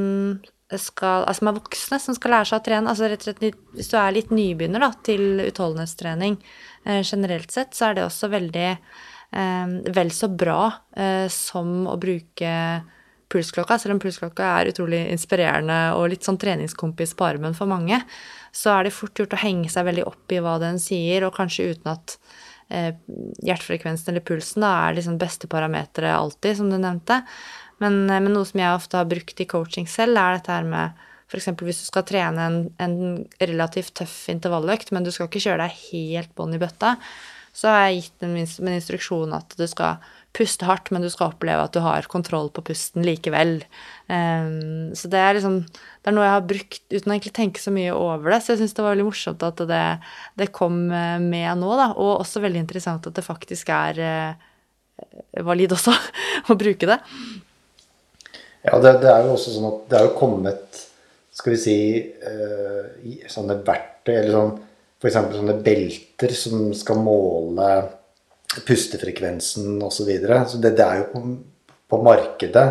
skal, 0.79 1.25
altså 1.27 1.41
som 1.41 1.51
er 1.51 1.57
voksne, 1.57 1.99
som 2.01 2.17
skal 2.17 2.35
lære 2.35 2.49
seg 2.49 2.61
å 2.61 2.65
trene. 2.65 2.89
Altså 2.91 3.09
rett 3.09 3.23
og 3.23 3.29
slett 3.29 3.57
hvis 3.77 3.91
du 3.91 3.97
er 3.99 4.15
litt 4.15 4.33
nybegynner 4.33 4.83
da, 4.83 4.91
til 5.05 5.43
utholdenhetstrening 5.45 6.37
eh, 6.39 7.01
generelt 7.03 7.53
sett, 7.53 7.75
så 7.77 7.89
er 7.89 7.97
det 7.97 8.07
også 8.07 8.31
veldig 8.33 8.69
eh, 8.71 9.77
vel 9.97 10.13
så 10.15 10.31
bra 10.31 10.59
eh, 10.97 11.27
som 11.33 11.85
å 11.89 11.97
bruke 12.01 12.53
pulsklokka. 13.33 13.79
Selv 13.81 13.97
om 13.97 14.03
pulsklokka 14.03 14.49
er 14.59 14.71
utrolig 14.73 15.03
inspirerende 15.13 15.79
og 15.97 16.09
litt 16.13 16.25
sånn 16.25 16.39
treningskompis 16.41 17.15
på 17.17 17.27
armen 17.27 17.57
for 17.57 17.69
mange, 17.69 18.01
så 18.53 18.75
er 18.75 18.85
det 18.85 18.93
fort 18.93 19.17
gjort 19.17 19.33
å 19.33 19.41
henge 19.41 19.69
seg 19.71 19.87
veldig 19.87 20.05
opp 20.05 20.33
i 20.33 20.41
hva 20.43 20.59
den 20.61 20.77
sier, 20.81 21.25
og 21.25 21.33
kanskje 21.35 21.71
uten 21.73 21.93
at 21.95 22.17
eh, 22.69 22.91
hjertefrekvensen 23.41 24.13
eller 24.13 24.25
pulsen 24.25 24.65
da, 24.65 24.73
er 24.85 24.99
liksom 24.99 25.17
beste 25.21 25.49
parameteret 25.49 26.13
alltid, 26.13 26.59
som 26.59 26.69
du 26.69 26.77
nevnte. 26.77 27.23
Men, 27.81 28.03
eh, 28.05 28.21
men, 28.21 28.31
noe 28.35 28.45
som 28.47 28.61
jeg 28.61 28.77
ofte 28.77 28.99
har 28.99 29.09
brukt 29.09 29.41
i 29.41 29.49
coaching 29.49 29.89
selv, 29.89 30.19
er 30.21 30.37
dette 30.37 30.53
her 30.53 30.69
med 30.69 31.03
f.eks. 31.33 31.49
hvis 31.65 31.81
du 31.81 31.87
skal 31.87 32.05
trene 32.05 32.45
en, 32.45 32.57
en, 32.83 32.97
relativt 33.41 33.95
tøff 33.97 34.27
intervalløkt, 34.29 34.93
men 34.93 35.05
du 35.05 35.09
skal 35.13 35.31
ikke 35.31 35.41
kjøre 35.47 35.65
deg 35.65 35.79
helt 35.89 36.35
bånn 36.37 36.53
i 36.53 36.61
bøtta, 36.61 36.97
så 37.53 37.69
har 37.69 37.87
jeg 37.87 38.03
gitt 38.03 38.25
en, 38.27 38.37
en 38.37 38.75
instruksjon 38.75 39.33
at 39.37 39.57
du 39.57 39.65
skal 39.69 40.03
puste 40.33 40.65
hardt, 40.65 40.89
men 40.91 41.03
du 41.03 41.09
skal 41.13 41.31
oppleve 41.31 41.61
at 41.61 41.75
du 41.75 41.81
har 41.83 42.07
kontroll 42.09 42.49
på 42.53 42.63
pusten 42.65 43.05
likevel. 43.05 43.59
Um, 44.09 44.89
så 44.97 45.09
det 45.09 45.19
er 45.21 45.37
liksom 45.37 45.59
Det 45.63 46.09
er 46.09 46.15
noe 46.17 46.25
jeg 46.25 46.35
har 46.35 46.47
brukt 46.47 46.81
uten 46.91 47.11
å 47.11 47.13
egentlig 47.13 47.35
tenke 47.37 47.61
så 47.61 47.71
mye 47.73 47.93
over 47.95 48.33
det. 48.33 48.41
Så 48.43 48.53
jeg 48.53 48.63
syns 48.63 48.73
det 48.75 48.83
var 48.83 48.95
veldig 48.95 49.07
morsomt 49.07 49.45
at 49.45 49.61
det, 49.69 49.83
det, 50.41 50.49
kom 50.55 50.81
eh, 50.91 51.19
med 51.23 51.61
nå, 51.61 51.69
da. 51.79 51.91
Og 51.95 52.17
også 52.17 52.43
veldig 52.43 52.59
interessant 52.65 53.07
at 53.07 53.15
det 53.15 53.23
faktisk 53.23 53.71
er 53.71 54.01
uh, 54.03 54.49
valid 55.47 55.77
også 55.77 55.93
å 56.51 56.57
bruke 56.59 56.89
det. 56.89 56.99
Ja, 58.63 58.79
det, 58.79 58.97
det, 59.03 59.11
er 59.11 59.23
jo 59.27 59.37
også 59.37 59.55
sånn 59.55 59.69
at 59.69 59.79
det 59.91 59.99
er 59.99 60.09
jo 60.09 60.17
kommet 60.17 60.83
skal 61.33 61.55
vi 61.55 61.61
si 61.61 61.79
uh, 62.03 63.23
sånne 63.31 63.61
verktøy, 63.65 64.15
eller 64.17 64.35
sånn 64.35 64.53
f.eks. 65.03 65.17
sånne 65.37 65.57
belter 65.63 66.35
som 66.37 66.69
skal 66.77 66.99
måle 67.03 67.69
pustefrekvensen 68.67 69.77
osv. 69.81 69.95
Så, 69.97 70.07
videre. 70.07 70.43
så 70.47 70.57
det, 70.57 70.75
det, 70.77 70.83
er 70.83 71.03
jo 71.03 71.11
på, 71.13 71.21
på 71.89 72.01
markedet. 72.05 72.67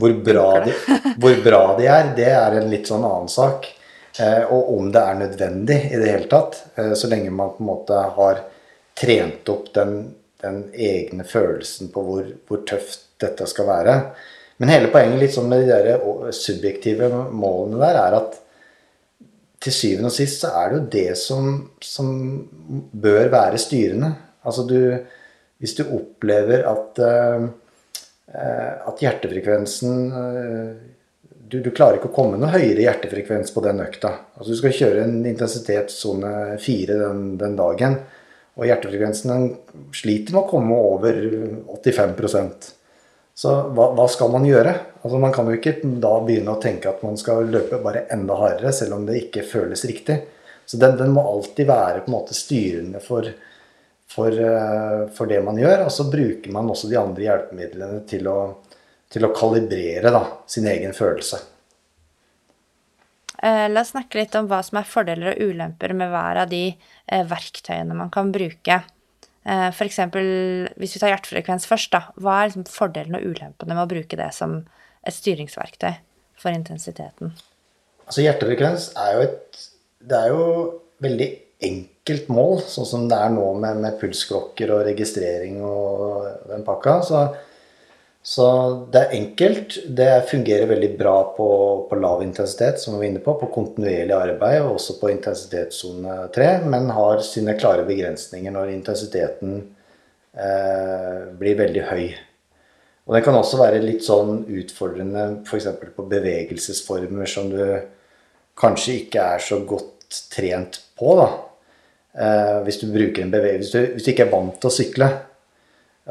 Hvor 0.00 0.12
bra, 0.24 0.48
de, 0.64 0.74
hvor 1.20 1.38
bra, 1.44 1.62
de, 1.78 1.86
er, 1.86 2.10
det 2.16 2.30
er 2.32 2.58
en 2.58 2.70
litt 2.72 2.88
sånn 2.90 3.04
annen 3.06 3.30
sak. 3.32 3.68
Eh, 4.20 4.42
og 4.44 4.72
om 4.76 4.90
det 4.92 5.02
er 5.02 5.20
nødvendig 5.20 5.78
i 5.92 6.00
det 6.00 6.10
hele 6.10 6.28
tatt. 6.32 6.58
Eh, 6.76 6.92
så 6.98 7.08
lenge 7.12 7.32
man 7.32 7.54
på 7.56 7.64
en 7.64 7.70
måte 7.70 8.02
har 8.16 8.42
trent 8.98 9.48
opp 9.48 9.72
den, 9.74 9.96
den 10.42 10.62
egne 10.74 11.24
følelsen 11.24 11.92
på 11.92 12.04
hvor, 12.06 12.28
hvor, 12.48 12.62
tøft 12.68 13.08
dette 13.22 13.46
skal 13.48 13.68
være. 13.68 13.96
Men 14.60 14.72
hele 14.72 14.90
poenget 14.92 15.20
litt 15.20 15.34
sånn 15.34 15.48
med 15.50 15.64
de 15.64 15.72
der 15.72 16.32
subjektive 16.36 17.08
målene 17.32 17.80
der 17.80 17.98
er 18.02 18.18
at 18.18 18.38
til 19.62 19.74
syvende 19.74 20.10
og 20.10 20.14
sist 20.14 20.42
så 20.42 20.50
er 20.58 20.70
det 20.70 20.78
jo 20.78 20.86
det 20.92 21.18
som, 21.18 21.50
som 21.82 22.08
bør 22.92 23.30
være 23.32 23.60
styrende. 23.62 24.10
Altså 24.42 24.64
du, 24.66 24.78
hvis 25.62 25.76
du 25.78 25.84
opplever 25.94 26.64
at, 26.66 26.98
eh, 26.98 27.44
at 28.90 29.04
hjertefrekvensen 29.04 30.00
eh, 30.10 30.72
du, 31.52 31.60
du, 31.60 31.68
klarer 31.70 31.98
ikke 31.98 32.08
å 32.08 32.16
komme 32.16 32.38
noe 32.40 32.50
høyere 32.54 32.86
hjertefrekvens 32.86 33.52
på 33.52 33.62
den 33.62 33.82
økta. 33.84 34.10
Altså 34.38 34.54
Du 34.54 34.58
skal 34.58 34.74
kjøre 34.74 35.02
en 35.04 35.18
intensitetssone 35.28 36.30
fire 36.62 36.96
den, 36.96 37.26
den, 37.38 37.58
dagen. 37.58 37.98
Og 38.56 38.64
hjertefrekvensen 38.68 39.50
sliter 39.96 40.34
med 40.34 40.42
å 40.42 40.48
komme 40.48 40.76
over 40.76 41.18
85% 41.76 42.70
Så 43.36 43.52
hva, 43.72 43.90
hva, 43.96 44.06
skal 44.12 44.32
man 44.32 44.48
gjøre? 44.48 44.74
Altså 45.02 45.20
Man 45.20 45.32
kan 45.36 45.48
jo 45.48 45.58
ikke 45.58 45.76
da 46.02 46.14
begynne 46.24 46.56
å 46.56 46.60
tenke 46.60 46.90
at 46.90 47.04
man 47.04 47.20
skal 47.20 47.46
løpe 47.52 47.80
bare 47.84 48.06
enda 48.12 48.36
hardere, 48.40 48.72
selv 48.76 48.96
om 48.96 49.06
det 49.08 49.20
ikke 49.22 49.46
føles 49.46 49.84
riktig. 49.88 50.18
Så 50.64 50.80
den, 50.80 50.98
den 50.98 51.14
må 51.14 51.24
alltid 51.28 51.68
være 51.68 52.02
på 52.02 52.10
en 52.10 52.16
måte 52.16 52.36
styrende 52.36 53.00
for, 53.04 53.28
for, 54.12 54.32
eh, 54.32 55.08
for, 55.14 55.30
det 55.30 55.40
man 55.44 55.58
gjør. 55.58 55.86
Og 55.86 55.92
så 55.92 56.08
bruker 56.10 56.52
man 56.52 56.70
også 56.70 56.90
de 56.90 56.98
andre 57.00 57.26
hjelpemidlene 57.26 58.02
til 58.08 58.28
å, 58.30 58.38
til 59.12 59.26
å 59.26 59.32
kalibrere 59.36 60.12
da, 60.14 60.22
sin 60.50 60.68
egen 60.70 60.94
følelse. 60.96 61.40
Eh, 63.42 63.66
la 63.72 63.82
oss 63.82 63.92
snakke 63.94 64.20
litt 64.20 64.36
om 64.38 64.48
hva 64.50 64.60
som 64.66 64.78
er 64.78 64.88
fordeler 64.88 65.32
og 65.32 65.52
ulemper 65.52 65.94
med 65.98 66.12
hver 66.12 66.44
av 66.44 66.50
de 66.52 66.64
eh, 66.72 67.24
verktøyene 67.28 67.96
man 67.98 68.12
kan 68.14 68.34
bruke. 68.34 68.82
F.eks. 69.42 69.96
hvis 70.78 70.92
vi 70.94 71.00
tar 71.02 71.10
hjertefrekvens 71.10 71.64
først, 71.66 71.90
da. 71.90 72.12
Hva 72.14 72.36
er 72.38 72.52
liksom 72.52 72.62
fordelene 72.70 73.18
og 73.18 73.32
ulempene 73.32 73.74
med 73.74 73.82
å 73.82 73.90
bruke 73.90 74.14
det 74.14 74.28
som 74.36 74.60
et 75.02 75.16
styringsverktøy 75.16 75.96
for 76.38 76.54
intensiteten? 76.54 77.32
Altså 78.06 78.22
Hjertefrekvens 78.22 78.92
er 79.02 79.16
jo 79.16 79.24
et 79.24 79.58
Det 79.98 80.18
er 80.18 80.30
jo 80.30 80.46
veldig 81.02 81.28
enkelt 81.66 81.91
mål, 82.28 82.60
sånn 82.66 82.86
som 82.88 83.08
det 83.08 83.16
er 83.16 83.30
nå 83.30 83.46
med, 83.54 83.78
med 83.82 83.98
pulsklokker 84.00 84.72
og 84.74 84.86
registrering 84.88 85.60
og 85.62 86.48
den 86.50 86.64
pakka. 86.66 86.96
Så, 87.06 87.20
så, 88.22 88.46
det 88.90 89.02
er 89.02 89.14
enkelt. 89.20 89.76
Det 89.86 90.10
fungerer 90.30 90.66
veldig 90.70 90.90
bra 90.98 91.14
på, 91.36 91.46
på, 91.90 92.00
lav 92.02 92.24
intensitet, 92.24 92.80
som 92.80 92.94
vi 92.94 93.04
var 93.04 93.10
inne 93.10 93.22
på, 93.22 93.36
på 93.38 93.50
kontinuerlig 93.54 94.16
arbeid 94.16 94.62
og 94.64 94.80
også 94.80 94.98
på 94.98 95.12
intensitetssone 95.12 96.18
3, 96.34 96.50
men 96.66 96.90
har 96.90 97.22
sine 97.26 97.54
klare 97.58 97.86
begrensninger 97.86 98.54
når 98.54 98.74
intensiteten 98.74 99.60
eh, 100.34 101.30
blir 101.38 101.58
veldig 101.62 101.86
høy. 101.92 102.04
Og 103.06 103.16
det 103.16 103.22
kan 103.26 103.34
også 103.34 103.58
være 103.58 103.82
litt 103.82 104.04
sånn 104.06 104.44
utfordrende 104.46 105.24
f.eks. 105.46 105.70
på 105.94 106.04
bevegelsesformer 106.10 107.30
som 107.30 107.48
du 107.50 107.62
kanskje 108.58 109.00
ikke 109.00 109.24
er 109.34 109.42
så 109.42 109.58
godt 109.66 110.22
trent 110.30 110.78
på. 110.98 111.16
da. 111.18 111.30
Eh, 112.12 112.58
hvis 112.66 112.80
du 112.82 112.90
en 113.24 113.30
bevegelse 113.32 113.78
hvis, 113.78 113.92
hvis, 113.94 114.04
du 114.04 114.10
ikke 114.12 114.26
er 114.26 114.34
vant 114.34 114.58
til 114.60 114.68
å 114.68 114.74
sykle, 114.74 115.08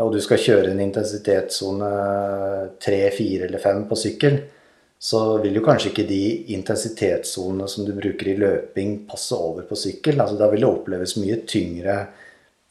og 0.01 0.13
du 0.15 0.21
skal 0.23 0.39
kjøre 0.39 0.71
en 0.71 0.81
intensitetssone 0.81 1.91
3, 2.81 2.99
4 3.17 3.47
eller 3.49 3.61
5 3.61 3.83
på 3.89 3.97
sykkel, 3.99 4.39
så 5.01 5.21
vil 5.41 5.57
jo 5.57 5.63
kanskje 5.65 5.89
ikke 5.91 6.05
de 6.07 6.23
intensitetssonene 6.55 7.67
som 7.69 7.85
du 7.87 7.91
bruker 7.97 8.31
i 8.31 8.37
løping, 8.37 8.99
passe 9.09 9.35
over 9.35 9.65
på 9.67 9.77
sykkel. 9.77 10.19
Altså, 10.21 10.37
da 10.37 10.49
vil 10.51 10.61
det 10.61 10.69
oppleves 10.69 11.15
mye 11.17 11.39
tyngre 11.49 11.95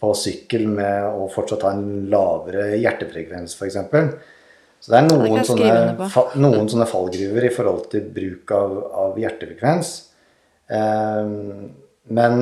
på 0.01 0.13
sykkel 0.17 0.69
med 0.71 1.11
å 1.11 1.27
fortsatt 1.31 1.67
ha 1.67 1.75
en 1.75 2.07
lavere 2.11 2.71
hjertefrekvens, 2.81 3.57
f.eks. 3.59 3.81
Så 4.81 4.95
det 4.95 5.01
er 5.01 5.09
noen, 5.11 5.43
sånne, 5.45 6.09
noen 6.41 6.71
sånne 6.73 6.87
fallgruver 6.89 7.45
i 7.51 7.53
forhold 7.53 7.91
til 7.93 8.07
bruk 8.15 8.55
av, 8.57 8.77
av 9.03 9.19
hjertefrekvens. 9.21 9.91
Um, 10.71 11.67
men 12.15 12.39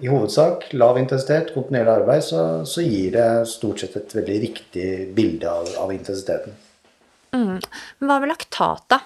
i 0.00 0.08
hovedsak 0.08 0.68
lav 0.78 0.98
intensitet, 1.00 1.52
kontinuerlig 1.54 1.92
arbeid, 1.92 2.24
så, 2.24 2.42
så, 2.68 2.82
gir 2.84 3.12
det 3.16 3.28
stort 3.50 3.82
sett 3.82 3.96
et 3.98 4.14
veldig 4.14 4.40
riktig 4.44 4.88
bilde 5.16 5.50
av, 5.50 5.70
av 5.82 5.92
intensiteten. 5.94 6.56
Mm. 7.34 7.58
Men 7.58 8.10
hva 8.10 8.18
med 8.22 8.32
laktat, 8.32 8.84
da? 8.90 9.02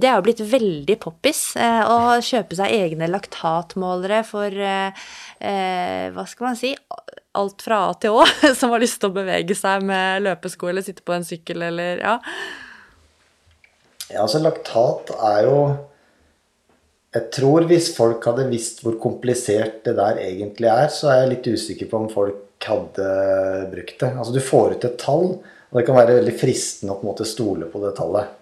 Det 0.00 0.06
er 0.06 0.20
jo 0.20 0.24
blitt 0.24 0.40
veldig 0.52 0.96
poppis 1.02 1.40
eh, 1.58 1.82
å 1.82 2.20
kjøpe 2.22 2.56
seg 2.56 2.72
egne 2.76 3.08
laktatmålere 3.10 4.20
for 4.24 4.54
eh, 4.54 5.06
eh, 5.42 6.06
Hva 6.14 6.24
skal 6.30 6.46
man 6.46 6.58
si 6.60 6.70
Alt 7.36 7.64
fra 7.66 7.80
A 7.88 7.96
til 7.98 8.14
Å, 8.14 8.22
som 8.58 8.70
har 8.70 8.82
lyst 8.82 9.00
til 9.02 9.10
å 9.10 9.16
bevege 9.18 9.56
seg 9.58 9.82
med 9.86 10.22
løpesko 10.28 10.70
eller 10.70 10.86
sitte 10.86 11.02
på 11.02 11.16
en 11.16 11.26
sykkel 11.26 11.66
eller 11.72 12.04
Ja. 12.04 12.18
Ja, 14.10 14.24
altså 14.24 14.40
laktat 14.42 15.12
er 15.14 15.44
jo 15.46 15.58
jeg 17.10 17.30
tror 17.34 17.66
hvis 17.66 17.88
folk 17.96 18.26
hadde 18.28 18.50
visst 18.52 18.84
hvor 18.84 18.94
komplisert 19.02 19.80
det 19.86 19.96
der 19.98 20.20
egentlig 20.22 20.68
er, 20.70 20.90
så 20.94 21.10
er 21.10 21.24
jeg 21.24 21.32
litt 21.32 21.48
usikker 21.56 21.90
på 21.90 22.04
om 22.04 22.10
folk 22.12 22.66
hadde 22.66 23.06
brukt 23.72 23.96
det. 23.98 24.10
Altså 24.12 24.34
Du 24.34 24.42
får 24.44 24.76
ut 24.76 24.86
et 24.86 25.00
tall, 25.00 25.32
og 25.40 25.78
det 25.78 25.86
kan 25.88 25.98
være 25.98 26.20
veldig 26.20 26.36
fristende 26.38 26.94
å 26.94 27.00
på 27.00 27.06
en 27.06 27.10
måte 27.10 27.26
stole 27.26 27.66
på 27.70 27.82
det 27.82 27.96
tallet. 27.98 28.36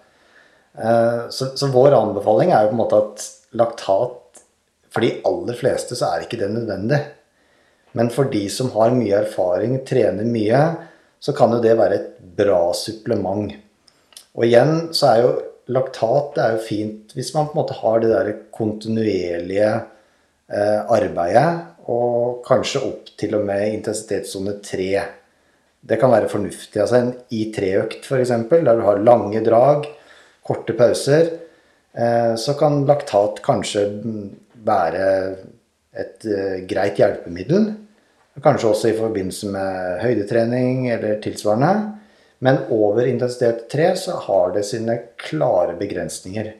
Eh, 0.77 1.23
så, 1.33 1.49
så, 1.57 1.71
vår 1.73 1.97
anbefaling 1.97 2.53
er 2.53 2.65
jo 2.65 2.71
på 2.71 2.77
en 2.77 2.83
måte 2.83 2.99
at 3.01 3.23
laktat 3.57 4.43
For 4.93 5.05
de 5.05 5.09
aller 5.25 5.57
fleste 5.57 5.97
så 5.97 6.11
er 6.11 6.23
ikke 6.25 6.37
det 6.39 6.49
nødvendig. 6.53 6.97
Men 7.97 8.09
for 8.13 8.29
de 8.29 8.43
som 8.53 8.71
har 8.73 8.93
mye 8.93 9.19
erfaring, 9.23 9.79
trener 9.85 10.25
mye, 10.25 10.61
så 11.21 11.33
kan 11.37 11.53
jo 11.53 11.59
det 11.61 11.75
være 11.77 11.97
et 11.97 12.07
bra 12.37 12.71
supplement. 12.77 13.53
Og 14.37 14.45
igjen 14.45 14.89
så 14.97 15.11
er 15.11 15.21
jo 15.21 15.31
laktat 15.69 16.37
er 16.41 16.55
jo 16.55 16.65
fint 16.65 17.13
hvis 17.15 17.31
man 17.35 17.49
på 17.49 17.55
en 17.55 17.61
måte 17.61 17.77
har 17.79 18.01
det 18.03 18.11
der 18.11 18.31
kontinuerlige 18.55 19.71
eh, 20.49 20.79
arbeidet, 20.89 21.49
og 21.89 22.43
kanskje 22.45 22.83
opp 22.85 23.09
til 23.17 23.33
og 23.37 23.45
med 23.47 23.73
intensitetssone 23.73 24.59
3. 24.65 24.89
Det 25.89 25.97
kan 25.97 26.11
være 26.11 26.29
fornuftig. 26.29 26.81
Altså 26.83 26.99
en 26.99 27.13
I3-økt 27.33 28.05
f.eks., 28.05 28.33
der 28.51 28.75
du 28.77 28.83
har 28.85 29.01
lange 29.01 29.41
drag, 29.45 29.87
korte 30.45 30.75
pauser. 30.77 31.31
eh, 31.93 32.35
så 32.35 32.53
kan 32.59 32.85
laktat 32.85 33.41
kanskje 33.45 33.85
være 34.65 35.05
et 35.97 36.25
eh, 36.25 36.65
greit 36.69 36.99
hjelpemiddel. 37.01 37.71
Kanskje 38.39 38.69
også 38.69 38.91
i 38.91 38.97
forbindelse 38.97 39.49
med 39.51 39.99
høydetrening 40.03 40.89
eller 40.93 41.17
tilsvarende. 41.23 41.98
Men 42.39 42.61
over 42.71 43.07
intensitet 43.07 43.69
3 43.71 43.95
så 43.99 44.15
har 44.27 44.53
det 44.55 44.63
sine 44.63 44.95
klare 45.19 45.75
begrensninger. 45.79 46.53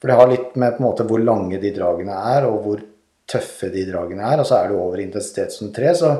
For 0.00 0.10
det 0.10 0.16
har 0.18 0.28
litt 0.28 0.56
med 0.60 0.76
på 0.76 0.82
en 0.82 0.88
måte 0.90 1.06
hvor 1.08 1.22
lange 1.22 1.56
de 1.62 1.70
dragene 1.72 2.16
er, 2.34 2.44
og 2.44 2.58
hvor 2.64 2.82
tøffe 3.30 3.70
de 3.72 3.86
dragene 3.88 4.26
er. 4.28 4.42
Og 4.42 4.48
så 4.48 4.58
er 4.58 4.68
du 4.68 4.76
over 4.76 5.00
intensitet 5.00 5.54
som 5.54 5.70
3, 5.72 5.94
så, 5.96 6.10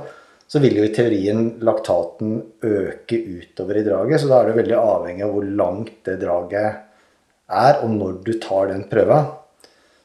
så 0.49 0.63
vil 0.65 0.81
jo 0.81 0.87
i 0.89 0.95
teorien 0.95 1.51
laktaten 1.65 2.39
øke 2.65 3.19
utover 3.21 3.81
i 3.81 3.85
draget. 3.85 4.23
Så 4.23 4.31
da 4.31 4.41
er 4.41 4.49
du 4.49 4.61
veldig 4.63 4.79
avhengig 4.81 5.27
av 5.27 5.37
hvor 5.37 5.49
langt 5.61 5.99
det 6.09 6.17
draget 6.25 6.71
er, 7.53 7.83
og 7.85 7.93
når 7.93 8.21
du 8.25 8.33
tar 8.41 8.73
den 8.73 8.87
prøva. 8.89 9.21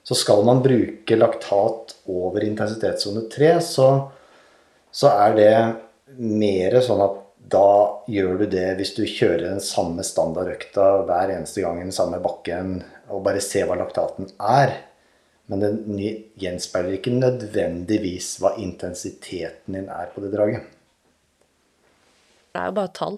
Så 0.03 0.17
skal 0.17 0.43
man 0.43 0.59
bruke 0.65 1.15
laktat 1.15 1.95
over 2.09 2.43
intensitetssone 2.43 3.29
3, 3.31 3.55
så, 3.63 3.89
så 4.91 5.15
er 5.23 5.39
det 5.39 5.55
mer 6.19 6.79
sånn 6.83 7.03
at 7.05 7.17
da 7.49 7.69
gjør 8.09 8.41
du 8.41 8.45
det 8.51 8.67
hvis 8.77 8.93
du 8.97 9.03
kjører 9.07 9.45
den 9.47 9.63
samme 9.63 10.03
standardøkta 10.05 10.87
hver 11.07 11.33
eneste 11.33 11.63
gang 11.65 11.79
i 11.79 11.87
den 11.87 11.95
samme 11.95 12.19
bakken, 12.21 12.81
og 13.09 13.23
bare 13.25 13.41
ser 13.43 13.69
hva 13.69 13.77
laktaten 13.79 14.29
er. 14.37 14.75
Men 15.49 15.63
den 15.63 15.79
gjenspeiler 16.37 16.99
ikke 16.99 17.15
nødvendigvis 17.15 18.35
hva 18.41 18.53
intensiteten 18.61 19.79
din 19.79 19.89
er 19.89 20.11
på 20.13 20.21
det 20.21 20.33
draget. 20.35 20.67
Det 22.53 22.61
er 22.61 22.69
jo 22.69 22.77
bare 22.77 22.93
tall. 22.93 23.17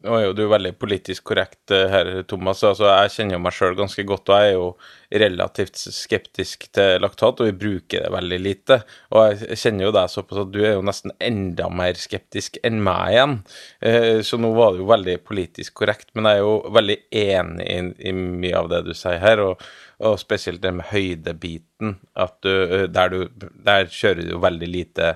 Nå 0.00 0.14
er 0.16 0.22
jo 0.24 0.32
du 0.32 0.46
veldig 0.48 0.70
politisk 0.80 1.26
korrekt 1.28 1.72
eh, 1.76 1.90
her, 1.92 2.08
Thomas. 2.28 2.62
Altså, 2.64 2.86
jeg 2.88 3.12
kjenner 3.12 3.36
jo 3.36 3.40
meg 3.44 3.52
sjøl 3.52 3.74
ganske 3.76 4.04
godt, 4.08 4.30
og 4.32 4.40
jeg 4.40 4.52
er 4.52 4.54
jo 4.54 4.68
relativt 5.20 5.82
skeptisk 5.92 6.64
til 6.72 7.02
laktat, 7.04 7.42
og 7.42 7.50
vi 7.50 7.58
bruker 7.64 8.06
det 8.06 8.12
veldig 8.14 8.38
lite. 8.40 8.78
Og 9.12 9.42
jeg 9.42 9.58
kjenner 9.60 9.86
jo 9.86 9.92
deg 9.98 10.14
såpass 10.14 10.40
at 10.46 10.54
du 10.54 10.58
er 10.62 10.78
jo 10.78 10.86
nesten 10.88 11.12
enda 11.20 11.68
mer 11.68 12.00
skeptisk 12.00 12.56
enn 12.64 12.80
meg 12.86 13.12
igjen. 13.12 13.36
Eh, 13.84 14.22
så 14.24 14.40
nå 14.40 14.54
var 14.56 14.72
det 14.72 14.80
jo 14.80 14.88
veldig 14.88 15.18
politisk 15.28 15.76
korrekt, 15.82 16.08
men 16.14 16.30
jeg 16.30 16.40
er 16.40 16.46
jo 16.46 16.56
veldig 16.80 16.98
enig 17.26 17.68
i, 17.68 17.78
i 18.08 18.16
mye 18.16 18.56
av 18.64 18.72
det 18.72 18.82
du 18.88 18.92
sier 18.96 19.20
her. 19.20 19.44
og 19.50 19.70
og 20.00 20.16
spesielt 20.16 20.62
det 20.62 20.70
med 20.72 20.88
høydebiten. 20.94 21.98
At 22.16 22.38
du, 22.40 22.50
eh, 22.64 22.86
der, 22.88 23.12
du, 23.12 23.48
der 23.66 23.84
kjører 23.92 24.22
du 24.24 24.30
jo 24.32 24.40
veldig 24.40 24.68
lite 24.70 25.12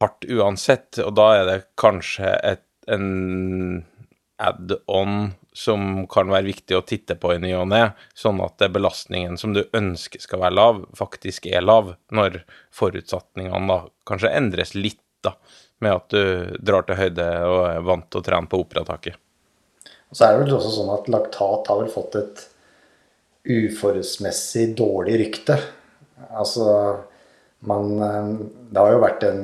hardt 0.00 0.24
uansett, 0.32 0.96
og 1.04 1.12
da 1.18 1.26
er 1.36 1.46
det 1.48 1.58
kanskje 1.80 2.32
et 2.40 2.64
en 2.94 3.84
add-on 4.40 5.32
som 5.52 6.06
kan 6.08 6.30
være 6.32 6.48
viktig 6.48 6.76
å 6.78 6.84
titte 6.86 7.16
på 7.20 7.34
i 7.34 7.40
ny 7.42 7.52
og 7.58 7.68
ne, 7.72 7.82
sånn 8.16 8.40
at 8.44 8.62
belastningen 8.72 9.36
som 9.40 9.52
du 9.56 9.64
ønsker 9.76 10.22
skal 10.22 10.40
være 10.44 10.56
lav, 10.56 10.84
faktisk 10.96 11.48
er 11.50 11.64
lav, 11.64 11.94
når 12.14 12.42
forutsetningene 12.74 13.66
da 13.68 13.80
kanskje 14.08 14.32
endres 14.38 14.76
litt, 14.78 15.02
da, 15.20 15.34
med 15.84 15.98
at 15.98 16.14
du 16.14 16.56
drar 16.64 16.86
til 16.88 16.96
høyde 16.96 17.26
og 17.44 17.58
er 17.66 17.82
vant 17.84 18.06
til 18.08 18.22
å 18.22 18.24
trene 18.24 18.48
på 18.48 18.62
operataket. 18.62 19.18
Så 20.10 20.24
er 20.24 20.32
det 20.32 20.46
vel 20.46 20.56
også 20.56 20.72
sånn 20.74 20.94
at 20.94 21.10
laktat 21.12 21.68
har 21.70 21.82
vel 21.82 21.92
fått 21.92 22.16
et 22.18 22.46
uforholdsmessig 23.50 24.70
dårlig 24.78 25.18
rykte. 25.20 25.58
Altså 26.30 26.64
man 27.68 28.00
eh, 28.00 28.32
Det 28.72 28.80
har 28.80 28.94
jo 28.94 29.02
vært 29.04 29.24
en 29.28 29.42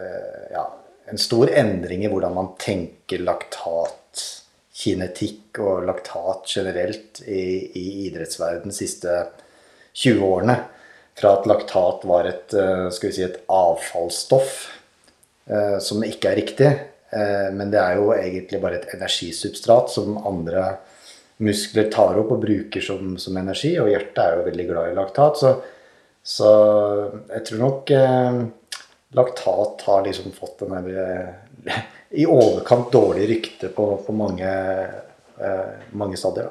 eh, 0.00 0.44
ja, 0.54 0.64
en 1.10 1.18
stor 1.18 1.50
endring 1.50 2.04
i 2.04 2.08
hvordan 2.12 2.34
man 2.36 2.48
tenker 2.60 3.18
laktatkinetikk 3.24 5.58
og 5.64 5.86
laktat 5.88 6.44
generelt 6.52 7.20
i, 7.24 7.72
i 7.72 8.06
idrettsverden 8.08 8.68
de 8.72 8.76
siste 8.76 9.26
20 9.98 10.24
årene. 10.24 10.54
Fra 11.18 11.32
at 11.34 11.46
laktat 11.50 12.04
var 12.06 12.28
et, 12.30 12.54
eh, 12.54 12.88
si, 12.94 13.22
et 13.24 13.40
avfallsstoff, 13.50 14.52
eh, 15.50 15.78
som 15.82 16.04
ikke 16.06 16.30
er 16.30 16.38
riktig. 16.38 16.68
Eh, 17.10 17.48
men 17.56 17.72
det 17.72 17.80
er 17.80 17.98
jo 17.98 18.12
egentlig 18.14 18.60
bare 18.62 18.78
et 18.78 18.94
energisubstrat 18.94 19.90
som 19.90 20.20
andre 20.28 20.76
muskler 21.42 21.88
tar 21.90 22.18
opp 22.20 22.30
og 22.34 22.42
bruker 22.42 22.84
som, 22.84 23.16
som 23.18 23.36
energi. 23.40 23.72
Og 23.80 23.90
hjertet 23.90 24.22
er 24.22 24.36
jo 24.36 24.46
veldig 24.50 24.68
glad 24.68 24.92
i 24.92 24.98
laktat. 24.98 25.40
Så, 25.40 25.54
så 26.22 26.52
jeg 27.32 27.44
tror 27.48 27.64
nok 27.64 27.92
laktat 29.16 29.82
har 29.82 30.04
liksom 30.04 30.32
fått 30.32 30.62
en 30.62 30.72
eh, 30.72 31.82
i 32.10 32.26
overkant 32.26 32.92
dårlig 32.92 33.28
rykte 33.28 33.68
på, 33.68 33.96
på 34.06 34.12
mange, 34.12 34.50
eh, 35.40 35.74
mange 35.90 36.16
stadier. 36.16 36.50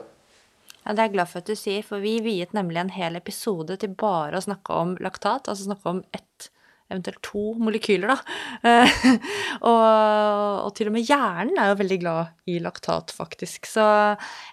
Ja, 0.83 0.93
Det 0.93 0.99
er 0.99 1.07
jeg 1.09 1.15
glad 1.17 1.29
for 1.31 1.43
at 1.43 1.49
du 1.49 1.55
sier, 1.55 1.83
for 1.83 2.03
vi 2.03 2.17
viet 2.23 2.53
nemlig 2.55 2.79
en 2.79 2.93
hel 2.95 3.19
episode 3.19 3.75
til 3.81 3.95
bare 3.97 4.39
å 4.39 4.45
snakke 4.45 4.73
om 4.73 4.95
laktat. 5.03 5.49
Altså 5.49 5.67
snakke 5.67 5.89
om 5.89 6.03
ett 6.15 6.49
eventuelt 6.87 7.19
to 7.25 7.43
molekyler, 7.59 8.13
da. 8.13 8.17
Eh, 8.67 9.05
og, 9.69 9.85
og, 10.63 10.71
til 10.77 10.89
og 10.89 10.95
med 10.95 11.07
hjernen 11.07 11.59
er 11.59 11.71
jo 11.71 11.79
veldig 11.81 11.99
glad 12.01 12.51
i 12.51 12.57
laktat, 12.63 13.11
faktisk. 13.15 13.67
Så 13.69 13.83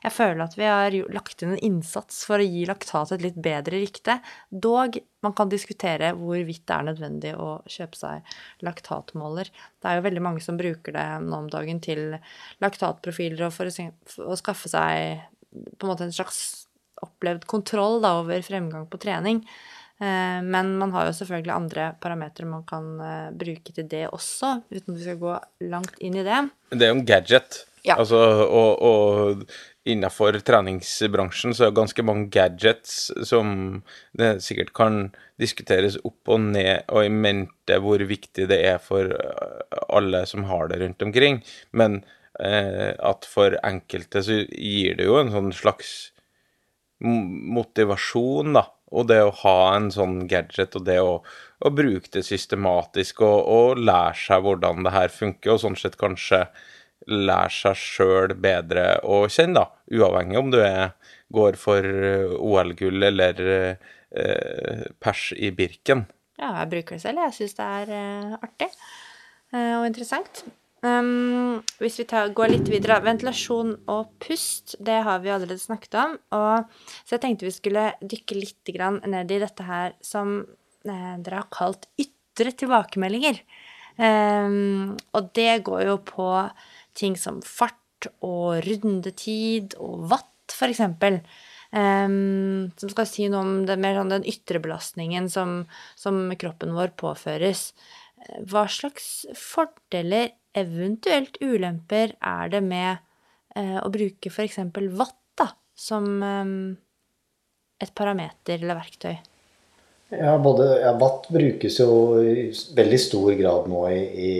jeg 0.02 0.14
føler 0.14 0.44
at 0.44 0.56
vi 0.58 0.66
har 0.68 0.96
lagt 1.14 1.44
inn 1.44 1.54
en 1.54 1.64
innsats 1.70 2.24
for 2.28 2.42
å 2.42 2.46
gi 2.46 2.64
laktat 2.68 3.14
et 3.14 3.24
litt 3.24 3.38
bedre 3.42 3.78
rykte. 3.82 4.18
Dog, 4.50 4.98
man 5.24 5.36
kan 5.36 5.52
diskutere 5.52 6.12
hvorvidt 6.18 6.66
det 6.68 6.76
er 6.76 6.88
nødvendig 6.90 7.36
å 7.38 7.50
kjøpe 7.70 8.00
seg 8.00 8.34
laktatmåler. 8.66 9.52
Det 9.78 9.90
er 9.90 10.00
jo 10.00 10.06
veldig 10.08 10.24
mange 10.26 10.42
som 10.44 10.58
bruker 10.60 10.96
det 10.96 11.06
nå 11.24 11.44
om 11.44 11.52
dagen 11.52 11.80
til 11.84 12.18
laktatprofiler 12.64 13.46
og 13.46 13.54
for 13.54 13.70
å, 13.70 14.36
skaffe 14.40 14.72
seg 14.72 15.22
på 15.54 15.86
en 15.86 15.92
måte 15.92 16.08
en 16.08 16.14
slags 16.14 16.66
opplevd 17.04 17.46
kontroll 17.50 18.00
da, 18.02 18.16
over 18.22 18.42
fremgang 18.44 18.88
på 18.90 19.00
trening. 19.02 19.42
Eh, 20.02 20.40
men 20.42 20.72
man 20.80 20.94
har 20.94 21.06
jo 21.08 21.18
selvfølgelig 21.20 21.54
andre 21.54 21.90
parametere 22.02 22.50
man 22.50 22.64
kan 22.66 22.88
eh, 22.98 23.28
bruke 23.38 23.74
til 23.76 23.86
det 23.90 24.08
også, 24.08 24.56
uten 24.72 24.94
at 24.94 24.98
vi 24.98 25.04
skal 25.06 25.20
gå 25.20 25.36
langt 25.70 26.00
inn 26.02 26.18
i 26.18 26.26
det. 26.26 26.40
Det 26.74 26.82
er 26.82 26.92
jo 26.92 26.98
en 26.98 27.06
gadget. 27.06 27.62
Ja. 27.84 27.98
Altså, 28.00 28.16
og, 28.48 28.80
og 28.80 29.44
innenfor 29.84 30.38
treningsbransjen 30.40 31.52
så 31.52 31.66
er 31.66 31.70
det 31.70 31.78
ganske 31.78 32.04
mange 32.06 32.30
gadgets 32.32 33.10
som 33.28 33.82
det 34.16 34.38
sikkert 34.42 34.72
kan 34.76 34.98
diskuteres 35.40 35.98
opp 36.00 36.32
og 36.32 36.40
ned, 36.46 36.88
og 36.88 37.04
i 37.04 37.12
mente 37.12 37.76
hvor 37.84 38.00
viktig 38.08 38.48
det 38.50 38.60
er 38.64 38.80
for 38.82 39.12
eh, 39.12 39.78
alle 39.92 40.24
som 40.30 40.48
har 40.48 40.72
det 40.72 40.80
rundt 40.80 41.04
omkring. 41.06 41.42
Men 41.76 42.00
eh, 42.40 42.96
at 42.96 43.28
for 43.28 43.58
enkelte 43.62 44.24
så 44.24 44.40
gir 44.48 44.98
det 44.98 45.10
jo 45.10 45.20
en 45.20 45.32
sånn 45.34 45.52
slags 45.54 45.94
motivasjon, 47.04 48.54
da, 48.56 48.64
og 48.92 49.08
det 49.08 49.20
å 49.24 49.32
ha 49.42 49.58
en 49.76 49.90
sånn 49.94 50.24
gadget 50.30 50.76
og 50.78 50.86
det 50.86 51.00
å, 51.02 51.18
å 51.64 51.72
bruke 51.72 52.10
det 52.12 52.24
systematisk 52.26 53.22
og, 53.24 53.38
og, 53.48 53.82
lære 53.82 54.18
seg 54.20 54.44
hvordan 54.44 54.86
det 54.86 54.94
her 54.94 55.12
funker, 55.12 55.54
og 55.54 55.62
sånn 55.64 55.78
sett 55.80 55.98
kanskje 56.00 56.44
lære 57.10 57.52
seg 57.52 57.80
sjøl 57.80 58.34
bedre 58.40 58.98
å 59.04 59.24
kjenne, 59.28 59.60
da. 59.60 59.66
Uavhengig 59.92 60.40
om 60.40 60.52
du 60.52 60.60
er, 60.64 60.94
går 61.34 61.58
for 61.60 61.84
eh, 61.84 62.36
OL-gull 62.38 63.10
eller 63.10 63.42
eh, 63.44 64.84
pers 65.02 65.30
i 65.36 65.50
Birken. 65.52 66.06
Ja, 66.40 66.54
jeg 66.62 66.70
bruker 66.72 66.96
det 66.96 67.04
selv. 67.04 67.24
Jeg 67.26 67.36
syns 67.36 67.58
det 67.58 67.70
er 67.80 67.96
eh, 67.98 68.36
artig 68.40 68.70
eh, 68.70 69.74
og 69.76 69.88
interessant. 69.90 70.44
Um, 70.84 71.62
hvis 71.80 71.96
vi 72.02 72.04
tar, 72.04 72.28
går 72.36 72.50
litt 72.52 72.66
videre 72.68 72.98
Ventilasjon 73.00 73.70
og 73.88 74.10
pust, 74.20 74.74
det 74.84 74.98
har 75.06 75.22
vi 75.22 75.30
allerede 75.32 75.62
snakket 75.62 75.96
om. 75.96 76.18
Og, 76.36 76.74
så 77.06 77.16
jeg 77.16 77.22
tenkte 77.22 77.48
vi 77.48 77.54
skulle 77.54 77.84
dykke 78.04 78.36
litt 78.36 78.74
ned 79.08 79.32
i 79.32 79.40
dette 79.40 79.64
her 79.64 79.94
som 80.04 80.42
eh, 80.84 81.14
dere 81.24 81.40
har 81.40 81.48
kalt 81.54 81.88
ytre 81.96 82.52
tilbakemeldinger. 82.52 83.40
Um, 83.96 84.92
og 85.14 85.32
det 85.38 85.62
går 85.64 85.86
jo 85.86 85.96
på 86.04 86.28
ting 86.98 87.16
som 87.16 87.40
fart 87.46 88.10
og 88.20 88.60
rundetid 88.66 89.78
og 89.80 90.04
watt, 90.12 90.30
eksempel. 90.68 91.22
Um, 91.72 92.70
som 92.76 92.92
skal 92.92 93.08
si 93.08 93.30
noe 93.32 93.40
om 93.40 93.54
det, 93.66 93.80
mer 93.80 93.96
sånn 93.96 94.12
den 94.12 94.28
ytre 94.28 94.60
belastningen 94.62 95.32
som, 95.32 95.62
som 95.96 96.26
kroppen 96.38 96.76
vår 96.76 96.92
påføres. 97.00 97.70
Hva 98.44 98.68
slags 98.68 99.24
fordeler 99.38 100.34
eventuelt 100.54 101.36
ulemper 101.42 102.16
er 102.18 102.54
det 102.54 102.62
med 102.64 102.96
eh, 103.56 103.78
å 103.80 103.90
bruke 103.92 104.32
f.eks. 104.32 104.58
watt 104.96 105.20
da, 105.38 105.50
som 105.74 106.10
eh, 106.22 106.56
et 107.84 107.94
parameter 107.94 108.60
eller 108.62 108.78
verktøy? 108.80 109.16
Ja, 110.08 110.38
både, 110.38 110.80
ja, 110.80 110.92
Watt 110.98 111.28
brukes 111.28 111.78
jo 111.80 112.20
i 112.20 112.50
veldig 112.76 112.98
stor 113.00 113.32
grad 113.38 113.68
nå 113.70 113.80
i, 113.90 114.00
i, 114.26 114.32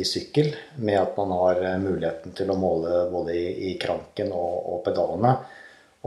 i, 0.00 0.04
sykkel, 0.06 0.52
med 0.84 1.00
at 1.00 1.18
man 1.18 1.34
har 1.34 1.60
eh, 1.64 1.80
muligheten 1.82 2.36
til 2.38 2.52
å 2.52 2.56
måle 2.58 3.02
både 3.12 3.34
i, 3.36 3.48
i 3.70 3.74
kranken 3.80 4.30
og, 4.32 4.54
og, 4.62 4.78
pedalene. 4.86 5.34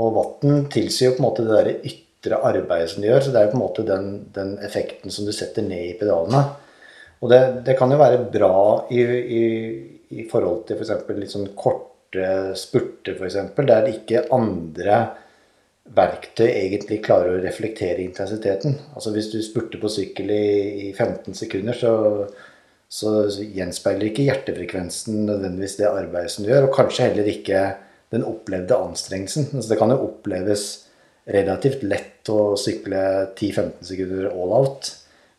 Og 0.01 0.15
watten 0.15 0.65
tilsier 0.71 1.11
jo 1.11 1.17
på 1.17 1.21
en 1.21 1.27
måte 1.27 1.45
det 1.45 1.59
der 1.59 1.91
ytre 1.91 2.39
arbeidet 2.47 2.93
som 2.93 3.03
de 3.03 3.11
gjør, 3.11 3.25
så 3.25 3.33
det 3.33 3.41
er 3.41 3.47
jo 3.47 3.53
på 3.53 3.59
en 3.59 3.65
måte 3.65 3.87
den, 3.87 4.09
den 4.33 4.55
effekten 4.65 5.13
som 5.13 5.27
du 5.27 5.33
setter 5.35 5.67
ned 5.67 5.91
i 5.91 5.97
pedalene. 5.99 6.45
Og 7.21 7.29
det, 7.29 7.41
det, 7.67 7.77
kan 7.77 7.91
jo 7.93 7.99
være 8.01 8.23
bra 8.33 8.55
i, 8.89 9.01
i, 9.01 9.43
i 10.21 10.27
forhold 10.29 10.65
til 10.67 10.79
f.eks. 10.79 10.93
litt 11.17 11.33
sånn 11.33 11.51
korte 11.57 12.55
spurter, 12.57 13.17
f.eks., 13.17 13.37
der 13.61 13.91
ikke 13.91 14.25
andre 14.33 15.01
verktøy 15.91 16.47
egentlig 16.47 17.01
klarer 17.05 17.35
å 17.35 17.43
reflektere 17.43 18.03
intensiteten. 18.03 18.77
Altså 18.95 19.13
Hvis 19.13 19.29
du 19.33 19.39
spurter 19.43 19.81
på 19.81 19.91
sykkel 19.91 20.31
i, 20.33 20.45
i 20.87 20.91
15 20.93 21.37
sekunder, 21.37 21.77
så, 21.77 21.93
så 22.89 23.15
gjenspeiler 23.41 24.09
ikke 24.09 24.25
hjertefrekvensen 24.27 25.25
nødvendigvis 25.27 25.77
det 25.81 25.89
arbeidet 25.89 26.33
som 26.33 26.45
du 26.45 26.51
gjør, 26.53 26.69
og 26.69 26.77
kanskje 26.77 27.09
heller 27.09 27.29
ikke 27.31 27.65
den 28.11 28.25
opplevde 28.27 28.77
anstrengelsen. 28.77 29.51
Altså 29.53 29.73
det 29.73 29.79
kan 29.81 29.93
jo 29.93 30.01
oppleves 30.07 30.65
relativt 31.31 31.83
lett 31.85 32.29
å 32.33 32.55
sykle 32.59 33.03
10-15 33.37 33.91
sekunder 33.91 34.31
all 34.31 34.55
out, 34.57 34.89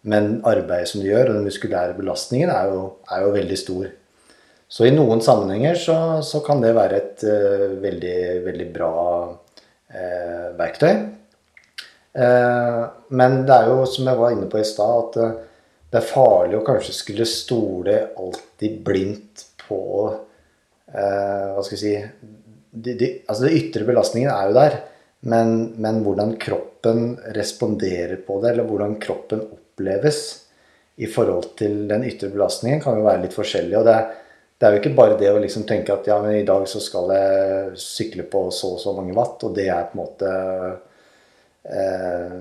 men 0.02 0.40
arbeidet 0.48 0.90
som 0.90 1.02
du 1.02 1.08
gjør, 1.08 1.30
og 1.30 1.36
den 1.38 1.46
muskulære 1.46 1.96
belastningen, 1.98 2.50
er 2.50 2.72
jo, 2.72 2.86
er 3.10 3.22
jo 3.22 3.34
veldig 3.36 3.58
stor. 3.58 3.90
Så 4.72 4.86
i 4.88 4.94
noen 4.94 5.20
sammenhenger 5.22 5.76
så, 5.78 5.96
så 6.24 6.40
kan 6.44 6.62
det 6.64 6.72
være 6.74 6.98
et 6.98 7.24
uh, 7.28 7.66
veldig, 7.82 8.18
veldig 8.46 8.68
bra 8.72 8.92
uh, 9.28 10.46
verktøy. 10.58 10.92
Uh, 12.12 12.82
men 13.12 13.42
det 13.48 13.56
er 13.56 13.70
jo, 13.70 13.82
som 13.88 14.08
jeg 14.08 14.20
var 14.20 14.34
inne 14.34 14.48
på 14.50 14.60
i 14.60 14.66
stad, 14.66 15.12
at 15.20 15.48
det 15.92 16.00
er 16.00 16.08
farlig 16.08 16.56
å 16.58 16.64
kanskje 16.64 16.96
skulle 16.96 17.28
stole 17.28 17.98
alltid 18.16 18.78
blindt 18.84 19.42
på 19.66 19.80
Hva 20.88 21.60
skal 21.64 21.76
jeg 21.76 21.80
si 21.82 21.92
de, 22.72 22.94
de, 22.96 23.08
Altså, 23.26 23.44
den 23.44 23.58
ytre 23.58 23.84
belastningen 23.84 24.32
er 24.32 24.48
jo 24.48 24.56
der. 24.56 24.78
Men, 25.28 25.52
men, 25.76 26.00
hvordan 26.02 26.34
kroppen 26.40 27.12
responderer 27.36 28.16
på 28.26 28.40
det, 28.42 28.54
eller 28.54 28.66
hvordan 28.66 28.96
kroppen 29.02 29.44
oppleves 29.82 30.38
i 30.96 31.06
forhold 31.06 31.56
til 31.58 31.88
den 31.88 32.04
ytre 32.04 32.30
belastningen, 32.30 32.80
kan 32.80 32.98
jo 32.98 33.06
være 33.06 33.24
litt 33.24 33.34
forskjellig. 33.34 33.76
og 33.78 33.84
det, 33.86 33.98
det 34.58 34.66
er 34.66 34.74
jo 34.74 34.80
ikke 34.82 34.96
bare 34.96 35.18
det 35.18 35.30
å 35.32 35.40
liksom 35.42 35.66
tenke 35.66 35.92
at 35.92 36.06
ja, 36.06 36.20
men 36.22 36.36
i 36.36 36.46
dag 36.46 36.66
så 36.68 36.80
skal 36.80 37.10
jeg 37.16 37.78
sykle 37.80 38.26
på 38.30 38.50
så 38.52 38.74
og 38.76 38.80
så 38.82 38.92
mange 38.96 39.14
watt, 39.16 39.42
og 39.42 39.54
det 39.56 39.68
er 39.72 39.88
på 39.88 39.96
en 39.96 40.02
måte 40.02 40.32
eh, 41.64 42.36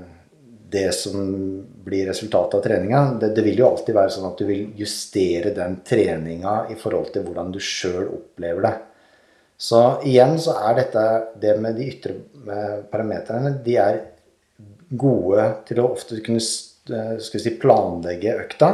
det 0.71 0.91
som 0.95 1.23
blir 1.83 2.07
resultatet 2.11 2.59
av 2.59 2.63
treninga. 2.63 3.01
Det, 3.19 3.33
det, 3.35 3.43
vil 3.43 3.63
jo 3.63 3.71
alltid 3.71 3.95
være 3.95 4.13
sånn 4.13 4.29
at 4.29 4.39
du 4.39 4.45
vil 4.47 4.69
justere 4.79 5.55
den 5.55 5.81
treninga 5.87 6.67
i 6.71 6.77
forhold 6.79 7.11
til 7.15 7.25
hvordan 7.25 7.51
du 7.51 7.59
sjøl 7.59 8.05
opplever 8.11 8.67
det. 8.67 8.77
Så 9.61 9.81
igjen 10.09 10.37
så 10.41 10.55
er 10.57 10.77
dette 10.79 11.03
det 11.41 11.57
med 11.61 11.75
de 11.77 11.85
ytre 11.85 12.15
parametrene 12.89 13.51
De 13.61 13.75
er 13.77 13.99
gode 14.89 15.43
til 15.67 15.81
å 15.83 15.91
ofte 15.93 16.17
kunne 16.25 16.41
eh, 16.89 17.17
si, 17.21 17.53
planlegge 17.61 18.35
økta. 18.45 18.71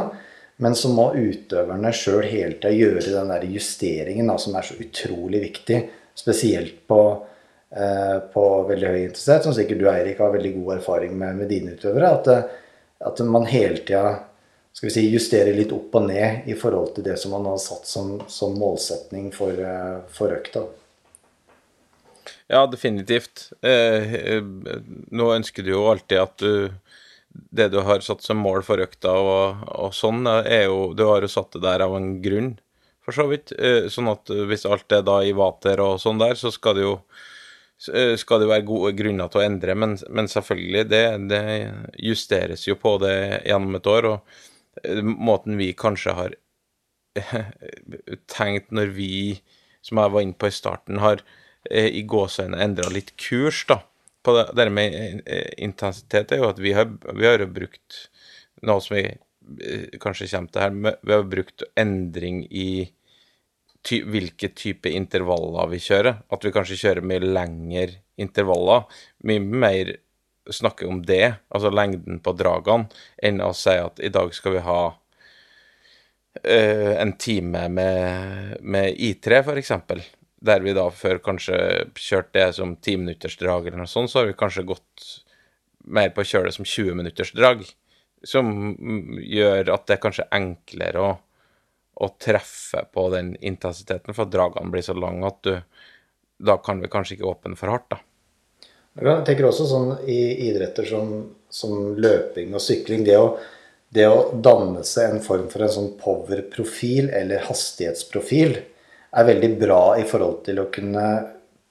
Men 0.58 0.74
så 0.74 0.90
må 0.90 1.12
utøverne 1.14 1.92
sjøl 1.94 2.24
hele 2.26 2.56
tida 2.58 2.74
gjøre 2.74 3.12
den 3.12 3.28
der 3.30 3.44
justeringen 3.46 4.30
da, 4.30 4.38
som 4.42 4.56
er 4.58 4.66
så 4.66 4.78
utrolig 4.82 5.42
viktig. 5.44 5.82
Spesielt 6.18 6.80
på, 6.90 7.02
eh, 7.70 8.16
på 8.32 8.46
veldig 8.66 8.88
høy 8.88 9.02
intensitet, 9.04 9.44
som 9.46 9.54
sikkert 9.54 9.78
du 9.78 9.86
Eirik 9.92 10.18
har 10.18 10.34
veldig 10.34 10.54
god 10.56 10.72
erfaring 10.80 11.14
med 11.18 11.36
med 11.38 11.52
dine 11.52 11.76
utøvere. 11.76 12.10
At, 12.18 12.26
eh, 12.26 12.42
at 13.06 13.20
man 13.20 13.46
hele 13.46 13.84
tida 13.86 14.18
skal 14.72 14.86
vi 14.88 14.94
si, 14.94 15.06
justerer 15.10 15.54
litt 15.54 15.72
opp 15.74 15.94
og 15.98 16.04
ned 16.06 16.46
i 16.46 16.54
forhold 16.54 16.92
til 16.94 17.06
det 17.06 17.16
som 17.18 17.32
man 17.34 17.46
har 17.50 17.56
satt 17.58 17.86
som, 17.86 18.12
som 18.30 18.58
målsetning 18.58 19.32
for, 19.34 19.50
eh, 19.50 19.96
for 20.14 20.34
økta. 20.34 20.66
Ja, 22.48 22.66
definitivt. 22.66 23.52
Eh, 23.62 24.38
nå 25.10 25.32
ønsker 25.34 25.62
du 25.62 25.72
jo 25.72 25.86
alltid 25.90 26.22
at 26.22 26.36
du 26.38 26.70
Det 27.28 27.68
du 27.72 27.80
har 27.84 28.00
satt 28.04 28.24
som 28.24 28.40
mål 28.42 28.62
for 28.66 28.80
økta 28.82 29.12
og, 29.20 29.64
og 29.68 29.94
sånn, 29.96 30.26
er 30.26 30.66
jo 30.66 30.92
Du 30.96 31.04
har 31.08 31.22
jo 31.22 31.30
satt 31.30 31.52
det 31.56 31.62
der 31.64 31.84
av 31.84 31.96
en 31.96 32.18
grunn, 32.24 32.54
for 33.04 33.16
så 33.16 33.28
vidt. 33.30 33.52
Eh, 33.58 33.88
sånn 33.92 34.10
at 34.10 34.30
hvis 34.50 34.66
alt 34.68 34.92
er 34.92 35.04
da 35.06 35.20
i 35.24 35.34
vater 35.36 35.80
og 35.84 36.00
sånn 36.02 36.20
der, 36.20 36.36
så 36.40 36.52
skal 36.54 36.78
det 36.78 36.86
jo 36.86 36.94
eh, 37.92 38.14
skal 38.20 38.42
det 38.42 38.50
være 38.50 38.68
gode 38.68 38.92
grunner 38.98 39.30
til 39.32 39.42
å 39.42 39.46
endre, 39.46 39.76
men, 39.78 39.96
men 40.10 40.30
selvfølgelig, 40.30 40.84
det, 40.90 41.04
det, 41.30 41.42
justeres 42.10 42.66
jo 42.68 42.78
på 42.80 42.96
det 43.04 43.16
gjennom 43.46 43.78
et 43.78 43.90
år. 43.94 44.12
Og 44.12 44.84
eh, 44.84 45.02
måten 45.02 45.60
vi 45.60 45.74
kanskje 45.76 46.16
har 46.18 46.38
tenkt 48.38 48.72
når 48.74 48.96
vi, 48.96 49.12
som 49.84 50.00
jeg 50.00 50.16
var 50.16 50.24
inne 50.26 50.38
på 50.38 50.50
i 50.50 50.58
starten, 50.58 51.00
har 51.04 51.24
Eh, 51.66 51.90
i 52.00 52.04
gåseøynene 52.08 52.62
endra 52.64 52.90
litt 52.92 53.14
kurs, 53.20 53.64
da. 53.68 53.82
På 54.28 54.34
det, 54.36 54.50
det 54.60 54.68
med 54.76 55.22
eh, 55.24 55.54
intensitet 55.64 56.34
er 56.34 56.42
jo 56.42 56.50
at 56.50 56.58
vi 56.60 56.74
har, 56.76 56.90
vi 57.16 57.24
har 57.24 57.40
brukt 57.48 57.96
noe 58.68 58.82
som 58.84 58.98
vi 58.98 59.04
eh, 59.08 59.86
kanskje 60.02 60.28
kommer 60.34 60.52
til 60.52 60.64
her, 60.66 60.98
vi 61.00 61.14
har 61.14 61.30
brukt 61.32 61.64
endring 61.80 62.42
i 62.52 62.90
ty, 63.88 64.02
hvilke 64.04 64.50
type 64.52 64.92
intervaller 64.92 65.72
vi 65.72 65.80
kjører. 65.80 66.20
At 66.28 66.44
vi 66.44 66.52
kanskje 66.52 66.76
kjører 66.82 67.08
mye 67.08 67.24
lengre 67.24 68.02
intervaller. 68.20 68.84
Mye 69.24 69.46
mer 69.64 69.94
snakke 70.52 70.84
om 70.92 71.00
det, 71.08 71.40
altså 71.48 71.72
lengden 71.72 72.20
på 72.24 72.36
dragene, 72.36 72.92
enn 73.16 73.40
å 73.44 73.54
si 73.56 73.78
at 73.80 74.00
i 74.04 74.12
dag 74.12 74.32
skal 74.36 74.58
vi 74.58 74.64
ha 74.68 74.78
uh, 74.92 76.94
en 77.00 77.16
time 77.20 77.64
med, 77.72 78.60
med 78.60 79.04
I3, 79.08 79.44
f.eks 79.44 79.72
der 80.38 80.62
vi 80.62 80.74
da 80.76 80.86
før 80.94 81.18
kanskje 81.22 81.58
kjørte 81.98 82.36
det 82.38 82.48
som 82.58 82.76
timinuttersdrag 82.76 83.66
eller 83.66 83.82
noe 83.82 83.90
sånt, 83.90 84.10
så 84.12 84.20
har 84.20 84.28
vi 84.30 84.38
kanskje 84.38 84.66
gått 84.68 85.06
mer 85.88 86.12
på 86.14 86.22
å 86.22 86.28
kjøre 86.30 86.50
det 86.50 86.56
som 86.58 86.68
20-minuttersdrag. 86.68 87.64
Som 88.26 88.52
gjør 89.22 89.72
at 89.74 89.86
det 89.86 89.96
er 89.96 90.02
kanskje 90.02 90.28
enklere 90.34 91.02
å, 91.02 91.10
å, 91.98 92.08
treffe 92.22 92.84
på 92.94 93.06
den 93.14 93.34
intensiteten, 93.36 94.14
for 94.14 94.30
dragene 94.30 94.74
blir 94.74 94.86
så 94.86 94.96
lange 94.98 95.26
at 95.26 95.42
du 95.46 95.54
Da 96.38 96.54
kan 96.62 96.78
vi 96.78 96.86
kanskje 96.86 97.16
ikke 97.16 97.26
åpne 97.26 97.56
for 97.58 97.72
hardt, 97.72 97.88
da. 97.90 97.96
Jeg 98.98 99.22
tenker 99.26 99.46
også 99.48 99.64
sånn 99.66 99.88
i 100.06 100.46
idretter 100.46 100.86
som, 100.86 101.08
som 101.50 101.96
løping 101.98 102.54
og 102.54 102.62
sykling 102.62 103.02
det 103.06 103.16
å, 103.18 103.32
det 103.90 104.06
å 104.06 104.36
danne 104.38 104.84
seg 104.86 105.16
en 105.16 105.22
form 105.22 105.48
for 105.50 105.66
en 105.66 105.72
sånn 105.74 105.90
power-profil 105.98 107.10
eller 107.10 107.42
hastighetsprofil 107.46 108.54
er 109.16 109.28
veldig 109.28 109.50
bra 109.60 109.82
i 110.00 110.04
forhold 110.08 110.42
til 110.46 110.60
å 110.60 110.68
kunne 110.72 111.06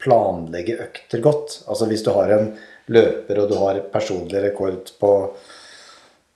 planlegge 0.01 0.77
økter 0.83 1.21
godt. 1.23 1.61
Altså 1.67 1.87
hvis 1.89 2.03
du 2.05 2.11
har 2.15 2.33
en 2.33 2.51
løper 2.93 3.41
og 3.41 3.49
du 3.51 3.55
har 3.59 3.79
personlig 3.93 4.43
rekord 4.43 4.91
på, 4.99 5.13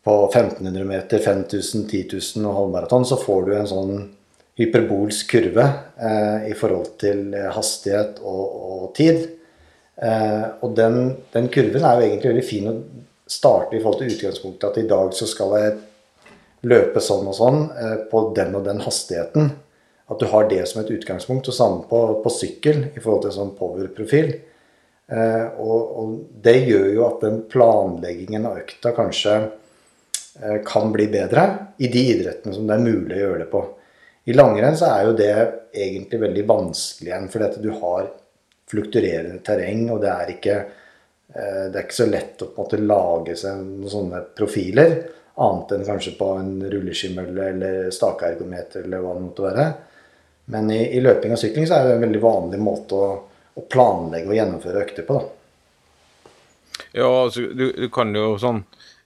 på 0.04 0.16
1500 0.28 0.88
meter, 0.88 1.22
5000, 1.24 1.86
10 1.88 2.08
000 2.38 2.50
og 2.50 2.58
halvmaraton, 2.58 3.06
så 3.08 3.20
får 3.22 3.46
du 3.48 3.54
en 3.58 3.70
sånn 3.70 3.94
hyperbolsk 4.60 5.30
kurve 5.32 5.68
eh, 5.98 6.50
i 6.52 6.56
forhold 6.58 6.98
til 7.02 7.32
hastighet 7.56 8.20
og, 8.22 8.58
og 8.72 8.90
tid. 8.98 9.24
Eh, 10.02 10.46
og 10.66 10.76
den, 10.78 11.16
den, 11.34 11.48
kurven 11.54 11.86
er 11.86 11.98
jo 12.00 12.10
egentlig 12.10 12.34
veldig 12.34 12.46
fin 12.48 12.70
å 12.72 12.76
starte 13.32 13.78
i 13.78 13.82
forhold 13.82 14.02
til 14.02 14.16
utgangspunktet 14.16 14.70
at 14.70 14.80
i 14.82 14.90
dag 14.90 15.14
så 15.16 15.28
skal 15.30 15.58
jeg 15.60 15.74
løpe 16.68 17.02
sånn 17.02 17.30
og 17.30 17.38
sånn 17.38 17.62
eh, 17.70 17.98
på 18.12 18.26
den 18.38 18.58
og 18.58 18.66
den 18.68 18.82
hastigheten. 18.84 19.54
At 20.12 20.20
du 20.20 20.28
har 20.28 20.50
det 20.50 20.66
som 20.68 20.82
et 20.82 20.92
utgangspunkt. 20.92 21.48
Og 21.48 21.56
samme 21.56 21.86
på, 21.90 22.00
på 22.24 22.34
sykkel 22.34 22.90
i 22.92 23.00
forhold 23.00 23.26
til 23.26 23.36
sånn 23.38 23.54
power-profil. 23.58 24.34
Eh, 25.12 25.48
og, 25.60 25.80
og, 26.00 26.12
det 26.44 26.58
gjør 26.70 26.88
jo 26.96 27.04
at 27.08 27.24
den 27.26 27.42
planleggingen 27.52 28.48
av 28.48 28.62
økta 28.62 28.94
kanskje 28.96 29.34
eh, 29.42 30.60
kan 30.68 30.92
bli 30.94 31.10
bedre 31.12 31.46
i 31.84 31.90
de 31.92 32.04
idrettene 32.14 32.56
som 32.56 32.68
det 32.70 32.78
er 32.78 32.86
mulig 32.86 33.18
å 33.18 33.24
gjøre 33.26 33.44
det 33.44 33.50
på. 33.52 33.64
I 34.32 34.36
langrenn 34.38 34.78
så 34.80 34.92
er 34.94 35.08
jo 35.08 35.16
det 35.18 35.34
egentlig 35.74 36.22
veldig 36.22 36.46
vanskelig 36.48 37.10
igjen, 37.10 37.32
fordi 37.34 37.48
at 37.50 37.60
du 37.60 37.72
har 37.82 38.12
flukturerende 38.72 39.42
terreng, 39.44 39.88
og 39.92 40.00
det 40.04 40.12
er 40.14 40.34
ikke, 40.36 40.58
eh, 41.36 41.64
det 41.68 41.76
er 41.76 41.84
ikke 41.84 42.00
så 42.00 42.08
lett 42.08 42.46
å 42.46 42.52
på 42.52 42.62
en 42.62 42.64
måte 42.64 42.84
lage 42.86 43.38
seg 43.44 43.66
noen 43.66 43.96
sånne 43.96 44.26
profiler. 44.38 44.98
Annet 45.42 45.76
enn 45.76 45.88
kanskje 45.88 46.16
på 46.20 46.34
en 46.40 46.56
rulleskimmel 46.72 47.36
eller 47.50 47.92
stakeergometer 47.92 48.86
eller 48.86 49.04
hva 49.04 49.18
det 49.18 49.26
måtte 49.26 49.50
være. 49.50 49.72
Men 50.52 50.72
i, 50.72 50.82
i, 50.98 51.02
løping 51.04 51.32
og 51.32 51.40
sykling 51.40 51.68
så 51.68 51.78
er 51.78 51.88
det 51.88 51.94
en 51.96 52.06
veldig 52.06 52.22
vanlig 52.24 52.60
måte 52.60 52.98
å, 52.98 53.12
å 53.56 53.64
planlegge 53.72 54.32
og 54.32 54.36
gjennomføre 54.36 54.84
økter 54.84 55.08
på. 55.08 55.20
da. 55.20 56.82
Ja, 56.98 57.08
altså, 57.08 57.48
du, 57.56 57.70
du 57.72 57.88
kan 57.94 58.12
jo 58.16 58.34
sånn 58.42 58.64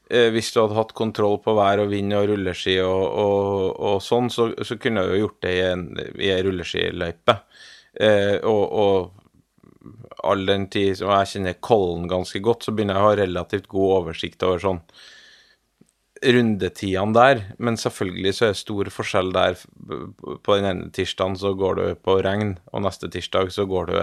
eh, 0.09 0.31
Hvis 0.33 0.51
du 0.53 0.61
hadde 0.61 0.77
hatt 0.77 0.93
kontroll 0.97 1.37
på 1.43 1.53
vær 1.57 1.83
og 1.83 1.91
vind 1.91 2.15
og 2.17 2.29
rulleski 2.31 2.79
og, 2.81 3.03
og, 3.21 3.75
og 3.77 3.99
sånn, 4.01 4.31
så, 4.33 4.49
så, 4.65 4.79
kunne 4.81 5.03
du 5.05 5.13
jo 5.13 5.25
gjort 5.25 5.37
det 5.45 5.53
i 5.53 5.61
en, 5.67 5.85
i 6.17 6.31
en 6.33 6.41
rulleskiløype. 6.47 7.37
Eh, 7.93 8.37
og, 8.41 8.63
og 8.65 10.25
all 10.25 10.47
den 10.49 10.65
tid 10.73 10.97
som 10.97 11.11
jeg 11.13 11.33
kjenner 11.35 11.59
Kollen 11.61 12.07
ganske 12.09 12.41
godt, 12.41 12.65
så 12.65 12.73
begynner 12.73 12.97
jeg 12.97 13.03
å 13.03 13.09
ha 13.11 13.19
relativt 13.19 13.69
god 13.69 13.99
oversikt 13.99 14.45
over 14.47 14.63
sånn 14.63 14.81
rundetidene 16.25 17.15
der, 17.15 17.41
men 17.61 17.77
selvfølgelig 17.77 18.33
så 18.35 18.47
er 18.47 18.53
det 18.53 18.59
stor 18.59 18.89
forskjell 18.93 19.31
der. 19.35 19.57
På 20.45 20.57
den 20.57 20.67
ene 20.69 20.91
tirsdagen 20.95 21.37
så 21.39 21.53
går 21.57 21.79
du 21.79 21.85
på 22.01 22.17
regn, 22.25 22.55
og 22.73 22.85
neste 22.85 23.09
tirsdag 23.11 23.51
så 23.53 23.67
går 23.69 23.91
du 23.91 23.95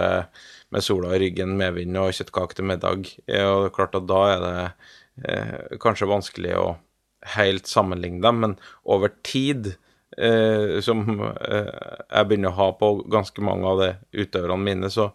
med 0.73 0.85
sola 0.85 1.13
i 1.13 1.21
ryggen, 1.25 1.57
medvind 1.59 1.99
og 1.99 2.13
kjøttkake 2.15 2.57
til 2.57 2.69
middag. 2.69 3.11
Og 3.27 3.65
det 3.65 3.69
er 3.69 3.75
klart 3.75 3.97
at 3.99 4.09
da 4.09 4.21
er 4.31 4.43
det 4.43 4.55
eh, 5.27 5.77
kanskje 5.83 6.09
vanskelig 6.09 6.55
å 6.59 6.67
helt 7.37 7.69
sammenligne 7.69 8.23
dem, 8.23 8.41
men 8.43 8.55
over 8.83 9.13
tid, 9.25 9.73
eh, 10.17 10.79
som 10.83 11.05
eh, 11.23 11.73
jeg 12.09 12.29
begynner 12.29 12.53
å 12.53 12.59
ha 12.59 12.69
på 12.79 12.93
ganske 13.11 13.45
mange 13.45 13.69
av 13.69 13.83
de 13.83 13.91
utøverne 14.23 14.59
mine, 14.63 14.91
så, 14.93 15.11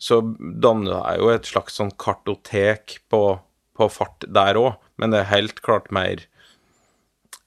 så 0.00 0.20
danner 0.38 0.96
jeg 0.96 1.22
jo 1.22 1.30
et 1.34 1.52
slags 1.52 1.78
sånn 1.80 1.94
kartotek 2.00 2.98
på, 3.12 3.22
på 3.78 3.92
fart 3.92 4.26
der 4.26 4.60
òg, 4.60 4.74
men 4.98 5.14
det 5.14 5.22
er 5.22 5.32
helt 5.36 5.62
klart 5.64 5.92
mer 5.94 6.26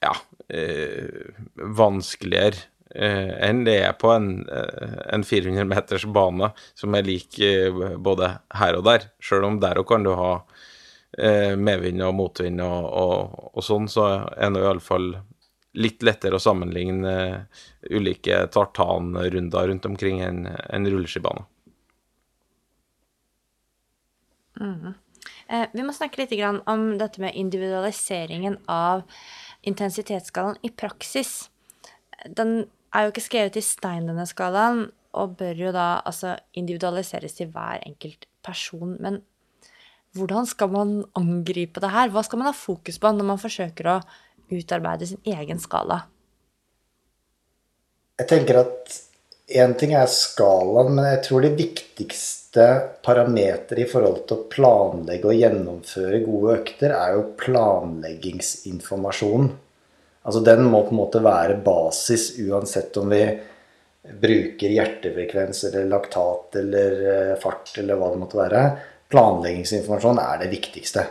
ja, 0.02 0.12
eh, 0.50 1.32
vanskeligere 1.56 2.66
eh, 2.96 3.32
enn 3.48 3.64
det 3.68 3.78
er 3.86 3.96
på 4.00 4.12
en, 4.14 4.32
eh, 4.50 4.98
en 5.14 5.24
400 5.24 5.68
meters 5.70 6.06
bane, 6.06 6.52
som 6.78 6.98
er 6.98 7.08
lik 7.08 7.40
eh, 7.40 7.72
både 7.98 8.34
her 8.60 8.80
og 8.80 8.86
der. 8.90 9.10
Sjøl 9.24 9.48
om 9.48 9.60
der 9.64 9.82
òg 9.82 9.90
kan 9.92 10.08
du 10.08 10.14
ha 10.18 10.32
eh, 11.18 11.54
medvind 11.56 12.04
og 12.08 12.16
motvind 12.20 12.64
og, 12.66 12.90
og, 13.04 13.52
og 13.54 13.68
sånn, 13.68 13.90
så 13.92 14.10
er 14.36 14.54
det 14.54 14.66
iallfall 14.66 15.14
litt 15.80 16.04
lettere 16.04 16.36
å 16.36 16.44
sammenligne 16.44 17.14
ulike 17.88 18.42
tartanrunder 18.52 19.70
rundt 19.70 19.88
omkring 19.88 20.20
en, 20.26 20.44
en 20.52 20.90
rulleskibane. 20.92 21.46
Eh, 24.62 25.68
vi 25.74 25.84
må 25.84 25.94
snakke 25.96 26.22
litt 26.22 26.34
om 26.70 26.84
dette 27.00 27.22
med 27.24 27.36
individualiseringen 27.36 28.60
av 28.72 29.04
intensitetsskalaen 29.68 30.60
i 30.66 30.72
praksis. 30.74 31.50
Den 32.26 32.66
er 32.94 33.06
jo 33.06 33.14
ikke 33.14 33.24
skrevet 33.26 33.60
i 33.60 33.66
stein, 33.66 34.08
denne 34.10 34.26
skalaen, 34.30 34.90
og 35.12 35.36
bør 35.40 35.58
jo 35.60 35.72
da 35.76 36.02
altså 36.08 36.38
individualiseres 36.58 37.36
til 37.36 37.52
hver 37.52 37.84
enkelt 37.86 38.28
person. 38.46 38.96
Men 39.04 39.22
hvordan 40.16 40.48
skal 40.48 40.72
man 40.72 40.98
angripe 41.16 41.84
det 41.84 41.92
her? 41.92 42.12
Hva 42.12 42.24
skal 42.24 42.42
man 42.42 42.52
ha 42.52 42.56
fokus 42.56 43.00
på 43.00 43.12
når 43.12 43.28
man 43.28 43.42
forsøker 43.42 43.92
å 43.92 44.00
utarbeide 44.52 45.08
sin 45.08 45.22
egen 45.28 45.60
skala? 45.60 46.04
Jeg 48.20 48.30
tenker 48.30 48.62
at 48.62 49.00
én 49.52 49.74
ting 49.80 49.96
er 49.98 50.08
skalaen, 50.12 50.94
men 50.96 51.08
jeg 51.10 51.24
tror 51.28 51.44
det 51.44 51.56
viktigste 51.60 52.41
parameteret 52.54 53.80
i 53.80 53.86
forhold 53.88 54.28
til 54.28 54.38
å 54.38 54.48
planlegge 54.52 55.28
og 55.30 55.36
gjennomføre 55.40 56.20
gode 56.26 56.54
økter, 56.60 56.92
er 56.96 57.14
jo 57.16 57.22
planleggingsinformasjonen. 57.40 59.50
Altså 60.22 60.40
Den 60.46 60.62
må 60.70 60.84
på 60.86 60.92
en 60.94 61.00
måte 61.00 61.20
være 61.24 61.64
basis 61.66 62.40
uansett 62.44 62.98
om 63.02 63.10
vi 63.10 63.40
bruker 64.22 64.70
hjertefrekvens 64.70 65.64
eller 65.70 65.86
laktat 65.90 66.56
eller 66.62 66.92
eh, 67.14 67.40
fart 67.42 67.78
eller 67.78 67.96
hva 67.98 68.08
det 68.12 68.20
måtte 68.22 68.42
være. 68.42 68.62
Planleggingsinformasjon 69.12 70.20
er 70.22 70.36
det 70.44 70.50
viktigste. 70.52 71.04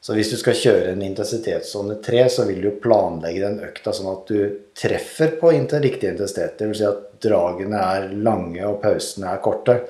Så 0.00 0.14
hvis 0.14 0.30
du 0.30 0.36
skal 0.38 0.54
kjøre 0.54 0.92
en 0.92 1.02
intensitetssone 1.02 1.96
3, 2.04 2.20
så 2.30 2.44
vil 2.46 2.60
du 2.62 2.70
planlegge 2.82 3.42
den 3.42 3.58
økta 3.66 3.92
sånn 3.94 4.12
at 4.12 4.28
du 4.30 4.68
treffer 4.78 5.34
på 5.40 5.50
riktig 5.50 6.12
intensitet. 6.12 6.60
Dvs. 6.60 6.78
Si 6.78 6.86
at 6.86 7.00
dragene 7.24 7.80
er 7.96 8.06
lange 8.14 8.62
og 8.68 8.78
pausene 8.84 9.32
er 9.32 9.42
korte. 9.42 9.80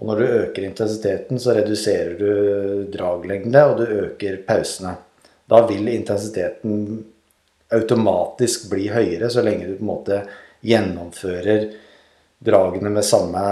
Og 0.00 0.08
når 0.08 0.20
du 0.20 0.26
øker 0.40 0.64
intensiteten, 0.64 1.38
så 1.38 1.54
reduserer 1.58 2.14
du 2.16 2.86
draglengde, 2.92 3.64
og 3.68 3.82
du 3.82 3.84
øker 4.06 4.40
pausene. 4.46 4.94
Da 5.50 5.60
vil 5.68 5.90
intensiteten 5.92 7.02
automatisk 7.70 8.70
bli 8.70 8.88
høyere 8.90 9.28
så 9.30 9.44
lenge 9.44 9.68
du 9.68 9.76
på 9.76 9.84
en 9.84 9.90
måte 9.90 10.22
gjennomfører 10.66 11.68
dragene 12.40 12.90
med 12.94 13.04
samme, 13.04 13.44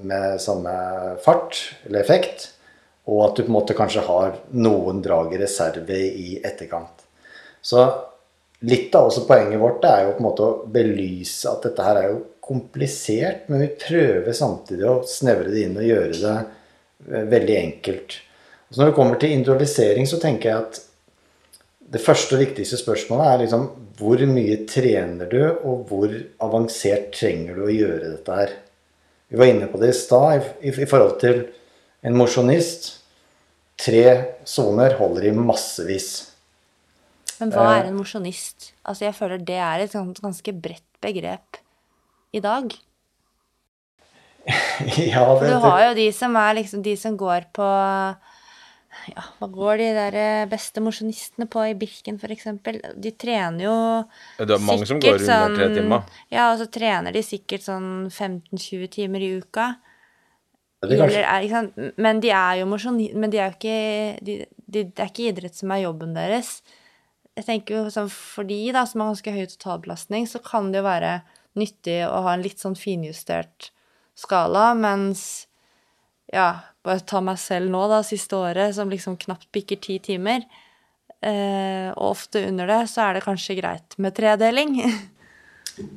med 0.00 0.40
samme 0.40 0.74
fart 1.24 1.60
eller 1.84 2.00
effekt. 2.00 2.48
Og 3.04 3.20
at 3.26 3.36
du 3.36 3.44
på 3.44 3.52
en 3.52 3.58
måte 3.58 3.76
kanskje 3.76 4.06
har 4.06 4.38
noen 4.56 5.02
drag 5.04 5.34
i 5.36 5.42
reserve 5.42 5.98
i 6.00 6.38
etterkant. 6.40 7.04
Så 7.60 7.84
litt 8.64 8.94
av 8.96 9.10
også 9.10 9.26
poenget 9.28 9.60
vårt 9.60 9.84
er 9.84 10.06
jo 10.06 10.14
på 10.14 10.22
en 10.22 10.28
måte 10.30 10.46
å 10.46 10.62
belyse 10.72 11.50
at 11.50 11.68
dette 11.68 11.84
her 11.84 12.00
er 12.00 12.08
jo 12.14 12.22
komplisert, 12.44 13.48
men 13.48 13.64
vi 13.64 13.70
prøver 13.80 14.36
samtidig 14.36 14.84
å 14.88 15.02
snevre 15.08 15.52
det 15.52 15.64
inn 15.64 15.78
og 15.80 15.86
gjøre 15.86 16.16
det 16.18 16.34
eh, 16.36 17.28
veldig 17.30 17.56
enkelt. 17.60 18.18
Så 18.68 18.80
når 18.80 18.90
det 18.90 18.96
kommer 18.98 19.20
til 19.20 19.32
individualisering, 19.32 20.08
så 20.08 20.18
tenker 20.20 20.50
jeg 20.50 20.66
at 20.66 20.82
det 21.94 22.02
første 22.02 22.34
og 22.34 22.42
viktigste 22.42 22.80
spørsmålet 22.80 23.30
er 23.30 23.40
liksom 23.44 23.66
hvor 23.98 24.20
mye 24.26 24.58
trener 24.68 25.30
du, 25.30 25.40
og 25.62 25.86
hvor 25.88 26.12
avansert 26.42 27.12
trenger 27.14 27.56
du 27.56 27.64
å 27.66 27.72
gjøre 27.72 28.12
dette 28.16 28.38
her? 28.40 28.54
Vi 29.30 29.40
var 29.40 29.50
inne 29.50 29.70
på 29.70 29.80
det 29.80 29.92
i 29.92 29.96
stad 29.96 30.48
i, 30.60 30.72
i, 30.72 30.88
forhold 30.90 31.16
til 31.22 31.44
en 32.04 32.18
mosjonist. 32.18 32.90
Tre 33.80 34.04
soner 34.46 34.98
holder 35.00 35.30
i 35.30 35.34
massevis. 35.34 36.10
Men 37.40 37.50
hva 37.54 37.70
er 37.78 37.88
en 37.88 37.96
mosjonist? 37.98 38.72
Altså, 38.84 39.08
jeg 39.08 39.16
føler 39.16 39.42
det 39.42 39.58
er 39.58 39.84
et 39.86 39.94
ganske 39.94 40.54
bredt 40.54 40.90
begrep 41.02 41.63
i 42.34 42.42
dag. 42.42 42.74
ja, 45.12 45.24
det, 45.40 45.48
du 45.48 45.56
har 45.62 45.82
jo 45.88 45.92
de 45.96 46.08
som 46.12 46.34
er 46.36 46.58
liksom 46.58 46.82
de 46.84 46.96
som 47.00 47.14
går 47.16 47.48
på 47.56 47.68
ja, 49.10 49.22
hva 49.40 49.48
går 49.50 49.80
de 49.80 49.86
der 49.96 50.16
eh, 50.18 50.48
beste 50.48 50.82
mosjonistene 50.84 51.46
på 51.50 51.64
i 51.66 51.74
Birken, 51.78 52.18
f.eks.? 52.20 52.46
De 53.00 53.12
trener 53.18 53.66
jo 53.66 53.74
sikkert 54.04 54.52
Det 54.52 54.56
er 54.56 54.62
mange 54.68 54.86
som 54.88 55.00
går 55.02 55.18
under 55.18 55.56
tre 55.56 55.68
timer. 55.74 56.12
Ja, 56.32 56.46
og 56.52 56.60
så 56.60 56.68
trener 56.72 57.16
de 57.16 57.24
sikkert 57.26 57.66
sånn 57.66 57.88
15-20 58.06 58.92
timer 58.94 59.24
i 59.24 59.32
uka. 59.40 59.66
det 60.84 60.94
Eller 60.94 61.20
er, 61.24 61.44
ikke 61.46 61.58
sant? 61.58 61.82
Men 62.00 62.22
de 62.22 62.30
er 62.36 62.60
jo 62.60 62.70
mosjonister 62.70 63.18
Men 63.18 63.34
de 63.34 63.40
er 63.40 63.50
jo 63.50 63.56
ikke 63.58 64.24
de, 64.24 64.38
de, 64.66 64.86
Det 64.86 65.02
er 65.02 65.12
ikke 65.12 65.28
idrett 65.32 65.58
som 65.58 65.74
er 65.74 65.84
jobben 65.84 66.16
deres. 66.16 66.58
Jeg 67.34 67.48
tenker 67.48 67.80
jo 67.80 67.84
sånn 67.92 68.10
For 68.12 68.46
de 68.46 68.60
da, 68.76 68.86
som 68.86 69.02
har 69.02 69.12
ganske 69.12 69.34
høy 69.34 69.46
totalbelastning, 69.56 70.28
så 70.30 70.42
kan 70.44 70.70
det 70.70 70.82
jo 70.82 70.86
være 70.86 71.16
nyttig 71.58 72.02
å 72.08 72.24
ha 72.26 72.34
en 72.34 72.44
litt 72.44 72.62
sånn 72.62 72.76
finjustert 72.78 73.70
skala, 74.18 74.72
mens 74.78 75.46
ja, 76.32 76.50
bare 76.84 77.04
ta 77.06 77.20
meg 77.24 77.38
selv 77.40 77.72
nå, 77.72 77.86
da, 77.90 78.02
siste 78.06 78.38
året, 78.38 78.74
som 78.76 78.90
liksom 78.90 79.18
knapt 79.20 79.50
bikker 79.54 79.80
ti 79.82 79.98
timer. 80.02 80.46
Eh, 81.24 81.88
og 81.94 82.10
ofte 82.10 82.44
under 82.50 82.68
det 82.68 82.84
så 82.92 83.06
er 83.06 83.16
det 83.16 83.26
kanskje 83.26 83.58
greit 83.62 83.98
med 83.98 84.16
tredeling. 84.16 84.80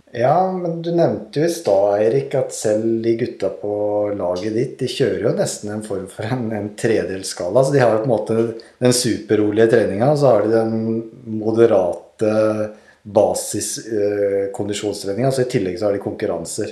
Ja, 0.09 0.51
men 0.51 0.79
du 0.81 0.89
nevnte 0.95 1.41
jo 1.41 1.45
i 1.45 1.53
stad, 1.53 1.99
Eirik, 1.99 2.31
at 2.33 2.55
selv 2.55 3.03
de 3.03 3.11
gutta 3.19 3.51
på 3.61 3.73
laget 4.17 4.55
ditt, 4.55 4.71
de 4.79 4.89
kjører 4.89 5.27
jo 5.27 5.33
nesten 5.37 5.69
en 5.75 5.83
form 5.85 6.07
for 6.09 6.25
en, 6.25 6.47
en 6.55 6.71
tredelsskala. 6.79 7.61
Så 7.61 7.75
de 7.75 7.83
har 7.83 7.93
jo 7.93 7.99
på 8.01 8.07
en 8.07 8.13
måte 8.15 8.37
den 8.81 8.95
superrolige 8.97 9.69
treninga, 9.75 10.09
og 10.09 10.17
så 10.17 10.31
har 10.31 10.47
de 10.47 10.55
den 10.55 11.03
moderate 11.43 12.31
basiskondisjonstreninga. 13.07 15.27
altså 15.29 15.45
i 15.45 15.51
tillegg 15.51 15.79
så 15.79 15.85
har 15.87 15.93
de 15.95 16.03
konkurranser. 16.03 16.69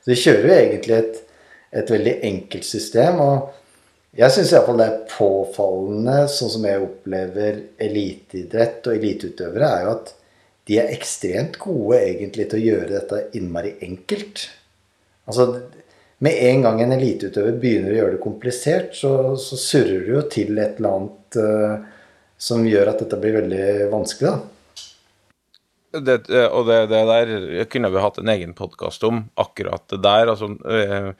Så 0.00 0.06
de 0.10 0.16
kjører 0.18 0.48
jo 0.48 0.54
egentlig 0.56 0.94
et, 0.96 1.16
et 1.82 1.92
veldig 1.94 2.14
enkelt 2.30 2.66
system. 2.68 3.14
og 3.24 3.36
jeg 4.18 4.34
syns 4.34 4.52
iallfall 4.52 4.80
det 4.80 4.86
er 4.90 5.02
påfallende, 5.12 6.16
sånn 6.34 6.50
som 6.50 6.64
jeg 6.66 6.82
opplever 6.82 7.60
eliteidrett 7.78 8.88
og 8.90 8.96
eliteutøvere, 8.96 9.68
er 9.68 9.84
jo 9.86 9.92
at 9.92 10.10
de 10.66 10.78
er 10.82 10.94
ekstremt 10.94 11.58
gode 11.62 11.98
egentlig 11.98 12.48
til 12.50 12.58
å 12.58 12.64
gjøre 12.64 12.96
dette 12.96 13.20
innmari 13.38 13.76
enkelt. 13.86 14.48
Altså, 15.30 15.46
Med 16.20 16.36
en 16.50 16.66
gang 16.66 16.82
en 16.82 16.92
eliteutøver 16.92 17.54
begynner 17.56 17.94
å 17.94 17.96
gjøre 17.96 18.14
det 18.16 18.20
komplisert, 18.20 18.90
så, 18.92 19.38
så 19.40 19.56
surrer 19.56 20.02
det 20.04 20.10
jo 20.12 20.20
til 20.28 20.58
et 20.60 20.76
eller 20.76 20.96
annet 20.98 21.38
uh, 21.40 21.78
som 22.36 22.66
gjør 22.66 22.90
at 22.90 23.00
dette 23.00 23.16
blir 23.22 23.38
veldig 23.38 23.86
vanskelig. 23.94 24.34
da. 24.34 24.59
Det, 25.90 26.16
og 26.46 26.68
det, 26.68 26.84
det 26.92 27.00
der 27.08 27.64
kunne 27.70 27.90
vi 27.90 28.02
hatt 28.02 28.20
en 28.22 28.30
egen 28.30 28.52
podkast 28.54 29.04
om, 29.06 29.24
akkurat 29.40 29.86
det 29.90 30.02
der. 30.06 30.30
altså... 30.32 30.52
Eh, 30.70 31.10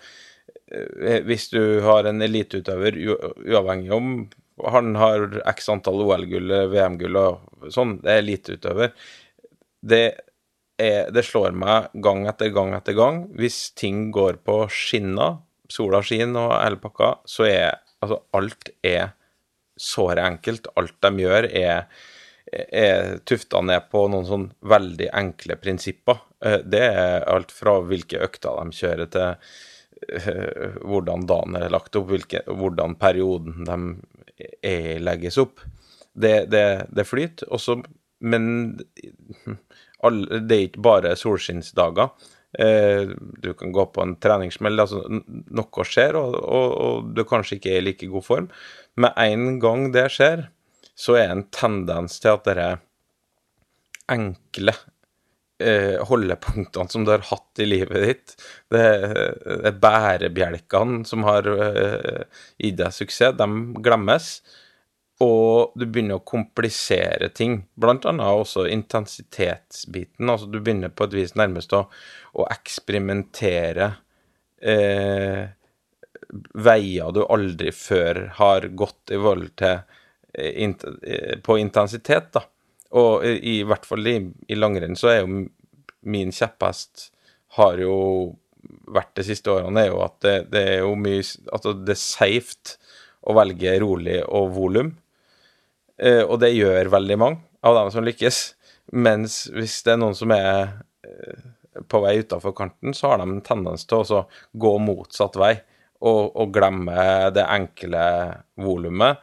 eh, 0.70 1.20
hvis 1.26 1.48
du 1.50 1.80
har 1.82 2.06
en 2.06 2.22
eliteutøver, 2.22 2.94
uavhengig 3.42 3.90
om 3.90 4.12
han 4.70 4.94
har 5.00 5.40
x 5.50 5.70
antall 5.72 6.02
OL-gull, 6.04 6.52
VM-gull 6.70 7.18
og 7.18 7.70
sånn, 7.72 7.96
det 8.04 8.12
er 8.12 8.22
eliteutøver. 8.22 8.92
Det, 9.80 10.04
det 10.78 11.24
slår 11.26 11.56
meg 11.56 11.88
gang 12.04 12.26
etter 12.30 12.52
gang 12.54 12.74
etter 12.76 12.94
gang. 12.98 13.22
Hvis 13.34 13.70
ting 13.78 14.10
går 14.14 14.38
på 14.46 14.62
skinner, 14.70 15.40
sola 15.72 16.02
skinner 16.04 16.52
og 16.52 16.58
hele 16.58 16.80
pakka, 16.82 17.14
så 17.28 17.48
er 17.48 17.80
altså 18.04 18.20
alt 18.36 18.70
er 18.86 19.14
såre 19.80 20.24
enkelt. 20.28 20.68
Alt 20.78 20.96
de 21.04 21.24
gjør, 21.24 21.48
er, 21.56 21.86
er 22.50 23.18
tufta 23.28 23.60
ned 23.62 23.88
på 23.92 24.06
noen 24.10 24.26
sånn 24.26 24.46
veldig 24.66 25.10
enkle 25.14 25.56
prinsipper. 25.60 26.22
Eh, 26.44 26.60
Det 26.64 26.82
er 26.86 27.26
alt 27.30 27.52
fra 27.52 27.78
hvilke 27.84 28.22
økter 28.26 28.58
de 28.58 28.76
kjører, 28.80 29.10
til 29.12 29.28
eh, 30.18 30.80
hvordan 30.82 31.26
dagen 31.28 31.56
er 31.60 31.70
lagt 31.70 31.96
opp, 31.96 32.08
hvilke, 32.10 32.42
hvordan 32.46 32.96
perioden 33.00 33.64
de 33.68 33.78
er, 34.62 34.98
legges 35.00 35.38
opp. 35.38 35.60
Det, 36.12 36.50
det, 36.50 36.66
det 36.90 37.06
flyter. 37.06 37.48
Også, 37.54 37.78
men 38.20 38.80
alle, 40.02 40.40
det 40.42 40.56
er 40.56 40.68
ikke 40.68 40.84
bare 40.84 41.16
solskinnsdager. 41.16 42.10
Eh, 42.58 43.12
du 43.14 43.52
kan 43.54 43.70
gå 43.72 43.84
på 43.94 44.02
en 44.02 44.16
treningssmell. 44.18 44.80
Altså, 44.82 45.04
noe 45.06 45.86
skjer, 45.86 46.18
og, 46.18 46.34
og, 46.40 46.72
og 46.86 47.12
du 47.14 47.22
kanskje 47.28 47.60
ikke 47.60 47.76
er 47.76 47.82
i 47.82 47.86
like 47.92 48.10
god 48.10 48.26
form. 48.26 48.48
Med 49.00 49.14
en 49.22 49.60
gang 49.62 49.90
det 49.94 50.08
skjer, 50.16 50.48
så 51.00 51.16
er 51.16 51.28
det 51.28 51.36
en 51.36 51.50
tendens 51.54 52.18
til 52.20 52.34
at 52.34 52.48
dette 52.48 52.70
enkle 54.10 54.74
eh, 55.62 56.00
holdepunktene 56.08 56.92
som 56.92 57.04
du 57.06 57.12
har 57.14 57.24
hatt 57.30 57.62
i 57.62 57.68
livet 57.68 58.04
ditt. 58.04 58.34
Det, 58.72 58.86
det 59.64 59.76
bærebjelkene 59.80 61.04
som 61.08 61.24
har 61.28 61.48
eh, 61.54 62.42
gitt 62.60 62.80
deg 62.82 62.96
suksess, 62.96 63.38
de 63.38 63.48
glemmes. 63.84 64.32
Og 65.20 65.76
du 65.76 65.84
begynner 65.84 66.16
å 66.16 66.24
komplisere 66.24 67.28
ting, 67.36 67.58
blant 67.76 68.06
annet 68.08 68.40
også 68.40 68.64
intensitetsbiten. 68.72 70.28
Altså 70.32 70.48
du 70.48 70.60
begynner 70.60 70.92
på 70.92 71.08
et 71.08 71.16
vis 71.18 71.36
nærmest 71.36 71.74
å, 71.76 71.84
å 72.32 72.46
eksperimentere 72.48 73.90
eh, 74.64 75.48
veier 76.56 77.12
du 77.12 77.24
aldri 77.26 77.72
før 77.76 78.22
har 78.38 78.68
gått 78.76 79.12
i 79.12 79.20
forhold 79.20 79.52
til 79.60 79.82
på 81.42 81.56
intensitet, 81.58 82.28
da. 82.36 82.44
Og 82.98 83.24
i, 83.26 83.34
i 83.52 83.56
hvert 83.66 83.86
fall 83.86 84.06
i, 84.06 84.16
i 84.50 84.58
langrenn 84.58 84.94
så 84.98 85.10
er 85.12 85.18
jo 85.20 85.42
min 86.06 86.32
kjepphest 86.34 87.10
har 87.58 87.80
jo 87.82 87.96
vært 88.90 89.14
de 89.18 89.24
siste 89.26 89.50
årene, 89.52 89.84
er 89.84 89.90
jo 89.90 90.00
at 90.04 90.16
det, 90.24 90.34
det 90.52 90.62
er 90.76 90.78
jo 90.84 90.94
mye 90.98 91.22
Altså 91.52 91.74
det 91.74 91.94
er 91.96 92.02
safe 92.02 92.76
å 93.20 93.34
velge 93.36 93.76
rolig 93.82 94.20
og 94.24 94.52
volum. 94.56 94.94
Eh, 96.00 96.22
og 96.24 96.40
det 96.40 96.54
gjør 96.54 96.92
veldig 96.92 97.18
mange 97.20 97.40
av 97.66 97.76
dem 97.76 97.90
som 97.92 98.06
lykkes. 98.06 98.38
Mens 98.96 99.42
hvis 99.54 99.80
det 99.86 99.94
er 99.94 100.00
noen 100.00 100.16
som 100.16 100.32
er 100.34 100.80
eh, 101.06 101.42
på 101.90 102.00
vei 102.02 102.16
utafor 102.22 102.54
kanten, 102.56 102.94
så 102.96 103.12
har 103.12 103.20
de 103.20 103.28
en 103.28 103.44
tendens 103.44 103.84
til 103.88 104.00
å 104.02 104.24
gå 104.52 104.72
motsatt 104.82 105.36
vei 105.40 105.54
og, 106.00 106.32
og 106.32 106.54
glemme 106.54 107.30
det 107.36 107.44
enkle 107.44 108.04
volumet. 108.60 109.20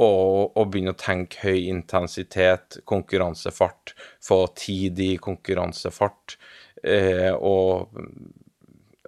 Og, 0.00 0.56
og, 0.56 0.70
begynne 0.72 0.94
å 0.94 1.00
tenke 1.00 1.42
høy 1.44 1.66
intensitet, 1.68 2.78
konkurransefart, 2.88 3.92
få 4.24 4.46
tid 4.56 5.00
i 5.04 5.10
konkurransefart. 5.20 6.38
Eh, 6.80 7.34
og, 7.36 7.90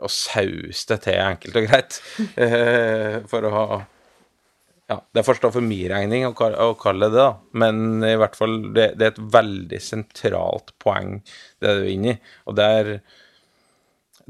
og 0.03 0.13
saus 0.13 0.85
det 0.91 0.99
til 1.07 1.17
enkelt 1.23 1.57
og 1.63 1.71
greit. 1.71 2.03
Eh, 2.43 3.23
for 3.31 3.49
å 3.49 3.55
ha 3.55 3.67
ja, 4.91 4.99
Det 5.15 5.23
får 5.25 5.39
stå 5.39 5.51
for 5.55 5.65
min 5.65 5.89
regning 5.89 6.27
å, 6.29 6.35
kalle 6.35 7.09
det 7.09 7.17
det. 7.17 7.29
Men 7.57 8.05
i 8.05 8.15
hvert 8.21 8.37
fall, 8.37 8.59
det, 8.75 8.93
det, 9.01 9.07
er 9.07 9.15
et 9.15 9.25
veldig 9.39 9.81
sentralt 9.81 10.75
poeng, 10.83 11.21
det 11.63 11.77
du 11.79 11.85
er 11.85 11.93
inne 11.95 12.15
i. 12.15 12.19
Og 12.51 12.59
der 12.59 12.97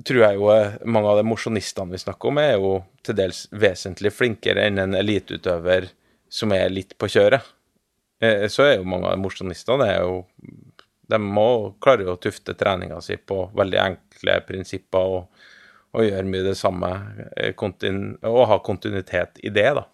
tror 0.06 0.22
jeg 0.24 0.38
jo 0.38 0.52
eh, 0.54 0.78
mange 0.88 1.10
av 1.10 1.18
de 1.20 1.26
mosjonistene 1.26 1.92
vi 1.96 2.00
snakker 2.00 2.30
om, 2.30 2.40
er 2.40 2.54
jo 2.54 2.76
til 3.04 3.18
dels 3.18 3.44
vesentlig 3.50 4.14
flinkere 4.14 4.68
enn 4.68 4.80
en 4.82 4.96
eliteutøver 4.98 5.90
som 6.32 6.52
er 6.56 6.72
litt 6.72 6.96
på 6.98 7.10
kjøret. 7.12 7.44
Eh, 8.22 8.46
så 8.48 8.66
er 8.66 8.76
jo 8.78 8.88
mange 8.88 9.10
av 9.10 9.20
mosjonistene 9.20 9.88
De 11.12 11.18
må 11.20 11.48
klare 11.82 12.08
å 12.08 12.20
tufte 12.20 12.54
treninga 12.56 13.00
si 13.04 13.18
på 13.18 13.50
veldig 13.56 13.80
enkle 13.82 14.38
prinsipper 14.48 15.16
og, 15.18 15.42
og 15.92 16.06
gjøre 16.06 16.28
mye 16.28 16.46
det 16.46 16.56
samme 16.56 16.92
eh, 17.36 17.52
og 17.52 18.46
ha 18.48 18.60
kontinuitet 18.64 19.42
i 19.42 19.52
det, 19.52 19.68
da. 19.76 19.86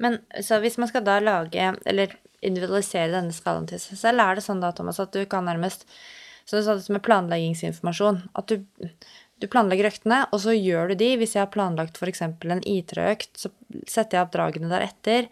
Men 0.00 0.20
så 0.40 0.60
hvis 0.62 0.78
man 0.80 0.88
skal 0.88 1.04
da 1.04 1.18
lage, 1.20 1.74
eller 1.84 2.14
individualisere 2.40 3.12
denne 3.12 3.34
skalaen 3.36 3.66
til 3.68 3.82
seg 3.82 3.98
selv, 4.00 4.22
er 4.24 4.38
det 4.38 4.46
sånn 4.46 4.62
da, 4.62 4.70
Thomas, 4.72 5.00
at 5.02 5.12
du 5.12 5.24
kan 5.28 5.44
nærmest 5.48 5.84
Sånn 6.50 6.64
som 6.66 6.96
med 6.96 7.04
planleggingsinformasjon. 7.06 8.16
At 8.34 8.50
du, 8.50 8.64
du, 9.40 9.46
planlegger 9.50 9.88
øktene, 9.90 10.22
og 10.30 10.42
så 10.44 10.54
gjør 10.54 10.92
du 10.92 11.00
de. 11.00 11.14
Hvis 11.20 11.36
jeg 11.36 11.44
har 11.44 11.52
planlagt 11.52 12.00
f.eks. 12.00 12.22
en 12.22 12.64
IT-økt, 12.68 13.32
så 13.40 13.50
setter 13.88 14.18
jeg 14.18 14.26
opp 14.26 14.34
dragene 14.34 14.70
deretter. 14.72 15.30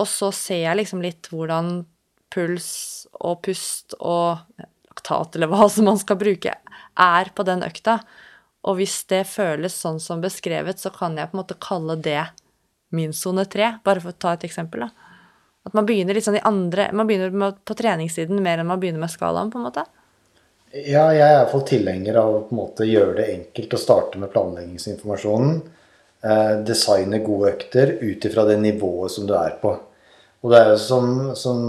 Og 0.00 0.08
så 0.10 0.30
ser 0.34 0.64
jeg 0.64 0.80
liksom 0.80 1.04
litt 1.04 1.28
hvordan 1.30 1.84
puls 2.34 2.70
og 3.20 3.42
pust 3.46 3.94
og 4.00 4.42
laktat, 4.58 5.36
eller 5.36 5.50
hva 5.52 5.68
som 5.72 5.90
man 5.90 6.00
skal 6.00 6.18
bruke, 6.20 6.56
er 6.94 7.34
på 7.34 7.46
den 7.46 7.64
økta. 7.66 8.00
Og 8.64 8.78
hvis 8.80 9.02
det 9.12 9.26
føles 9.28 9.76
sånn 9.76 10.00
som 10.00 10.24
beskrevet, 10.24 10.80
så 10.80 10.92
kan 10.94 11.18
jeg 11.18 11.30
på 11.30 11.36
en 11.36 11.42
måte 11.42 11.60
kalle 11.60 11.98
det 12.00 12.22
min 12.94 13.12
sone 13.12 13.44
tre, 13.50 13.74
bare 13.84 14.00
for 14.00 14.14
å 14.14 14.20
ta 14.24 14.34
et 14.36 14.46
eksempel. 14.46 14.86
da. 14.86 15.12
At 15.64 15.74
man 15.76 15.86
begynner 15.88 16.16
litt 16.16 16.26
sånn 16.26 16.36
i 16.36 16.44
andre 16.44 16.90
Man 16.92 17.08
begynner 17.08 17.54
på 17.64 17.76
treningssiden 17.76 18.42
mer 18.44 18.60
enn 18.60 18.68
man 18.68 18.80
begynner 18.82 19.00
med 19.00 19.12
skalaen, 19.12 19.50
på 19.52 19.60
en 19.60 19.66
måte. 19.66 19.84
Ja, 20.74 21.04
jeg 21.14 21.22
er 21.22 21.36
iallfall 21.36 21.62
tilhenger 21.68 22.16
av 22.18 22.28
å 22.34 22.38
på 22.48 22.50
en 22.50 22.58
måte 22.58 22.86
gjøre 22.88 23.20
det 23.20 23.28
enkelt 23.30 23.76
å 23.76 23.78
starte 23.78 24.18
med 24.18 24.32
planleggingsinformasjonen. 24.32 25.60
Eh, 26.24 26.54
designe 26.66 27.20
gode 27.22 27.52
økter 27.52 27.92
ut 28.00 28.26
ifra 28.26 28.42
det 28.48 28.56
nivået 28.58 29.14
som 29.14 29.28
du 29.28 29.36
er 29.38 29.54
på. 29.60 29.70
Og 30.42 30.50
det 30.50 30.58
er 30.58 30.72
jo 30.72 30.80
som, 30.82 31.12
som 31.38 31.60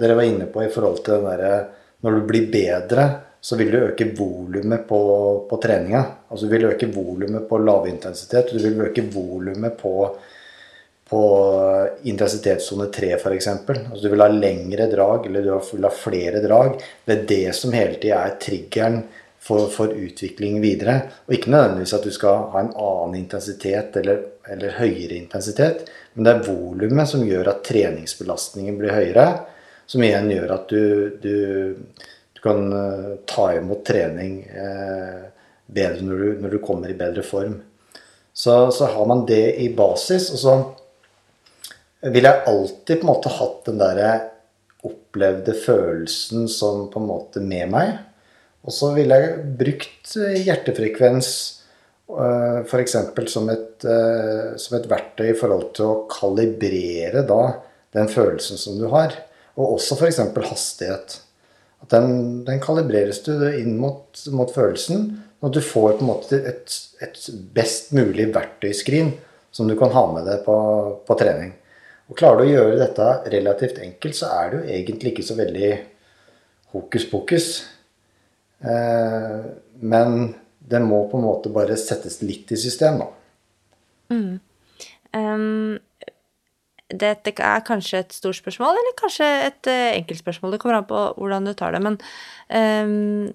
dere 0.00 0.16
var 0.16 0.30
inne 0.30 0.48
på 0.48 0.64
i 0.64 0.70
forhold 0.72 1.02
til 1.04 1.18
den 1.18 1.28
derre 1.28 1.58
Når 2.04 2.16
du 2.16 2.24
blir 2.28 2.48
bedre, 2.52 3.04
så 3.40 3.56
vil 3.56 3.70
du 3.72 3.78
øke 3.82 4.08
volumet 4.16 4.88
på, 4.88 5.00
på 5.50 5.60
treninga. 5.60 6.02
Altså 6.28 6.48
du 6.48 6.56
vil 6.56 6.66
øke 6.70 6.88
volumet 6.92 7.44
på 7.48 7.60
lavintensitet. 7.60 8.52
Du 8.52 8.64
vil 8.64 8.80
øke 8.88 9.04
volumet 9.12 9.76
på 9.76 9.92
på 11.08 11.22
intensitetssone 12.08 12.86
3 12.92 13.10
f.eks. 13.18 13.48
Altså 13.48 14.00
du 14.02 14.08
vil 14.12 14.24
ha 14.24 14.30
lengre 14.32 14.88
drag, 14.90 15.26
eller 15.28 15.44
du 15.44 15.52
vil 15.52 15.86
ha 15.86 15.92
flere 15.92 16.40
drag. 16.44 16.78
Det 17.04 17.16
er 17.16 17.26
det 17.28 17.56
som 17.58 17.76
hele 17.76 17.98
tida 18.00 18.22
er 18.24 18.38
triggeren 18.40 19.02
for, 19.44 19.66
for, 19.68 19.92
utvikling 19.92 20.60
videre. 20.62 20.96
Og 21.26 21.36
ikke 21.36 21.52
nødvendigvis 21.52 21.92
at 21.98 22.06
du 22.06 22.12
skal 22.14 22.46
ha 22.54 22.62
en 22.62 22.72
annen 22.72 23.18
intensitet 23.20 23.98
eller, 24.00 24.22
eller 24.48 24.78
høyere 24.78 25.18
intensitet, 25.18 25.84
men 26.14 26.24
det 26.24 26.32
er 26.32 26.46
volumet 26.46 27.10
som 27.10 27.26
gjør 27.26 27.50
at 27.52 27.64
treningsbelastningen 27.66 28.78
blir 28.80 28.94
høyere. 28.94 29.26
Som 29.90 30.04
igjen 30.06 30.30
gjør 30.32 30.54
at 30.54 30.70
du, 30.72 30.84
du, 31.20 31.34
du 32.32 32.40
kan 32.40 32.70
uh, 32.72 33.10
ta 33.28 33.50
imot 33.58 33.82
trening 33.84 34.38
eh, 34.48 35.26
bedre 35.68 36.06
når 36.06 36.22
du, 36.22 36.28
når 36.40 36.54
du, 36.54 36.58
kommer 36.64 36.88
i 36.88 36.96
bedre 36.96 37.24
form. 37.26 37.58
Så, 38.32 38.54
så 38.72 38.88
har 38.94 39.10
man 39.10 39.26
det 39.28 39.58
i 39.60 39.68
basis. 39.76 40.30
og 40.32 40.40
så 40.40 40.54
vil 42.12 42.26
jeg 42.26 42.44
alltid 42.50 43.00
på 43.00 43.06
en 43.06 43.12
måte 43.12 43.32
hatt 43.32 43.60
den 43.68 43.80
derre 43.80 44.12
opplevde 44.84 45.54
følelsen 45.56 46.48
som 46.52 46.88
på 46.92 47.00
en 47.00 47.08
måte 47.08 47.40
med 47.40 47.70
meg. 47.72 47.94
Og 48.64 48.72
så 48.72 48.90
ville 48.96 49.16
jeg 49.20 49.44
brukt 49.60 50.14
hjertefrekvens 50.16 51.28
uh, 52.12 52.24
eh, 52.24 52.58
f.eks. 52.64 52.96
Som, 53.32 53.50
et, 53.52 53.84
uh, 53.84 54.54
som 54.60 54.78
et 54.78 54.88
verktøy 54.90 55.30
i 55.30 55.38
forhold 55.38 55.70
til 55.76 55.90
å 55.90 56.00
kalibrere 56.12 57.24
da 57.28 57.42
den 57.96 58.08
følelsen 58.12 58.60
som 58.60 58.80
du 58.80 58.88
har. 58.92 59.16
Og 59.56 59.76
også 59.76 59.98
f.eks. 59.98 60.22
hastighet. 60.48 61.18
At 61.84 61.92
den, 61.92 62.44
den, 62.46 62.60
kalibreres 62.64 63.20
du 63.26 63.36
inn 63.52 63.76
mot, 63.80 64.16
mot 64.32 64.52
følelsen. 64.52 65.10
Og 65.44 65.52
du 65.52 65.60
får 65.60 65.98
på 65.98 66.04
en 66.04 66.08
måte 66.08 66.40
et, 66.40 66.78
et 67.04 67.28
best 67.56 67.92
mulig 67.96 68.30
verktøyskrin 68.32 69.12
som 69.54 69.68
du 69.68 69.76
kan 69.78 69.92
ha 69.92 70.06
med 70.14 70.24
deg 70.26 70.40
på, 70.46 70.56
på 71.04 71.16
trening. 71.20 71.52
Og 72.10 72.18
Klarer 72.18 72.42
du 72.42 72.44
å 72.44 72.52
gjøre 72.52 72.80
dette 72.80 73.08
relativt 73.32 73.80
enkelt, 73.84 74.16
så 74.18 74.30
er 74.36 74.50
det 74.50 74.58
jo 74.58 74.78
egentlig 74.78 75.14
ikke 75.14 75.26
så 75.26 75.36
veldig 75.38 75.70
hokus 76.74 77.06
pokus. 77.08 77.46
Eh, 78.60 79.46
men 79.80 80.34
det 80.64 80.80
må 80.84 81.04
på 81.10 81.20
en 81.20 81.26
måte 81.26 81.52
bare 81.52 81.76
settes 81.80 82.20
litt 82.24 82.52
i 82.52 82.60
system, 82.60 83.00
da. 83.02 83.08
Mm. 84.12 84.36
Um, 85.14 85.76
dette 86.94 87.32
er 87.32 87.64
kanskje 87.66 88.02
et 88.02 88.16
stort 88.16 88.38
spørsmål, 88.38 88.76
eller 88.80 88.96
kanskje 88.98 89.28
et 89.48 89.70
uh, 89.70 89.90
enkelt 89.94 90.20
spørsmål. 90.20 90.54
Det 90.54 90.60
kommer 90.62 90.80
an 90.80 90.88
på 90.88 91.04
hvordan 91.18 91.48
du 91.48 91.54
tar 91.56 91.76
det. 91.76 91.82
Men 91.84 91.98
um, 92.52 93.28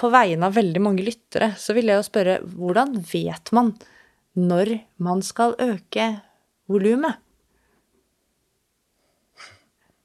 på 0.00 0.10
vegne 0.12 0.48
av 0.48 0.56
veldig 0.56 0.82
mange 0.82 1.04
lyttere 1.06 1.52
så 1.60 1.76
vil 1.76 1.90
jeg 1.90 2.00
jo 2.00 2.06
spørre 2.06 2.38
hvordan 2.56 2.96
vet 3.12 3.52
man 3.54 3.74
når 4.34 4.78
man 5.04 5.22
skal 5.24 5.54
øke 5.62 6.08
volumet? 6.70 7.23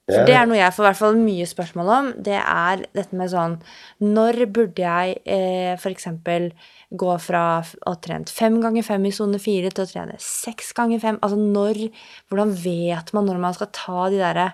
For 0.10 0.28
det 0.28 0.36
er 0.36 0.48
noe 0.50 0.58
jeg 0.58 0.74
får 0.76 0.86
hvert 0.88 1.00
fall 1.00 1.20
mye 1.20 1.48
spørsmål 1.50 1.92
om. 1.96 2.08
Det 2.26 2.38
er 2.40 2.86
dette 2.98 3.18
med 3.18 3.32
sånn 3.32 3.58
Når 4.04 4.40
burde 4.56 4.86
jeg 4.86 5.20
eh, 5.24 5.76
f.eks. 5.76 6.08
gå 6.90 7.12
fra 7.22 7.44
å 7.62 7.94
ha 7.94 8.00
trent 8.02 8.32
fem 8.34 8.58
ganger 8.64 8.86
fem 8.88 9.06
i 9.06 9.14
sone 9.16 9.42
fire 9.42 9.72
til 9.74 9.86
å 9.86 9.92
trene 9.92 10.18
seks 10.24 10.74
ganger 10.78 11.04
fem? 11.04 11.22
Altså 11.22 11.40
når 11.40 11.86
Hvordan 12.30 12.56
vet 12.64 13.14
man 13.16 13.30
når 13.30 13.44
man 13.46 13.58
skal 13.58 13.72
ta 13.76 14.10
de 14.10 14.22
derre 14.22 14.50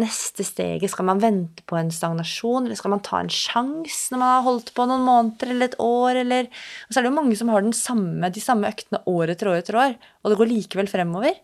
neste 0.00 0.46
steget? 0.46 0.90
Skal 0.90 1.06
man 1.10 1.22
vente 1.22 1.62
på 1.68 1.78
en 1.78 1.92
stagnasjon, 1.94 2.66
eller 2.66 2.78
skal 2.80 2.96
man 2.96 3.04
ta 3.04 3.20
en 3.20 3.32
sjanse 3.32 4.10
når 4.10 4.22
man 4.22 4.32
har 4.32 4.46
holdt 4.48 4.72
på 4.76 4.88
noen 4.90 5.04
måneder 5.06 5.52
eller 5.54 5.70
et 5.70 5.80
år, 5.82 6.22
eller 6.24 6.48
Og 6.48 6.90
så 6.90 7.00
er 7.00 7.04
det 7.04 7.12
jo 7.12 7.18
mange 7.20 7.38
som 7.38 7.52
har 7.52 7.68
samme, 7.78 8.32
de 8.32 8.42
samme 8.42 8.70
øktene 8.72 9.04
år 9.10 9.34
etter 9.34 9.52
år 9.52 9.60
etter 9.62 9.80
år, 9.80 9.98
og 10.22 10.32
det 10.32 10.40
går 10.40 10.52
likevel 10.54 10.90
fremover. 10.90 11.36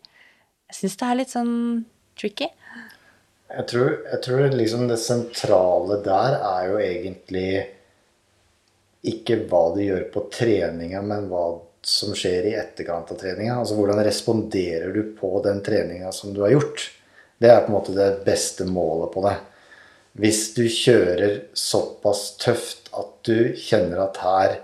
Jeg 0.70 0.78
syns 0.78 0.98
det 0.98 1.06
er 1.06 1.18
litt 1.18 1.32
sånn 1.34 1.54
tricky. 2.20 2.50
Jeg 3.50 3.66
tror, 3.66 3.90
jeg 4.06 4.22
tror 4.22 4.52
liksom 4.54 4.86
det 4.86 5.00
sentrale 5.02 5.98
der 6.04 6.36
er 6.38 6.68
jo 6.70 6.78
egentlig 6.78 7.50
ikke 9.10 9.40
hva 9.50 9.64
du 9.74 9.80
gjør 9.82 10.04
på 10.12 10.22
treninga, 10.30 11.00
men 11.02 11.26
hva 11.30 11.44
som 11.82 12.12
skjer 12.14 12.50
i 12.50 12.56
etterkant 12.60 13.10
av 13.10 13.18
treninga. 13.18 13.56
Altså 13.58 13.74
hvordan 13.78 14.02
responderer 14.04 14.92
du 14.94 15.14
på 15.18 15.40
den 15.44 15.62
treninga 15.64 16.12
som 16.12 16.34
du 16.36 16.42
har 16.44 16.54
gjort. 16.54 16.90
Det 17.40 17.50
er 17.50 17.62
på 17.64 17.72
en 17.72 17.78
måte 17.78 17.96
det 17.96 18.10
beste 18.26 18.66
målet 18.68 19.14
på 19.14 19.24
det. 19.26 19.38
hvis 20.20 20.54
du 20.54 20.64
kjører 20.66 21.36
såpass 21.54 22.36
tøft 22.42 22.90
at 22.98 23.12
du 23.22 23.54
kjenner 23.54 24.02
at 24.02 24.18
her 24.18 24.56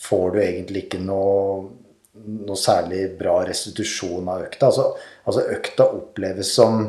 får 0.00 0.30
du 0.32 0.38
egentlig 0.40 0.86
ikke 0.86 1.02
noe, 1.04 1.68
noe 2.16 2.56
særlig 2.56 3.10
bra 3.18 3.42
restitusjon 3.44 4.28
av 4.32 4.46
økta. 4.46 4.70
Altså, 4.70 4.86
altså 5.28 5.44
økta 5.52 5.86
oppleves 5.98 6.54
som 6.56 6.80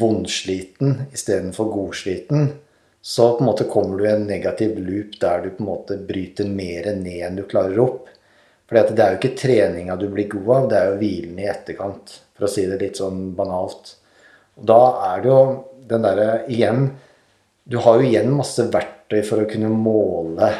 vondsliten 0.00 1.02
istedenfor 1.12 1.64
godsliten. 1.72 2.48
Så 3.02 3.32
på 3.36 3.44
en 3.44 3.50
måte 3.50 3.64
kommer 3.64 3.98
du 3.98 4.06
i 4.06 4.12
en 4.12 4.26
negativ 4.26 4.78
loop 4.80 5.18
der 5.20 5.42
du 5.44 5.50
på 5.50 5.62
en 5.62 5.68
måte 5.68 5.98
bryter 6.08 6.48
mer 6.48 6.88
ned 6.96 7.20
enn 7.26 7.36
du 7.36 7.44
klarer 7.48 7.82
opp. 7.84 8.08
For 8.64 8.80
det 8.80 9.04
er 9.04 9.12
jo 9.12 9.20
ikke 9.20 9.36
treninga 9.38 9.96
du 10.00 10.06
blir 10.08 10.30
god 10.32 10.50
av, 10.56 10.68
det 10.70 10.78
er 10.78 10.88
jo 10.88 11.00
hvilen 11.02 11.40
i 11.42 11.48
etterkant. 11.52 12.14
For 12.34 12.46
å 12.46 12.50
si 12.50 12.64
det 12.66 12.80
litt 12.80 12.98
sånn 12.98 13.26
banalt. 13.36 13.92
Og 14.56 14.66
da 14.70 14.80
er 15.10 15.22
det 15.22 15.30
jo 15.30 15.40
den 15.88 16.06
derre 16.06 16.28
igjen 16.48 16.86
Du 17.64 17.78
har 17.80 17.96
jo 17.96 18.04
igjen 18.04 18.32
masse 18.36 18.66
verktøy 18.68 19.22
for 19.24 19.40
å 19.40 19.48
kunne 19.48 19.70
måle 19.72 20.50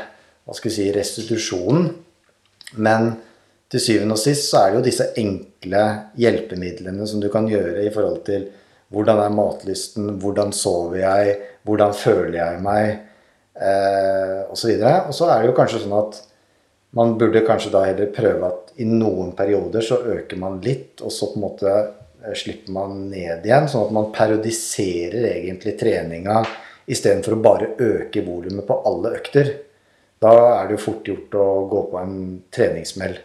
hva 0.45 0.55
skal 0.57 0.71
vi 0.71 0.75
si, 0.77 0.87
restitusjonen. 0.93 1.91
Men 2.81 3.11
til 3.73 3.83
syvende 3.83 4.17
og 4.17 4.21
sist 4.23 4.49
så 4.49 4.63
er 4.63 4.71
det 4.71 4.79
jo 4.79 4.85
disse 4.87 5.07
enkle 5.21 5.83
hjelpemidlene 6.21 7.09
som 7.09 7.21
du 7.21 7.29
kan 7.33 7.49
gjøre 7.49 7.85
i 7.85 7.93
forhold 7.93 8.23
til 8.29 8.47
hvordan 8.95 9.23
er 9.25 9.35
matlysten, 9.35 10.15
hvordan 10.23 10.55
sover 10.57 11.01
jeg, 11.03 11.35
hvordan 11.67 11.97
føler 11.97 12.39
jeg 12.39 12.63
meg, 12.65 12.95
eh, 13.59 14.55
videre. 14.65 15.05
Og 15.09 15.17
så 15.17 15.29
er 15.31 15.43
det 15.43 15.51
jo 15.51 15.59
kanskje 15.59 15.83
sånn 15.85 15.99
at 15.99 16.23
man 16.95 17.17
burde 17.19 17.43
kanskje 17.47 17.73
da 17.75 17.85
heller 17.89 18.13
prøve 18.15 18.49
at 18.49 18.75
i 18.79 18.87
noen 18.87 19.33
perioder 19.37 19.83
så 19.83 20.01
øker 20.15 20.39
man 20.39 20.61
litt, 20.63 21.03
og 21.03 21.13
så 21.13 21.31
på 21.33 21.41
en 21.41 21.47
måte 21.47 21.73
eh, 21.75 22.35
slipper 22.39 22.75
man 22.75 23.09
ned 23.11 23.47
igjen. 23.47 23.69
Sånn 23.71 23.89
at 23.89 23.95
man 23.97 24.13
periodiserer 24.15 25.31
egentlig 25.35 25.77
treninga 25.81 26.43
istedenfor 26.87 27.37
å 27.37 27.45
bare 27.45 27.71
øke 27.81 28.23
volumet 28.27 28.67
på 28.69 28.81
alle 28.87 29.15
økter. 29.19 29.55
Da 30.23 30.35
er 30.61 30.69
det 30.69 30.77
jo 30.77 30.85
fort 30.85 31.09
gjort 31.09 31.35
å 31.37 31.47
gå 31.71 31.87
på 31.91 32.01
en 32.01 32.19
treningssmell. 32.55 33.17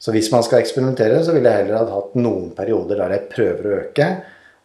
Så 0.00 0.14
hvis 0.14 0.30
man 0.32 0.44
skal 0.46 0.62
eksperimentere, 0.62 1.18
så 1.24 1.34
ville 1.36 1.50
jeg 1.50 1.64
heller 1.64 1.82
ha 1.82 1.98
hatt 1.98 2.14
noen 2.16 2.52
perioder 2.56 3.02
der 3.02 3.16
jeg 3.16 3.28
prøver 3.32 3.66
å 3.66 3.74
øke. 3.82 4.06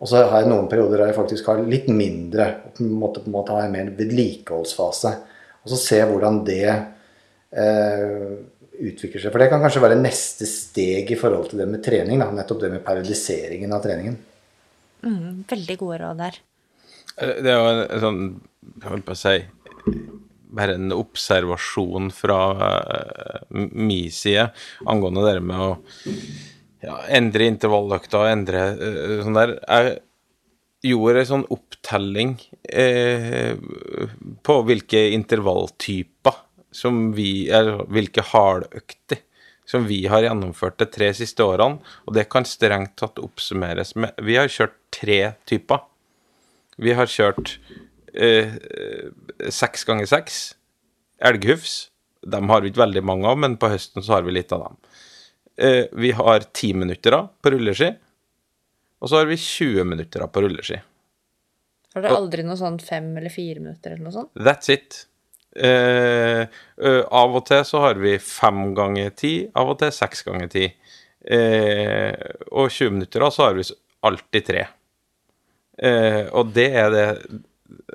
Og 0.04 0.10
så 0.12 0.26
har 0.28 0.44
jeg 0.44 0.52
noen 0.52 0.68
perioder 0.72 1.00
der 1.00 1.12
jeg 1.12 1.18
faktisk 1.18 1.48
har 1.52 1.62
litt 1.64 1.88
mindre. 1.88 2.50
på 2.76 2.84
en 2.84 2.92
måte, 3.00 3.22
på 3.24 3.32
en 3.32 3.38
måte 3.38 3.56
har 3.56 3.66
jeg 3.66 3.74
mer 3.76 3.94
vedlikeholdsfase. 3.96 5.14
Og 5.64 5.72
så 5.72 5.80
se 5.82 6.02
hvordan 6.10 6.42
det 6.46 6.68
eh, 6.68 8.34
utvikler 8.76 9.24
seg. 9.24 9.32
For 9.32 9.42
det 9.42 9.50
kan 9.54 9.64
kanskje 9.64 9.84
være 9.86 10.02
neste 10.02 10.48
steg 10.50 11.12
i 11.12 11.20
forhold 11.20 11.50
til 11.52 11.64
det 11.64 11.70
med 11.72 11.84
trening. 11.86 12.20
Da. 12.22 12.28
Nettopp 12.36 12.66
det 12.66 12.74
med 12.76 12.84
periodiseringen 12.86 13.74
av 13.76 13.86
treningen. 13.86 14.20
Mm, 15.06 15.46
veldig 15.50 15.78
gode 15.80 16.02
råd 16.04 16.22
der. 16.26 16.42
Eh, 17.16 17.36
det 17.46 17.54
er 17.54 17.60
jo 17.62 17.72
en 17.86 18.04
sånn 18.04 18.22
Jeg 18.82 18.90
holdt 18.90 19.06
på 19.06 19.14
å 19.14 19.20
si 19.24 19.36
bare 20.56 20.76
en 20.78 20.94
observasjon 20.96 22.10
fra 22.16 22.40
uh, 22.56 23.40
min 23.52 24.12
side 24.14 24.48
angående 24.88 25.26
det 25.28 25.42
med 25.44 25.62
å 25.62 25.70
ja, 26.86 26.98
endre 27.18 27.50
intervalløkta 27.52 28.22
og 28.22 28.32
endre 28.32 28.66
uh, 28.80 29.22
sånn 29.26 29.38
der. 29.38 29.56
Jeg 29.66 30.92
gjorde 30.92 31.22
en 31.22 31.30
sånn 31.32 31.46
opptelling 31.54 32.34
uh, 32.72 33.54
på 34.46 34.58
hvilke 34.70 35.08
intervalltyper 35.18 36.42
som 36.76 37.08
vi 37.16 37.48
er, 37.56 37.72
Hvilke 37.88 38.26
hardøkter 38.34 39.22
som 39.66 39.88
vi 39.90 40.04
har 40.12 40.22
gjennomført 40.28 40.78
de 40.78 40.86
tre 40.92 41.08
siste 41.18 41.42
årene, 41.42 41.80
og 42.06 42.14
det 42.14 42.28
kan 42.30 42.46
strengt 42.46 42.98
tatt 43.02 43.18
oppsummeres 43.18 43.96
med 43.98 44.14
Vi 44.22 44.36
har 44.38 44.52
kjørt 44.52 44.76
tre 44.94 45.20
typer. 45.50 45.82
Vi 46.78 46.94
har 46.94 47.10
kjørt 47.10 47.56
seks 49.50 49.88
ganger 49.88 50.06
seks 50.12 50.44
elghufs. 51.18 51.90
Dem 52.26 52.50
har 52.50 52.62
vi 52.62 52.72
ikke 52.72 52.84
veldig 52.84 53.04
mange 53.06 53.30
av, 53.30 53.40
men 53.42 53.58
på 53.58 53.70
høsten 53.72 54.06
så 54.06 54.18
har 54.18 54.26
vi 54.26 54.36
litt 54.36 54.54
av 54.56 54.68
dem. 54.68 54.78
Eh, 55.58 55.86
vi 55.92 56.12
har 56.12 56.40
ti 56.52 56.74
minutter 56.74 57.16
på 57.42 57.54
rulleski, 57.54 57.94
og 59.00 59.10
så 59.10 59.22
har 59.22 59.30
vi 59.30 59.38
20 59.40 59.88
minutter 59.88 60.26
på 60.28 60.44
rulleski. 60.44 60.80
Har 61.96 62.04
dere 62.04 62.18
aldri 62.20 62.44
noe 62.44 62.60
sånn 62.60 62.80
fem 62.84 63.14
eller 63.16 63.32
fire 63.32 63.62
minutter 63.62 63.94
eller 63.94 64.04
noe 64.04 64.16
sånt? 64.16 64.32
That's 64.36 64.72
it. 64.74 65.06
Eh, 65.56 66.42
uh, 66.84 67.04
av 67.16 67.38
og 67.40 67.46
til 67.48 67.62
så 67.64 67.80
har 67.86 68.02
vi 68.04 68.18
fem 68.20 68.74
ganger 68.76 69.14
ti, 69.16 69.36
av 69.56 69.72
og 69.72 69.80
til 69.80 69.94
seks 69.96 70.26
ganger 70.28 70.52
ti. 70.52 70.66
Eh, 71.26 72.12
og 72.52 72.68
20 72.68 72.98
minutter 72.98 73.24
da, 73.24 73.32
så 73.32 73.48
har 73.48 73.56
vi 73.56 73.64
alltid 74.06 74.46
tre. 74.46 74.66
Eh, 75.78 76.26
og 76.36 76.52
det 76.56 76.68
er 76.80 76.92
det 76.94 77.08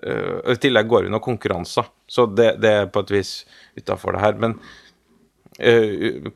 uh, 0.04 0.40
I 0.52 0.56
tillegg 0.60 0.88
går 0.90 1.06
vi 1.06 1.12
noen 1.12 1.24
konkurranser, 1.24 1.86
så 2.08 2.26
det, 2.28 2.54
det, 2.60 2.72
er 2.82 2.90
på 2.92 3.00
et 3.04 3.12
vis 3.14 3.30
utafor 3.78 4.16
det 4.16 4.24
her. 4.24 4.40
Men 4.40 4.56
uh, 4.56 4.89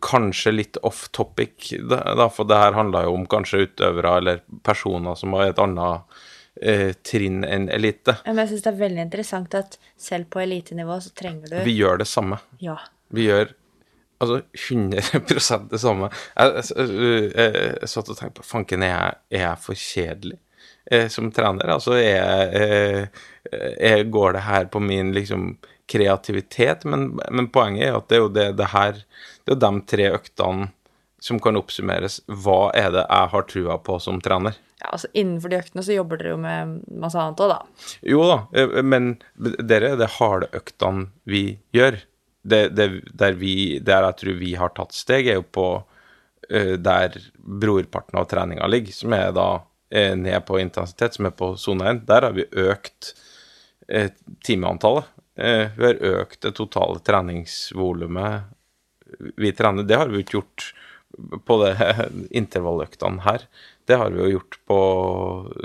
kanskje 0.05 0.53
litt 0.53 0.77
off 0.85 1.09
topic, 1.17 1.71
da, 1.89 2.29
for 2.29 2.49
det 2.49 2.61
her 2.61 2.77
handler 2.77 3.07
jo 3.09 3.17
om 3.19 3.27
kanskje 3.31 3.65
utøvere 3.67 4.17
eller 4.21 4.45
personer 4.67 5.17
som 5.19 5.33
har 5.39 5.53
et 5.53 5.61
annet 5.63 6.21
uh, 6.65 6.91
trinn 7.07 7.43
enn 7.49 7.69
elite. 7.73 8.19
Men 8.27 8.43
jeg 8.43 8.53
syns 8.53 8.67
det 8.67 8.73
er 8.73 8.81
veldig 8.85 9.05
interessant 9.07 9.59
at 9.59 9.79
selv 9.97 10.29
på 10.33 10.45
elitenivå 10.45 11.01
så 11.01 11.13
trenger 11.17 11.53
du 11.53 11.59
Vi 11.67 11.77
gjør 11.79 12.03
det 12.05 12.09
samme. 12.11 12.41
Ja. 12.61 12.79
Vi 13.15 13.29
gjør 13.31 13.53
altså 14.25 14.41
100 14.71 15.23
det 15.71 15.81
samme. 15.83 16.13
Jeg, 16.37 16.65
jeg, 16.77 17.33
jeg, 17.35 17.91
satt 17.91 18.09
og 18.09 18.19
tenkte 18.19 18.41
på 18.41 18.49
Fanken, 18.49 18.85
er 18.87 18.95
jeg, 18.95 19.21
er 19.35 19.47
jeg 19.49 19.63
for 19.65 19.87
kjedelig? 19.89 20.39
eh, 20.91 21.09
som 21.09 21.31
trener. 21.33 21.69
Altså 21.69 21.97
er, 21.99 22.55
eh, 22.61 23.07
er, 23.79 24.05
går 24.05 24.33
det 24.33 24.45
her 24.49 24.65
på 24.65 24.81
min 24.81 25.13
liksom 25.15 25.57
kreativitet? 25.91 26.85
Men, 26.85 27.13
men, 27.31 27.51
poenget 27.53 27.89
er 27.89 27.99
at 27.99 28.09
det 28.09 28.19
er 28.19 28.25
jo 28.25 28.33
det, 28.33 28.49
det 28.59 28.71
her 28.73 29.03
Det 29.45 29.57
er 29.57 29.61
de 29.61 29.73
tre 29.91 30.09
øktene 30.17 30.71
som 31.25 31.39
kan 31.41 31.57
oppsummeres. 31.57 32.19
Hva 32.29 32.69
er 32.77 32.91
det 32.93 33.05
jeg 33.05 33.33
har 33.33 33.45
trua 33.49 33.79
på 33.81 33.97
som 34.03 34.21
trener? 34.25 34.57
Ja, 34.83 34.91
altså 34.93 35.09
Innenfor 35.17 35.53
de 35.53 35.61
øktene 35.63 35.85
så 35.85 35.97
jobber 35.97 36.21
dere 36.21 36.35
jo 36.35 36.41
med 36.41 36.75
masse 37.01 37.21
annet 37.21 37.41
òg, 37.41 37.55
da. 37.55 37.87
Jo 38.05 38.27
da, 38.29 38.39
eh, 38.53 38.81
men 38.85 39.15
dere 39.41 39.95
er 39.95 40.01
det 40.01 40.13
harde 40.19 40.51
øktene 40.57 41.09
vi 41.29 41.47
gjør. 41.77 42.01
Det, 42.45 42.63
det, 42.77 42.89
der, 43.17 43.37
vi, 43.41 43.81
der 43.81 44.05
jeg 44.11 44.19
tror 44.21 44.41
vi 44.41 44.53
har 44.61 44.75
tatt 44.77 44.93
steg, 44.93 45.31
er 45.33 45.39
jo 45.39 45.47
på 45.49 45.69
uh, 45.81 46.75
der 46.77 47.17
brorparten 47.41 48.21
av 48.21 48.27
treninga 48.29 48.69
ligger, 48.69 48.93
som 48.93 49.17
er 49.17 49.31
da 49.33 49.49
ned 49.95 50.43
på 50.47 50.59
intensitet, 50.59 51.15
som 51.15 51.29
er 51.29 51.33
på 51.39 51.53
sone 51.61 51.87
1. 51.87 52.01
Der 52.09 52.27
har 52.27 52.35
vi 52.35 52.45
økt 52.51 53.13
eh, 53.89 54.11
timeantallet. 54.45 55.05
Eh, 55.35 55.69
vi 55.77 55.87
har 55.87 56.03
økt 56.21 56.41
det 56.45 56.55
totale 56.59 57.01
treningsvolumet 57.05 58.51
vi 59.37 59.53
trener. 59.53 59.83
Det 59.83 59.99
har 59.99 60.11
vi 60.11 60.23
ikke 60.23 60.39
gjort 60.39 60.69
på 61.47 61.59
det 61.63 61.75
intervalløktene 62.43 63.25
her. 63.27 63.47
Det 63.87 63.99
har 64.01 64.11
vi 64.15 64.23
jo 64.23 64.37
gjort 64.37 64.59
på 64.69 64.81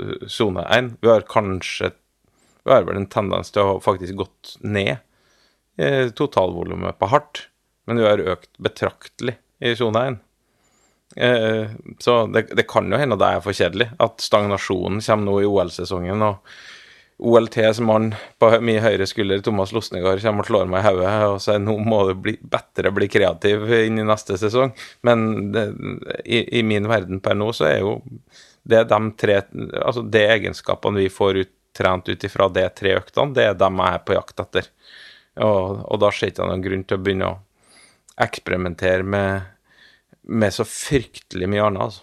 eh, 0.00 0.26
sone 0.28 0.64
1. 0.66 0.96
Vi 1.00 1.10
har 1.10 1.28
kanskje 1.28 1.94
Vi 2.62 2.72
har 2.74 2.84
vel 2.84 2.98
en 3.00 3.08
tendens 3.08 3.48
til 3.50 3.64
å 3.64 3.78
faktisk 3.80 4.18
gått 4.20 4.56
ned 4.60 4.98
eh, 5.80 6.10
totalvolumet 6.12 6.98
på 7.00 7.08
hardt, 7.08 7.46
men 7.88 7.96
vi 7.96 8.04
har 8.04 8.20
økt 8.20 8.50
betraktelig 8.60 9.38
i 9.64 9.72
sone 9.78 10.02
1. 10.10 10.18
Eh, 11.16 11.72
så 11.98 12.26
det, 12.26 12.50
det, 12.52 12.66
kan 12.68 12.92
jo 12.92 13.00
hende 13.00 13.16
det 13.18 13.30
er 13.32 13.40
for 13.44 13.56
kjedelig. 13.56 13.88
At 13.98 14.20
stagnasjonen 14.20 15.00
kommer 15.00 15.26
nå 15.26 15.38
i 15.40 15.48
OL-sesongen, 15.48 16.26
og 16.26 16.52
OLTs 17.20 17.80
mann 17.84 18.10
på 18.40 18.50
min 18.64 18.80
høyre 18.80 19.06
skulder, 19.08 19.42
Thomas 19.44 19.74
Losnegard, 19.76 20.22
kommer 20.24 20.46
og 20.46 20.50
slår 20.50 20.70
meg 20.72 20.82
i 20.82 20.88
hodet 20.88 21.12
og 21.28 21.40
sier 21.44 21.60
nå 21.62 21.76
må 21.84 22.00
du 22.08 22.14
bli, 22.24 22.34
bedre 22.40 22.92
bli 22.96 23.10
kreativ 23.12 23.66
inn 23.76 24.00
i 24.00 24.06
neste 24.08 24.38
sesong. 24.40 24.72
Men 25.06 25.52
det, 25.54 25.66
i, 26.24 26.42
i, 26.60 26.64
min 26.66 26.88
verden 26.90 27.20
per 27.24 27.36
nå 27.36 27.50
så 27.56 27.68
er 27.68 27.78
jo 27.84 27.98
det 28.70 28.82
de 28.90 28.98
tre 29.18 29.38
Altså 29.80 30.02
de 30.04 30.24
egenskapene 30.34 31.00
vi 31.00 31.12
får 31.12 31.42
ut, 31.42 31.52
trent 31.76 32.08
ut 32.08 32.24
ifra 32.26 32.48
de 32.50 32.66
tre 32.74 32.96
øktene, 32.98 33.36
det 33.36 33.46
er 33.46 33.54
dem 33.58 33.78
jeg 33.80 33.96
er 33.96 34.04
på 34.04 34.16
jakt 34.16 34.42
etter. 34.42 34.72
Og, 35.40 35.84
og 35.86 36.00
da 36.02 36.10
ser 36.12 36.32
jeg 36.32 36.42
noen 36.42 36.64
grunn 36.64 36.82
til 36.84 36.98
å 36.98 37.04
begynne 37.04 37.30
å 37.30 37.40
eksperimentere 38.20 39.06
med 39.06 39.48
med 40.30 40.54
så 40.54 40.64
fryktelig 40.64 41.48
mye 41.50 41.66
annet. 41.66 41.82
altså. 41.82 42.02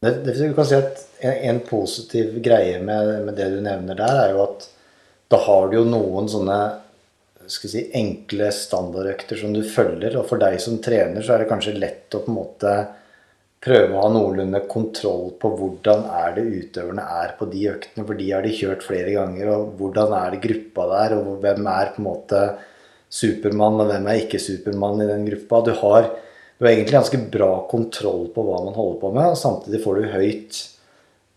Det, 0.00 0.10
det, 0.24 0.32
du 0.38 0.54
kan 0.54 0.66
si 0.66 0.76
at 0.78 1.00
en, 1.26 1.38
en 1.50 1.60
positiv 1.66 2.36
greie 2.42 2.78
med, 2.78 3.08
med, 3.26 3.34
det 3.34 3.48
du 3.50 3.58
nevner 3.64 3.98
der, 3.98 4.20
er 4.22 4.34
jo 4.36 4.44
at 4.44 4.68
da 5.28 5.40
har 5.42 5.66
du 5.68 5.80
jo 5.80 5.88
noen 5.88 6.28
sånne 6.30 6.58
si, 7.50 7.82
enkle 7.98 8.52
standardøkter 8.54 9.40
som 9.40 9.56
du 9.56 9.64
følger. 9.66 10.14
Og 10.20 10.28
for 10.30 10.40
deg 10.40 10.60
som 10.62 10.78
trener, 10.84 11.18
så 11.24 11.34
er 11.34 11.42
det 11.42 11.50
kanskje 11.50 11.74
lett 11.80 12.14
å 12.14 12.22
på 12.22 12.30
en 12.30 12.38
måte 12.38 12.76
prøve 13.58 13.90
å 13.90 14.04
ha 14.04 14.12
noenlunde 14.14 14.60
kontroll 14.70 15.32
på 15.40 15.50
hvordan 15.58 16.06
er 16.20 16.36
det 16.36 16.46
utøverne 16.46 17.08
er 17.18 17.34
på 17.40 17.50
de 17.50 17.66
øktene. 17.72 18.06
For 18.06 18.22
de 18.22 18.30
har 18.30 18.46
de 18.46 18.54
kjørt 18.54 18.86
flere 18.86 19.16
ganger. 19.16 19.50
Og 19.56 19.74
hvordan 19.80 20.14
er 20.20 20.30
det 20.34 20.42
gruppa 20.46 20.88
der, 20.94 21.18
og 21.18 21.42
hvem 21.42 21.68
er 21.74 21.92
på 21.96 22.04
en 22.04 22.08
måte 22.12 22.44
Supermann, 23.10 23.82
og 23.82 23.90
hvem 23.90 24.06
er 24.06 24.22
ikke 24.22 24.40
Supermann 24.46 25.02
i 25.02 25.10
den 25.10 25.26
gruppa. 25.26 25.64
Du 25.66 25.74
har 25.82 26.12
du 26.58 26.64
har 26.64 26.72
egentlig 26.72 26.96
ganske 26.96 27.20
bra 27.32 27.52
kontroll 27.70 28.26
på 28.34 28.42
hva 28.42 28.58
man 28.64 28.74
holder 28.74 29.00
på 29.00 29.12
med, 29.14 29.30
og 29.30 29.38
samtidig 29.38 29.82
får 29.84 30.00
du 30.00 30.10
høyt 30.10 30.60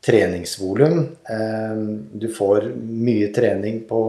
treningsvolum. 0.05 0.99
Eh, 1.29 1.81
du 2.13 2.27
får 2.33 2.71
mye 2.81 3.27
trening 3.35 3.83
på, 3.89 4.01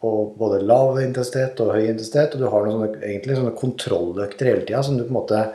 på 0.00 0.10
både 0.36 0.60
lav 0.68 1.00
intensitet 1.00 1.62
og 1.64 1.72
høy 1.72 1.86
intensitet, 1.86 2.36
og 2.36 2.42
du 2.44 2.50
har 2.52 2.66
noen 2.66 2.76
sånne, 2.76 2.98
egentlig 3.00 3.38
sånne 3.38 3.54
kontrolløkter 3.56 4.50
hele 4.50 4.66
tida 4.66 4.82
som, 4.84 4.98
du 4.98 5.06
på 5.06 5.14
en 5.14 5.16
måte, 5.16 5.46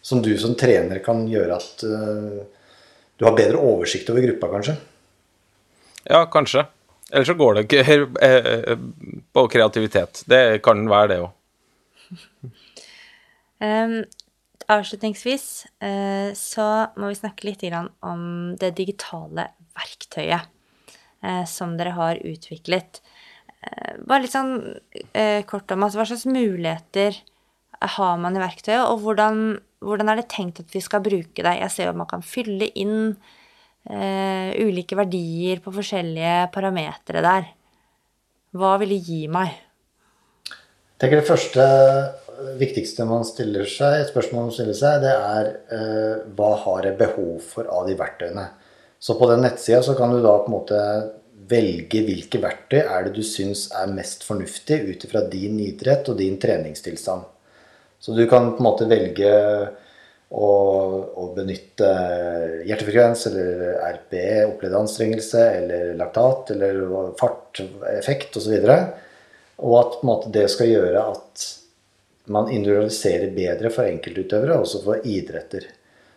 som 0.00 0.22
du 0.24 0.32
som 0.40 0.56
trener 0.56 1.02
kan 1.04 1.26
gjøre 1.28 1.58
at 1.60 1.84
uh, 1.84 2.40
du 3.20 3.26
har 3.28 3.36
bedre 3.36 3.60
oversikt 3.60 4.08
over 4.08 4.24
gruppa, 4.24 4.48
kanskje. 4.54 4.78
Ja, 6.08 6.22
kanskje. 6.32 6.64
Eller 7.12 7.28
så 7.28 7.34
går 7.36 7.58
det 7.58 7.66
ikke 7.66 8.06
eh, 8.24 8.78
på 9.36 9.44
kreativitet. 9.52 10.22
Det 10.30 10.62
kan 10.64 10.86
være 10.88 11.12
det 11.12 11.20
òg. 11.26 11.36
um, 13.60 14.00
avslutningsvis 14.70 15.46
uh, 15.82 16.30
så 16.36 16.66
må 16.96 17.10
vi 17.10 17.18
snakke 17.18 17.48
litt 17.48 17.64
om 18.06 18.54
det 18.60 18.74
digitale 18.78 19.48
verktøyet 19.76 20.46
uh, 21.24 21.44
som 21.48 21.76
dere 21.78 21.96
har 21.96 22.20
utviklet. 22.22 23.02
Uh, 23.60 23.98
bare 24.06 24.24
litt 24.24 24.34
sånn 24.34 24.56
kort 25.50 25.70
om 25.74 25.84
altså, 25.84 26.00
hva 26.00 26.08
slags 26.08 26.28
muligheter 26.30 27.18
har 27.80 28.16
man 28.20 28.36
i 28.36 28.42
verktøyet, 28.42 28.82
og 28.84 29.00
hvordan, 29.04 29.58
hvordan 29.80 30.12
er 30.12 30.20
det 30.20 30.28
tenkt 30.32 30.60
at 30.60 30.74
vi 30.74 30.82
skal 30.84 31.02
bruke 31.04 31.44
det? 31.44 31.54
Jeg 31.62 31.72
ser 31.72 31.88
jo 31.88 31.94
at 31.94 32.00
man 32.00 32.10
kan 32.10 32.24
fylle 32.24 32.68
inn 32.76 33.14
eh, 33.88 34.50
ulike 34.60 34.98
verdier 34.98 35.62
på 35.64 35.72
forskjellige 35.72 36.50
parametere 36.54 37.24
der. 37.24 37.48
Hva 38.56 38.74
vil 38.82 38.92
det 38.92 39.00
gi 39.06 39.22
meg? 39.32 39.54
Jeg 40.50 41.06
tenker 41.06 41.22
Det 41.22 41.30
første 41.30 41.64
viktigste 42.60 43.06
man 43.08 43.24
stiller 43.28 43.68
seg, 43.68 44.00
et 44.00 44.10
spørsmål 44.10 44.48
man 44.48 44.54
stiller 44.54 44.76
seg, 44.76 45.02
det 45.04 45.12
er 45.14 45.50
eh, 45.76 46.20
hva 46.36 46.50
har 46.64 46.88
jeg 46.88 46.98
behov 47.00 47.40
for 47.44 47.70
av 47.70 47.88
de 47.88 47.96
verktøyene. 47.98 48.46
Så 49.00 49.16
på 49.16 49.28
den 49.30 49.44
nettsida 49.44 49.80
så 49.84 49.96
kan 49.98 50.12
du 50.12 50.20
da 50.20 50.36
på 50.42 50.50
en 50.50 50.56
måte 50.58 50.80
velge 51.50 52.02
hvilke 52.06 52.40
verktøy 52.42 52.80
er 52.82 53.06
det 53.06 53.14
du 53.16 53.22
syns 53.26 53.68
er 53.76 53.92
mest 53.92 54.26
fornuftig 54.26 54.80
ut 54.86 55.06
ifra 55.06 55.24
din 55.32 55.58
idrett 55.64 56.08
og 56.12 56.18
din 56.20 56.36
treningstilstand. 56.40 57.24
Så 58.00 58.16
du 58.16 58.26
kan 58.28 58.52
på 58.54 58.62
en 58.62 58.68
måte 58.68 58.88
velge 58.88 59.30
å, 60.30 60.50
å 61.20 61.24
benytte 61.36 61.88
hjertefrekvens 62.68 63.26
eller 63.32 63.64
RP, 63.88 64.16
opplevd 64.46 64.78
anstrengelse, 64.78 65.46
eller 65.58 65.94
laktat, 65.98 66.52
eller 66.54 67.10
fart, 67.20 67.62
effekt 67.96 68.38
osv. 68.38 68.54
Og, 68.60 68.68
så 68.68 68.78
og 69.60 69.74
at 69.80 69.98
måte, 70.06 70.30
det 70.32 70.46
skal 70.52 70.70
gjøre 70.70 71.02
at 71.12 71.46
man 72.26 72.50
individualiserer 72.52 73.32
bedre 73.34 73.70
for 73.72 73.88
enkeltutøvere, 73.88 74.60
også 74.60 74.82
for 74.84 75.06
idretter. 75.06 75.64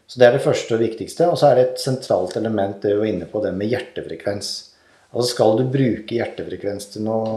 Så 0.07 0.19
Det 0.19 0.27
er 0.27 0.31
det 0.35 0.43
første 0.43 0.75
og 0.75 0.81
viktigste. 0.83 1.29
Og 1.29 1.37
så 1.39 1.45
er 1.49 1.55
det 1.55 1.65
et 1.67 1.79
sentralt 1.81 2.37
element 2.37 2.81
det 2.81 2.93
vi 2.93 2.99
var 2.99 3.05
inne 3.09 3.25
på, 3.29 3.43
det 3.43 3.53
med 3.55 3.67
hjertefrekvens. 3.71 4.47
Altså 5.13 5.27
Skal 5.31 5.57
du 5.57 5.71
bruke 5.71 6.15
hjertefrekvens 6.17 6.85
til 6.93 7.01
noe 7.07 7.29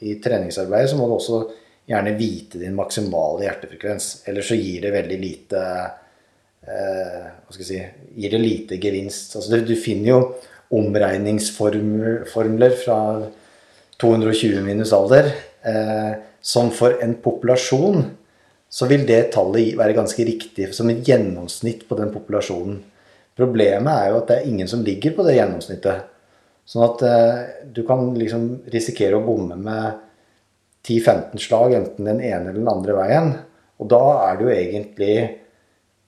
i 0.00 0.20
treningsarbeidet, 0.22 0.90
så 0.92 0.96
må 1.00 1.04
du 1.08 1.14
også 1.16 1.38
gjerne 1.88 2.16
vite 2.16 2.58
din 2.60 2.78
maksimale 2.78 3.44
hjertefrekvens. 3.46 4.04
Ellers 4.30 4.48
så 4.48 4.56
gir 4.56 4.80
det 4.84 4.92
veldig 4.94 5.18
lite 5.20 5.58
eh, 6.62 7.24
hva 7.26 7.50
skal 7.50 7.64
jeg 7.64 7.70
si, 7.70 7.80
gir 8.22 8.30
det 8.36 8.42
lite 8.42 8.74
gevinst. 8.80 9.36
Altså, 9.36 9.48
du, 9.50 9.56
du 9.66 9.76
finner 9.76 10.08
jo 10.12 10.20
omregningsformler 10.72 12.72
fra 12.80 12.98
220 14.00 14.62
minus 14.64 14.92
alder, 14.96 15.26
eh, 15.68 16.12
som 16.42 16.70
for 16.74 16.98
en 17.02 17.14
populasjon 17.22 18.04
så 18.72 18.88
vil 18.88 19.04
det 19.08 19.34
tallet 19.34 19.76
være 19.76 19.96
ganske 19.96 20.24
riktig 20.24 20.70
som 20.72 20.88
et 20.90 21.02
gjennomsnitt 21.04 21.84
på 21.88 21.98
den 21.98 22.12
populasjonen. 22.14 22.78
Problemet 23.36 23.92
er 23.92 24.10
jo 24.10 24.20
at 24.20 24.30
det 24.30 24.38
er 24.38 24.48
ingen 24.48 24.68
som 24.68 24.84
ligger 24.84 25.12
på 25.16 25.26
det 25.26 25.36
gjennomsnittet. 25.36 26.08
Sånn 26.68 26.84
at 26.86 27.04
eh, 27.04 27.42
du 27.74 27.82
kan 27.84 28.12
liksom 28.16 28.46
risikere 28.72 29.18
å 29.18 29.24
bomme 29.24 29.58
med 29.60 30.00
10-15 30.88 31.42
slag 31.42 31.76
enten 31.76 32.08
den 32.08 32.22
ene 32.24 32.48
eller 32.48 32.60
den 32.60 32.72
andre 32.72 32.96
veien. 32.96 33.30
Og 33.82 33.90
da 33.92 34.02
er 34.30 34.40
du 34.40 34.46
egentlig 34.52 35.16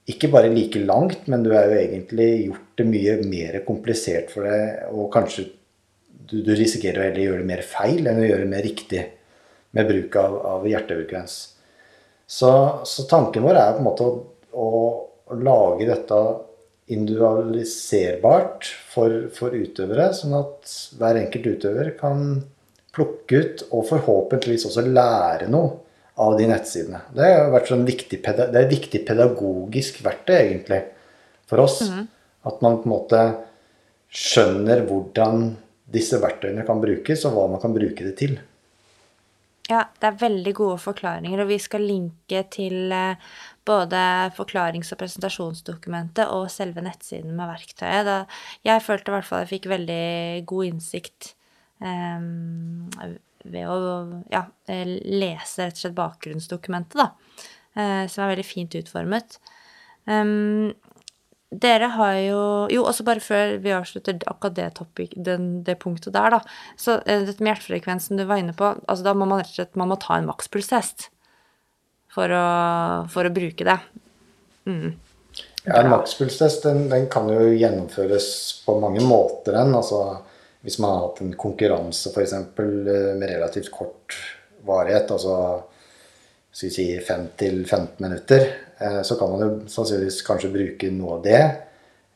ikke 0.08 0.30
bare 0.32 0.52
like 0.52 0.80
langt, 0.84 1.28
men 1.32 1.44
du 1.44 1.52
har 1.54 1.68
jo 1.68 1.78
egentlig 1.80 2.30
gjort 2.46 2.80
det 2.80 2.86
mye 2.88 3.18
mer 3.28 3.60
komplisert 3.66 4.32
for 4.32 4.48
deg. 4.48 4.88
Og 4.92 5.10
kanskje 5.12 5.46
du, 5.50 6.40
du 6.40 6.52
risikerer 6.56 7.00
å 7.02 7.06
heller 7.08 7.26
gjøre 7.26 7.44
det 7.44 7.50
mer 7.52 7.64
feil 7.66 8.08
enn 8.08 8.22
å 8.22 8.26
gjøre 8.26 8.46
det 8.46 8.52
mer 8.54 8.64
riktig 8.64 9.04
med 9.74 9.90
bruk 9.90 10.16
av, 10.16 10.38
av 10.46 10.66
hjertefrekvens. 10.68 11.36
Så, 12.26 12.50
så, 12.86 13.04
tanken 13.10 13.44
vår 13.44 13.58
er 13.58 13.74
på 13.74 13.82
en 13.82 13.88
måte 13.88 14.06
å, 14.06 14.16
å, 14.54 14.68
å 15.28 15.38
lage 15.38 15.88
dette 15.90 16.20
individualiserbart 16.94 18.68
for, 18.92 19.28
for, 19.34 19.56
utøvere, 19.56 20.10
sånn 20.16 20.36
at 20.38 20.74
hver 20.98 21.20
enkelt 21.20 21.48
utøver 21.56 21.94
kan 21.98 22.42
plukke 22.94 23.40
ut 23.40 23.64
og 23.70 23.88
forhåpentligvis 23.88 24.66
også 24.68 24.84
lære 24.86 25.48
noe 25.52 25.80
av 26.20 26.36
de 26.38 26.46
nettsidene. 26.46 27.00
Det 27.16 27.26
har 27.26 27.50
vært 27.52 27.72
sånn 27.72 27.86
viktig, 27.88 28.20
det 28.22 28.44
er 28.46 28.60
et 28.62 28.70
viktig 28.70 29.00
pedagogisk 29.08 29.98
verktøy, 30.04 30.36
egentlig, 30.36 30.80
for 31.50 31.64
oss. 31.64 31.80
Mm. 31.90 32.06
At 32.46 32.60
man 32.62 32.78
på 32.78 32.86
en 32.86 32.92
måte 32.92 33.22
skjønner 34.14 34.84
hvordan 34.86 35.48
disse 35.94 36.20
verktøyene 36.22 36.64
kan 36.68 36.82
brukes, 36.82 37.24
og 37.26 37.34
hva 37.34 37.48
man 37.50 37.62
kan 37.62 37.74
bruke 37.74 38.06
det 38.06 38.14
til. 38.20 38.36
Ja, 39.70 39.86
det 39.96 40.08
er 40.10 40.18
veldig 40.20 40.52
gode 40.58 40.76
forklaringer, 40.82 41.40
og 41.40 41.48
vi 41.48 41.56
skal 41.62 41.86
linke 41.88 42.42
til 42.52 42.92
eh, 42.92 43.20
både 43.64 44.00
forklarings- 44.36 44.92
og 44.92 45.00
presentasjonsdokumentet 45.00 46.28
og 46.28 46.50
selve 46.52 46.84
nettsiden 46.84 47.32
med 47.32 47.48
verktøyet. 47.48 48.04
Da 48.04 48.18
jeg 48.66 48.84
følte 48.84 49.08
i 49.08 49.14
hvert 49.16 49.28
fall 49.30 49.44
jeg 49.46 49.52
fikk 49.54 49.70
veldig 49.72 50.44
god 50.50 50.68
innsikt 50.68 51.30
um, 51.80 52.90
ved 53.44 53.72
å 53.72 53.78
ja, 54.32 54.44
eh, 54.68 54.84
lese 54.84 55.64
rett 55.64 55.80
og 55.80 55.84
slett 55.86 55.96
bakgrunnsdokumentet, 55.96 57.00
da. 57.00 57.40
Eh, 57.74 58.04
som 58.12 58.26
er 58.26 58.34
veldig 58.34 58.46
fint 58.46 58.76
utformet. 58.78 59.38
Um, 60.04 60.74
dere 61.62 61.90
har 61.94 62.18
jo 62.18 62.42
Jo, 62.72 62.84
også 62.88 63.04
bare 63.06 63.22
før 63.22 63.56
vi 63.62 63.74
avslutter 63.76 64.18
akkurat 64.26 64.56
det, 64.56 64.68
topic, 64.78 65.14
den, 65.16 65.62
det 65.66 65.78
punktet 65.82 66.14
der, 66.16 66.38
da. 66.38 66.40
Så 66.80 66.98
uh, 67.00 67.24
dette 67.26 67.42
med 67.42 67.52
hjertefrekvensen 67.52 68.20
du 68.20 68.26
var 68.28 68.42
inne 68.42 68.56
på, 68.56 68.74
altså 68.88 69.06
da 69.06 69.14
må 69.16 69.28
man 69.28 69.42
rett 69.42 69.52
og 69.52 69.60
slett 69.60 69.80
man 69.80 69.92
må 69.92 69.98
ta 70.00 70.18
en 70.18 70.28
makspulstest 70.28 71.08
for 72.14 72.30
å, 72.30 72.44
for 73.10 73.26
å 73.26 73.34
bruke 73.34 73.66
det. 73.66 73.78
Mm. 74.70 74.94
Ja, 75.64 75.80
en 75.80 75.90
makspulstest 75.90 76.66
den, 76.66 76.86
den, 76.92 77.08
kan 77.12 77.28
jo 77.32 77.48
gjennomføres 77.50 78.28
på 78.66 78.76
mange 78.82 79.02
måter, 79.04 79.56
den. 79.56 79.74
Altså 79.74 80.20
hvis 80.64 80.78
man 80.80 80.94
har 80.94 81.06
hatt 81.08 81.22
en 81.24 81.34
konkurranse 81.36 82.12
f.eks. 82.12 82.34
Eh, 82.36 83.12
med 83.18 83.28
relativt 83.28 83.70
kort 83.72 84.16
varighet, 84.64 85.10
altså 85.12 85.34
skal 86.54 86.68
vi 86.68 86.74
si 86.74 87.00
5-15 87.00 87.86
minutter, 87.96 88.46
eh, 88.78 89.02
så 89.02 89.16
kan 89.16 89.30
man 89.30 89.40
jo 89.40 89.54
sannsynligvis 89.66 90.20
kanskje 90.22 90.52
bruke 90.54 90.90
noe 90.94 91.16
av 91.16 91.22
det. 91.24 91.40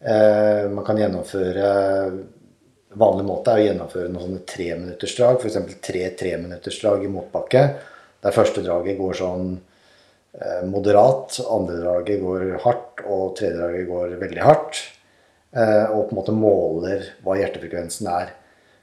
Eh, 0.00 0.68
man 0.70 0.84
kan 0.86 1.00
gjennomføre 1.00 1.70
Vanlig 2.98 3.26
måte 3.28 3.52
er 3.52 3.60
å 3.60 3.64
gjennomføre 3.66 4.08
noen 4.08 4.22
sånne 4.24 4.44
treminuttersdrag, 4.48 5.42
f.eks. 5.42 5.74
tre 5.84 6.06
treminuttersdrag 6.18 7.02
i 7.04 7.10
motbakke. 7.12 7.60
Der 8.24 8.34
første 8.34 8.62
draget 8.64 8.96
går 8.98 9.18
sånn 9.18 9.50
moderat, 10.72 11.36
andre 11.52 11.76
draget 11.82 12.22
går 12.24 12.46
hardt, 12.64 13.04
og 13.04 13.36
tredje 13.36 13.60
draget 13.60 13.86
går 13.90 14.16
veldig 14.24 14.42
hardt. 14.42 14.80
Og 15.52 16.08
på 16.08 16.08
en 16.08 16.18
måte 16.18 16.34
måler 16.34 17.10
hva 17.22 17.36
hjertefrekvensen 17.38 18.08
er. 18.08 18.32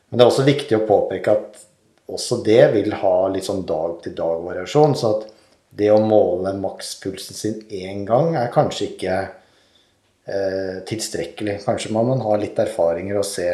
Men 0.08 0.22
det 0.22 0.28
er 0.28 0.32
også 0.32 0.48
viktig 0.54 0.78
å 0.78 0.86
påpeke 0.86 1.36
at 1.36 1.66
også 2.06 2.44
det 2.46 2.62
vil 2.78 2.94
ha 3.02 3.16
litt 3.34 3.50
sånn 3.50 3.66
dag-til-dag-variasjon. 3.68 4.94
Så 4.96 5.16
at 5.16 5.28
det 5.76 5.92
å 5.92 6.02
måle 6.04 6.54
makspulsen 6.60 7.36
sin 7.38 7.58
én 7.70 8.06
gang 8.08 8.36
er 8.40 8.54
kanskje 8.54 8.92
ikke 8.94 9.16
eh, 9.22 10.78
tilstrekkelig. 10.88 11.60
Kanskje 11.66 11.92
man 11.96 12.10
må 12.12 12.20
ha 12.24 12.38
litt 12.40 12.60
erfaringer 12.62 13.20
og 13.20 13.28
se 13.28 13.50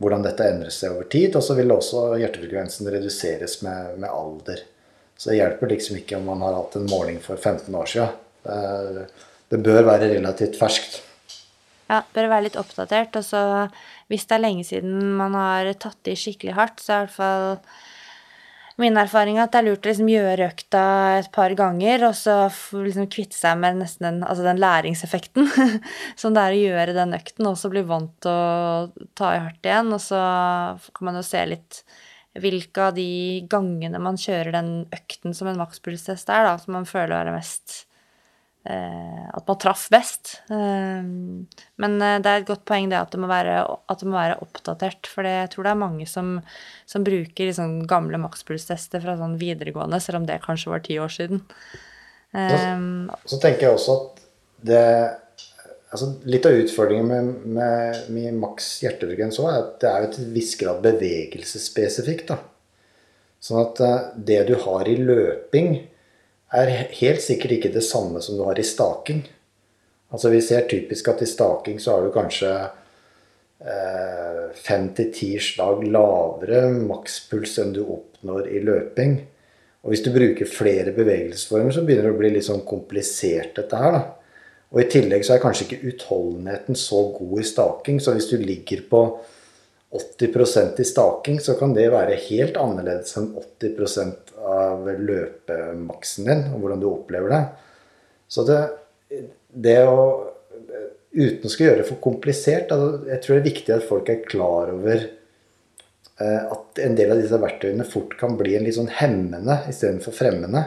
hvordan 0.00 0.26
dette 0.26 0.48
endrer 0.50 0.74
seg 0.74 0.92
over 0.94 1.08
tid. 1.12 1.38
Og 1.38 1.46
så 1.46 1.56
vil 1.56 1.72
også 1.72 2.04
hjertefrekvensen 2.20 2.90
reduseres 2.92 3.60
med, 3.64 3.96
med, 3.96 4.10
alder. 4.10 4.60
Så 5.16 5.30
det 5.30 5.38
hjelper 5.38 5.72
liksom 5.72 6.00
ikke 6.00 6.18
om 6.18 6.28
man 6.32 6.44
har 6.44 6.58
hatt 6.58 6.76
en 6.78 6.90
måling 6.90 7.20
for 7.22 7.40
15 7.40 7.80
år 7.80 7.90
siden. 7.90 8.20
Det, 8.44 9.08
det 9.54 9.64
bør 9.64 9.86
være 9.88 10.12
relativt 10.12 10.58
ferskt. 10.60 11.00
Ja, 11.88 12.02
bør 12.16 12.30
være 12.32 12.48
litt 12.48 12.60
oppdatert. 12.60 13.16
Og 13.16 13.24
så 13.24 13.42
hvis 14.12 14.26
det 14.28 14.36
er 14.36 14.44
lenge 14.44 14.66
siden 14.68 15.14
man 15.16 15.36
har 15.38 15.70
tatt 15.80 16.12
i 16.12 16.18
skikkelig 16.18 16.58
hardt, 16.58 16.82
så 16.82 16.92
er 16.92 16.96
i 16.96 17.06
hvert 17.06 17.16
fall 17.16 17.48
min 18.80 18.96
erfaring 18.98 19.38
at 19.38 19.52
det 19.54 19.60
er 19.60 19.66
lurt 19.68 19.86
å 19.86 19.90
liksom 19.90 20.08
gjøre 20.10 20.48
økta 20.50 20.84
et 21.20 21.28
par 21.34 21.54
ganger, 21.58 22.08
og 22.08 22.16
så 22.18 22.34
liksom 22.74 23.06
kvitte 23.12 23.38
seg 23.38 23.58
med 23.60 23.78
nesten 23.78 24.08
den, 24.08 24.22
altså 24.26 24.46
den 24.46 24.62
læringseffekten 24.62 25.46
som 26.20 26.34
det 26.34 26.42
er 26.42 26.56
å 26.56 26.62
gjøre 26.64 26.96
den 26.96 27.14
økten, 27.14 27.46
og 27.50 27.60
så 27.60 27.70
bli 27.70 27.84
vant 27.86 28.12
til 28.24 28.34
å 28.34 29.06
ta 29.18 29.34
i 29.36 29.40
hardt 29.44 29.70
igjen. 29.70 29.94
Og 29.94 30.02
så 30.02 30.20
kan 30.90 31.10
man 31.10 31.20
jo 31.20 31.24
se 31.26 31.44
litt 31.50 31.84
hvilke 32.42 32.88
av 32.88 32.96
de 32.96 33.44
gangene 33.50 34.00
man 34.02 34.18
kjører 34.18 34.56
den 34.56 34.70
økten 34.94 35.36
som 35.38 35.50
en 35.50 35.60
makspulstest 35.60 36.30
er, 36.34 36.48
da, 36.48 36.56
som 36.58 36.74
man 36.74 36.88
føler 36.88 37.20
er 37.20 37.36
mest 37.36 37.84
at 38.64 39.48
man 39.48 39.58
traff 39.60 39.88
best. 39.92 40.38
Eh, 40.48 41.08
men 41.82 41.96
eh, 42.00 42.20
det 42.24 42.30
er 42.30 42.40
et 42.40 42.48
godt 42.48 42.64
poeng 42.68 42.88
det 42.88 42.96
at 42.96 43.12
det 43.12 43.20
må 43.20 43.28
være, 43.28 43.58
at 43.62 44.00
det 44.00 44.08
må 44.08 44.16
være 44.16 44.38
oppdatert. 44.44 45.10
For 45.10 45.28
jeg 45.28 45.50
tror 45.52 45.66
det 45.66 45.74
er 45.74 45.82
mange 45.82 46.06
som, 46.08 46.38
som 46.88 47.04
bruker 47.04 47.50
liksom 47.50 47.82
gamle 47.90 48.20
makspulstester 48.22 49.04
fra 49.04 49.18
sånn 49.20 49.36
videregående, 49.40 50.00
selv 50.00 50.22
om 50.22 50.30
det 50.30 50.40
kanskje 50.46 50.72
var 50.72 50.84
ti 50.86 50.96
år 51.02 51.12
siden. 51.12 51.44
Eh, 52.32 52.72
Så 53.28 53.42
tenker 53.42 53.68
jeg 53.68 53.76
også 53.76 53.98
at 54.00 54.24
det 54.64 54.86
altså 55.94 56.08
Litt 56.26 56.46
av 56.48 56.56
utfordringen 56.58 57.06
med, 57.06 57.42
med, 57.54 57.98
med 58.10 58.38
maks 58.42 58.80
hjertefrekvens 58.82 59.38
er 59.44 59.60
at 59.60 59.76
det 59.78 59.90
er 59.92 60.02
jo 60.02 60.08
til 60.10 60.24
en 60.24 60.32
viss 60.34 60.56
grad 60.58 60.80
bevegelsesspesifikt. 60.82 62.32
Sånn 63.44 63.60
at 63.60 63.82
eh, 63.84 64.06
det 64.32 64.40
du 64.48 64.56
har 64.64 64.88
i 64.90 64.96
løping, 64.98 65.76
er 66.54 66.72
helt 67.00 67.22
sikkert 67.24 67.56
ikke 67.56 67.74
det 67.74 67.84
samme 67.86 68.22
som 68.22 68.38
du 68.38 68.44
har 68.46 68.58
i 68.60 68.66
staking. 68.66 69.24
Altså 70.14 70.30
Vi 70.30 70.40
ser 70.44 70.68
typisk 70.70 71.08
at 71.10 71.22
i 71.22 71.28
staking 71.28 71.80
så 71.82 71.96
har 71.96 72.04
du 72.04 72.14
kanskje 72.14 72.54
fem 74.54 74.90
til 74.96 75.12
ti 75.14 75.30
slag 75.40 75.86
lavere 75.88 76.66
makspuls 76.74 77.56
enn 77.62 77.72
du 77.74 77.82
oppnår 77.84 78.50
i 78.52 78.60
løping. 78.64 79.16
Og 79.84 79.92
hvis 79.92 80.04
du 80.04 80.10
bruker 80.14 80.48
flere 80.48 80.94
bevegelsesformer, 80.96 81.72
så 81.72 81.84
begynner 81.84 82.08
det 82.08 82.14
å 82.14 82.20
bli 82.20 82.30
litt 82.32 82.46
sånn 82.46 82.64
komplisert, 82.68 83.54
dette 83.58 83.80
her. 83.80 83.98
da. 83.98 84.04
Og 84.72 84.80
i 84.80 84.88
tillegg 84.90 85.24
så 85.26 85.36
er 85.36 85.42
kanskje 85.42 85.68
ikke 85.68 85.92
utholdenheten 85.92 86.78
så 86.78 87.02
god 87.14 87.40
i 87.40 87.46
staking, 87.46 88.00
så 88.00 88.14
hvis 88.16 88.30
du 88.32 88.38
ligger 88.40 88.80
på 88.90 89.02
80% 89.94 90.80
i 90.82 90.86
staking, 90.88 91.36
så 91.40 91.54
kan 91.58 91.76
det 91.76 91.92
være 91.92 92.16
helt 92.26 92.56
annerledes 92.58 93.14
enn 93.20 93.30
80 93.38 93.76
av 94.44 94.88
løpemaksen 95.00 96.28
din, 96.28 96.46
og 96.52 96.62
hvordan 96.62 96.82
du 96.82 96.88
opplever 96.90 97.32
det. 97.32 97.42
Så 98.28 98.46
det, 98.48 98.60
det 99.48 99.80
å 99.88 99.98
Uten 101.14 101.46
å 101.46 101.50
skulle 101.50 101.68
gjøre 101.68 101.78
det 101.84 101.86
for 101.86 102.00
komplisert, 102.02 102.72
altså, 102.74 103.04
jeg 103.06 103.22
tror 103.22 103.36
det 103.36 103.38
er 103.38 103.44
viktig 103.46 103.70
at 103.70 103.84
folk 103.86 104.08
er 104.10 104.24
klar 104.26 104.72
over 104.72 104.96
eh, 104.98 106.40
at 106.42 106.80
en 106.82 106.96
del 106.98 107.12
av 107.14 107.20
disse 107.22 107.38
verktøyene 107.38 107.86
fort 107.86 108.16
kan 108.18 108.34
bli 108.34 108.56
en 108.58 108.66
litt 108.66 108.74
sånn 108.74 108.90
hemmende 108.90 109.60
istedenfor 109.70 110.16
fremmende. 110.16 110.64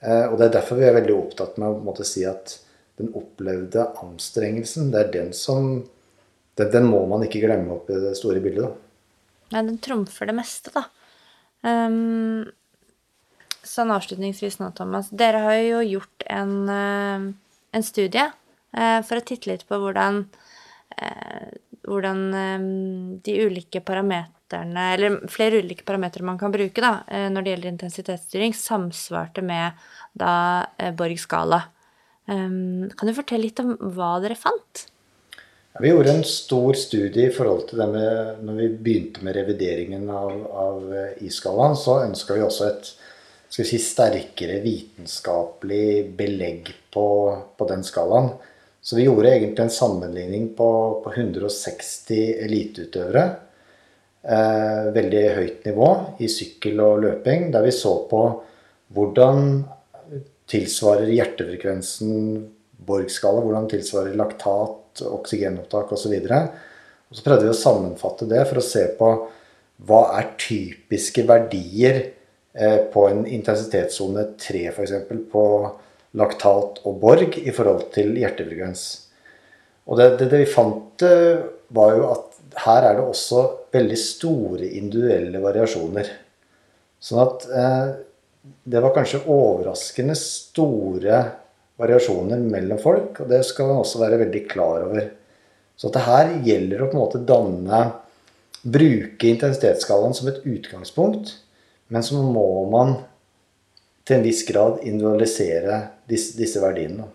Eh, 0.00 0.24
og 0.30 0.38
det 0.40 0.46
er 0.46 0.54
derfor 0.54 0.80
vi 0.80 0.86
er 0.88 0.96
veldig 0.96 1.12
opptatt 1.12 1.60
med 1.60 1.74
å 1.74 1.82
måte, 1.84 2.08
si 2.08 2.24
at 2.24 2.56
den 3.00 3.12
opplevde 3.16 3.84
anstrengelsen, 4.00 4.88
det 4.94 5.02
er 5.02 5.12
den 5.18 5.34
som 5.36 5.74
den, 6.56 6.72
den 6.72 6.88
må 6.88 7.02
man 7.10 7.26
ikke 7.26 7.42
glemme 7.44 7.76
opp 7.76 7.92
i 7.92 8.00
det 8.00 8.14
store 8.18 8.40
bildet. 8.40 8.64
da. 8.64 8.72
Nei, 9.54 9.66
den 9.66 9.78
trumfer 9.82 10.30
det 10.30 10.36
meste, 10.36 10.72
da. 10.72 10.86
Ehm, 11.66 12.48
sånn 13.70 13.92
avslutningsvis 13.94 14.58
nå, 14.60 14.72
Thomas. 14.76 15.10
Dere 15.14 15.44
har 15.44 15.58
jo 15.62 15.80
gjort 15.86 16.26
en, 16.26 16.54
eh, 16.68 17.30
en 17.78 17.86
studie 17.86 18.26
eh, 18.26 19.00
for 19.06 19.20
å 19.20 19.24
titte 19.26 19.50
litt 19.50 19.66
på 19.68 19.78
hvordan, 19.78 20.24
eh, 20.98 21.50
hvordan 21.86 22.22
de 23.24 23.34
ulike 23.46 23.80
parameterne, 23.86 24.86
eller 24.94 25.20
flere 25.30 25.62
ulike 25.62 25.86
parametere 25.86 26.26
man 26.26 26.38
kan 26.38 26.52
bruke 26.52 26.82
da, 26.82 27.00
når 27.08 27.42
det 27.42 27.52
gjelder 27.54 27.70
intensitetsstyring, 27.70 28.54
samsvarte 28.54 29.42
med 29.42 29.78
da 30.14 30.66
Borg 30.98 31.18
skala. 31.18 31.62
Kan 32.28 33.08
du 33.08 33.14
fortelle 33.16 33.46
litt 33.46 33.62
om 33.62 33.72
hva 33.96 34.18
dere 34.22 34.36
fant? 34.38 34.84
Vi 35.80 35.88
gjorde 35.88 36.12
en 36.18 36.26
stor 36.26 36.76
studie 36.76 37.30
i 37.30 37.32
forhold 37.32 37.70
til 37.70 37.80
det 37.80 37.88
med 37.94 38.44
Når 38.44 38.58
vi 38.58 38.68
begynte 38.84 39.24
med 39.24 39.38
revideringen 39.38 40.10
av, 40.10 40.34
av 40.52 40.94
I-skalaen, 41.24 41.78
så 41.78 42.02
ønska 42.04 42.36
vi 42.36 42.44
også 42.44 42.68
et 42.68 42.92
skal 43.50 43.66
si, 43.66 43.80
sterkere 43.82 44.60
vitenskapelig 44.62 46.06
belegg 46.16 46.70
på, 46.94 47.06
på 47.58 47.68
den 47.68 47.82
skalaen. 47.86 48.30
Så 48.80 48.96
vi 48.96 49.04
gjorde 49.04 49.32
egentlig 49.34 49.66
en 49.66 49.74
sammenligning 49.74 50.52
på, 50.56 50.70
på 51.04 51.12
160 51.12 52.20
eliteutøvere. 52.46 53.24
Eh, 54.20 54.86
veldig 54.94 55.24
høyt 55.36 55.66
nivå 55.68 55.90
i 56.22 56.30
sykkel 56.30 56.80
og 56.84 57.02
løping, 57.04 57.50
der 57.52 57.66
vi 57.66 57.74
så 57.74 57.92
på 58.08 58.22
hvordan 58.94 59.60
tilsvarer 60.50 61.10
hjertefrekvensen 61.12 62.14
Borg-skala, 62.80 63.42
hvordan 63.44 63.68
tilsvarer 63.70 64.16
laktat, 64.18 65.02
oksygenopptak 65.04 65.92
osv. 65.94 66.14
Og 66.16 67.18
så 67.18 67.26
prøvde 67.26 67.46
vi 67.46 67.52
å 67.52 67.58
sammenfatte 67.58 68.28
det 68.30 68.46
for 68.48 68.62
å 68.62 68.64
se 68.64 68.86
på 68.96 69.10
hva 69.88 70.00
er 70.18 70.32
typiske 70.40 71.24
verdier 71.28 72.00
på 72.90 73.04
en 73.06 73.20
intensitetssone 73.30 74.24
3 74.42 74.64
f.eks. 74.72 74.94
på 75.30 75.44
laktat 76.18 76.80
og 76.82 76.98
Borg 77.02 77.38
i 77.38 77.52
forhold 77.54 77.90
til 77.94 78.16
hjertefrekvens. 78.18 78.84
Og 79.90 79.98
det, 79.98 80.08
det, 80.20 80.30
det 80.32 80.42
vi 80.44 80.50
fant, 80.50 81.04
eh, 81.06 81.42
var 81.74 81.94
jo 81.96 82.08
at 82.10 82.26
her 82.64 82.86
er 82.88 82.98
det 82.98 83.06
også 83.06 83.44
veldig 83.74 83.98
store 83.98 84.70
individuelle 84.80 85.42
variasjoner. 85.42 86.10
Sånn 87.00 87.22
at 87.22 87.46
eh, 87.48 87.92
det 88.40 88.82
var 88.82 88.94
kanskje 88.96 89.24
overraskende 89.30 90.16
store 90.18 91.22
variasjoner 91.80 92.42
mellom 92.42 92.80
folk, 92.82 93.22
og 93.22 93.30
det 93.30 93.42
skal 93.48 93.70
man 93.70 93.82
også 93.82 94.02
være 94.02 94.20
veldig 94.24 94.44
klar 94.50 94.84
over. 94.88 95.06
Så 95.78 95.88
at 95.88 95.96
det 95.96 96.06
her 96.06 96.32
gjelder 96.44 96.82
å 96.82 96.90
på 96.90 96.98
en 96.98 97.04
måte 97.06 97.26
danne 97.26 97.82
Bruke 98.60 99.24
intensitetsskalaen 99.24 100.12
som 100.12 100.26
et 100.28 100.42
utgangspunkt, 100.44 101.30
men 101.90 102.04
så 102.06 102.20
må 102.22 102.48
man 102.70 102.96
til 104.06 104.18
en 104.18 104.26
viss 104.26 104.44
grad 104.48 104.80
individualisere 104.86 105.80
disse, 106.10 106.36
disse 106.38 106.62
verdiene. 106.62 107.08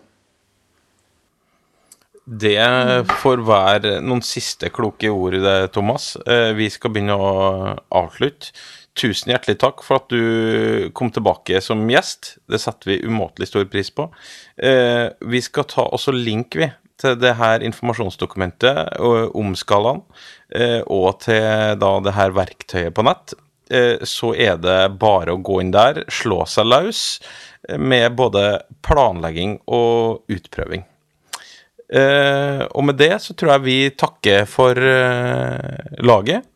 Det 2.26 2.58
får 3.20 3.42
være 3.46 3.98
noen 4.02 4.24
siste 4.26 4.72
kloke 4.74 5.12
ord 5.14 5.36
i 5.38 5.42
det, 5.44 5.70
Thomas. 5.76 6.16
Eh, 6.26 6.50
Vi 6.58 6.66
skal 6.74 6.90
begynne 6.90 7.14
å 7.14 7.76
avslutte. 7.94 8.50
Tusen 8.96 9.30
hjertelig 9.30 9.60
takk 9.60 9.84
for 9.84 10.00
at 10.00 10.08
du 10.10 10.90
kom 10.96 11.12
tilbake 11.12 11.60
som 11.62 11.84
gjest. 11.86 12.38
Det 12.50 12.58
setter 12.58 12.90
vi 12.90 13.04
umåtelig 13.06 13.52
stor 13.52 13.68
pris 13.70 13.92
på. 13.94 14.08
Eh, 14.58 15.12
Vi 15.20 15.40
skal 15.40 15.68
ta 15.70 15.86
også 15.86 16.16
link, 16.16 16.56
vi, 16.58 16.66
til 16.98 17.14
det 17.20 17.36
her 17.38 17.62
informasjonsdokumentet 17.62 18.96
eh, 18.98 19.30
om 19.30 19.54
skalaen, 19.54 20.02
og 20.86 21.20
til 21.20 21.78
da 21.78 21.90
det 22.00 22.14
her 22.14 22.30
verktøyet 22.34 22.94
på 22.94 23.04
nett. 23.06 23.34
Eh, 23.70 23.98
Så 24.02 24.34
er 24.34 24.56
det 24.62 24.98
bare 25.00 25.34
å 25.34 25.42
gå 25.42 25.60
inn 25.62 25.72
der, 25.74 26.04
slå 26.12 26.44
seg 26.46 26.68
løs 26.70 27.00
eh, 27.68 27.78
med 27.78 28.14
både 28.18 28.62
planlegging 28.86 29.58
og 29.66 30.22
utprøving. 30.30 30.84
Eh, 31.86 32.62
og 32.66 32.84
med 32.86 32.98
det 32.98 33.16
så 33.22 33.34
tror 33.34 33.56
jeg 33.56 33.66
vi 33.66 33.78
takker 33.90 34.46
for 34.50 34.78
laget. 36.02 36.46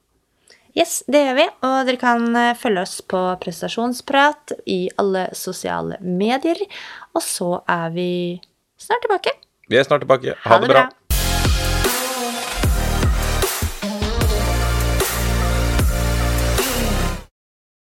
Yes, 0.78 1.00
det 1.10 1.24
gjør 1.24 1.34
vi, 1.34 1.44
og 1.66 1.76
dere 1.88 1.98
kan 1.98 2.38
følge 2.54 2.84
oss 2.86 3.00
på 3.02 3.18
Prestasjonsprat 3.42 4.54
i 4.70 4.84
alle 5.02 5.26
sosiale 5.34 5.98
medier. 5.98 6.62
Og 7.10 7.24
så 7.26 7.56
er 7.66 7.90
vi 7.90 8.10
snart 8.78 9.02
tilbake. 9.02 9.34
Vi 9.66 9.78
er 9.78 9.86
snart 9.86 10.06
tilbake. 10.06 10.38
Ha, 10.46 10.60
det 10.62 10.70
bra. 10.70 10.86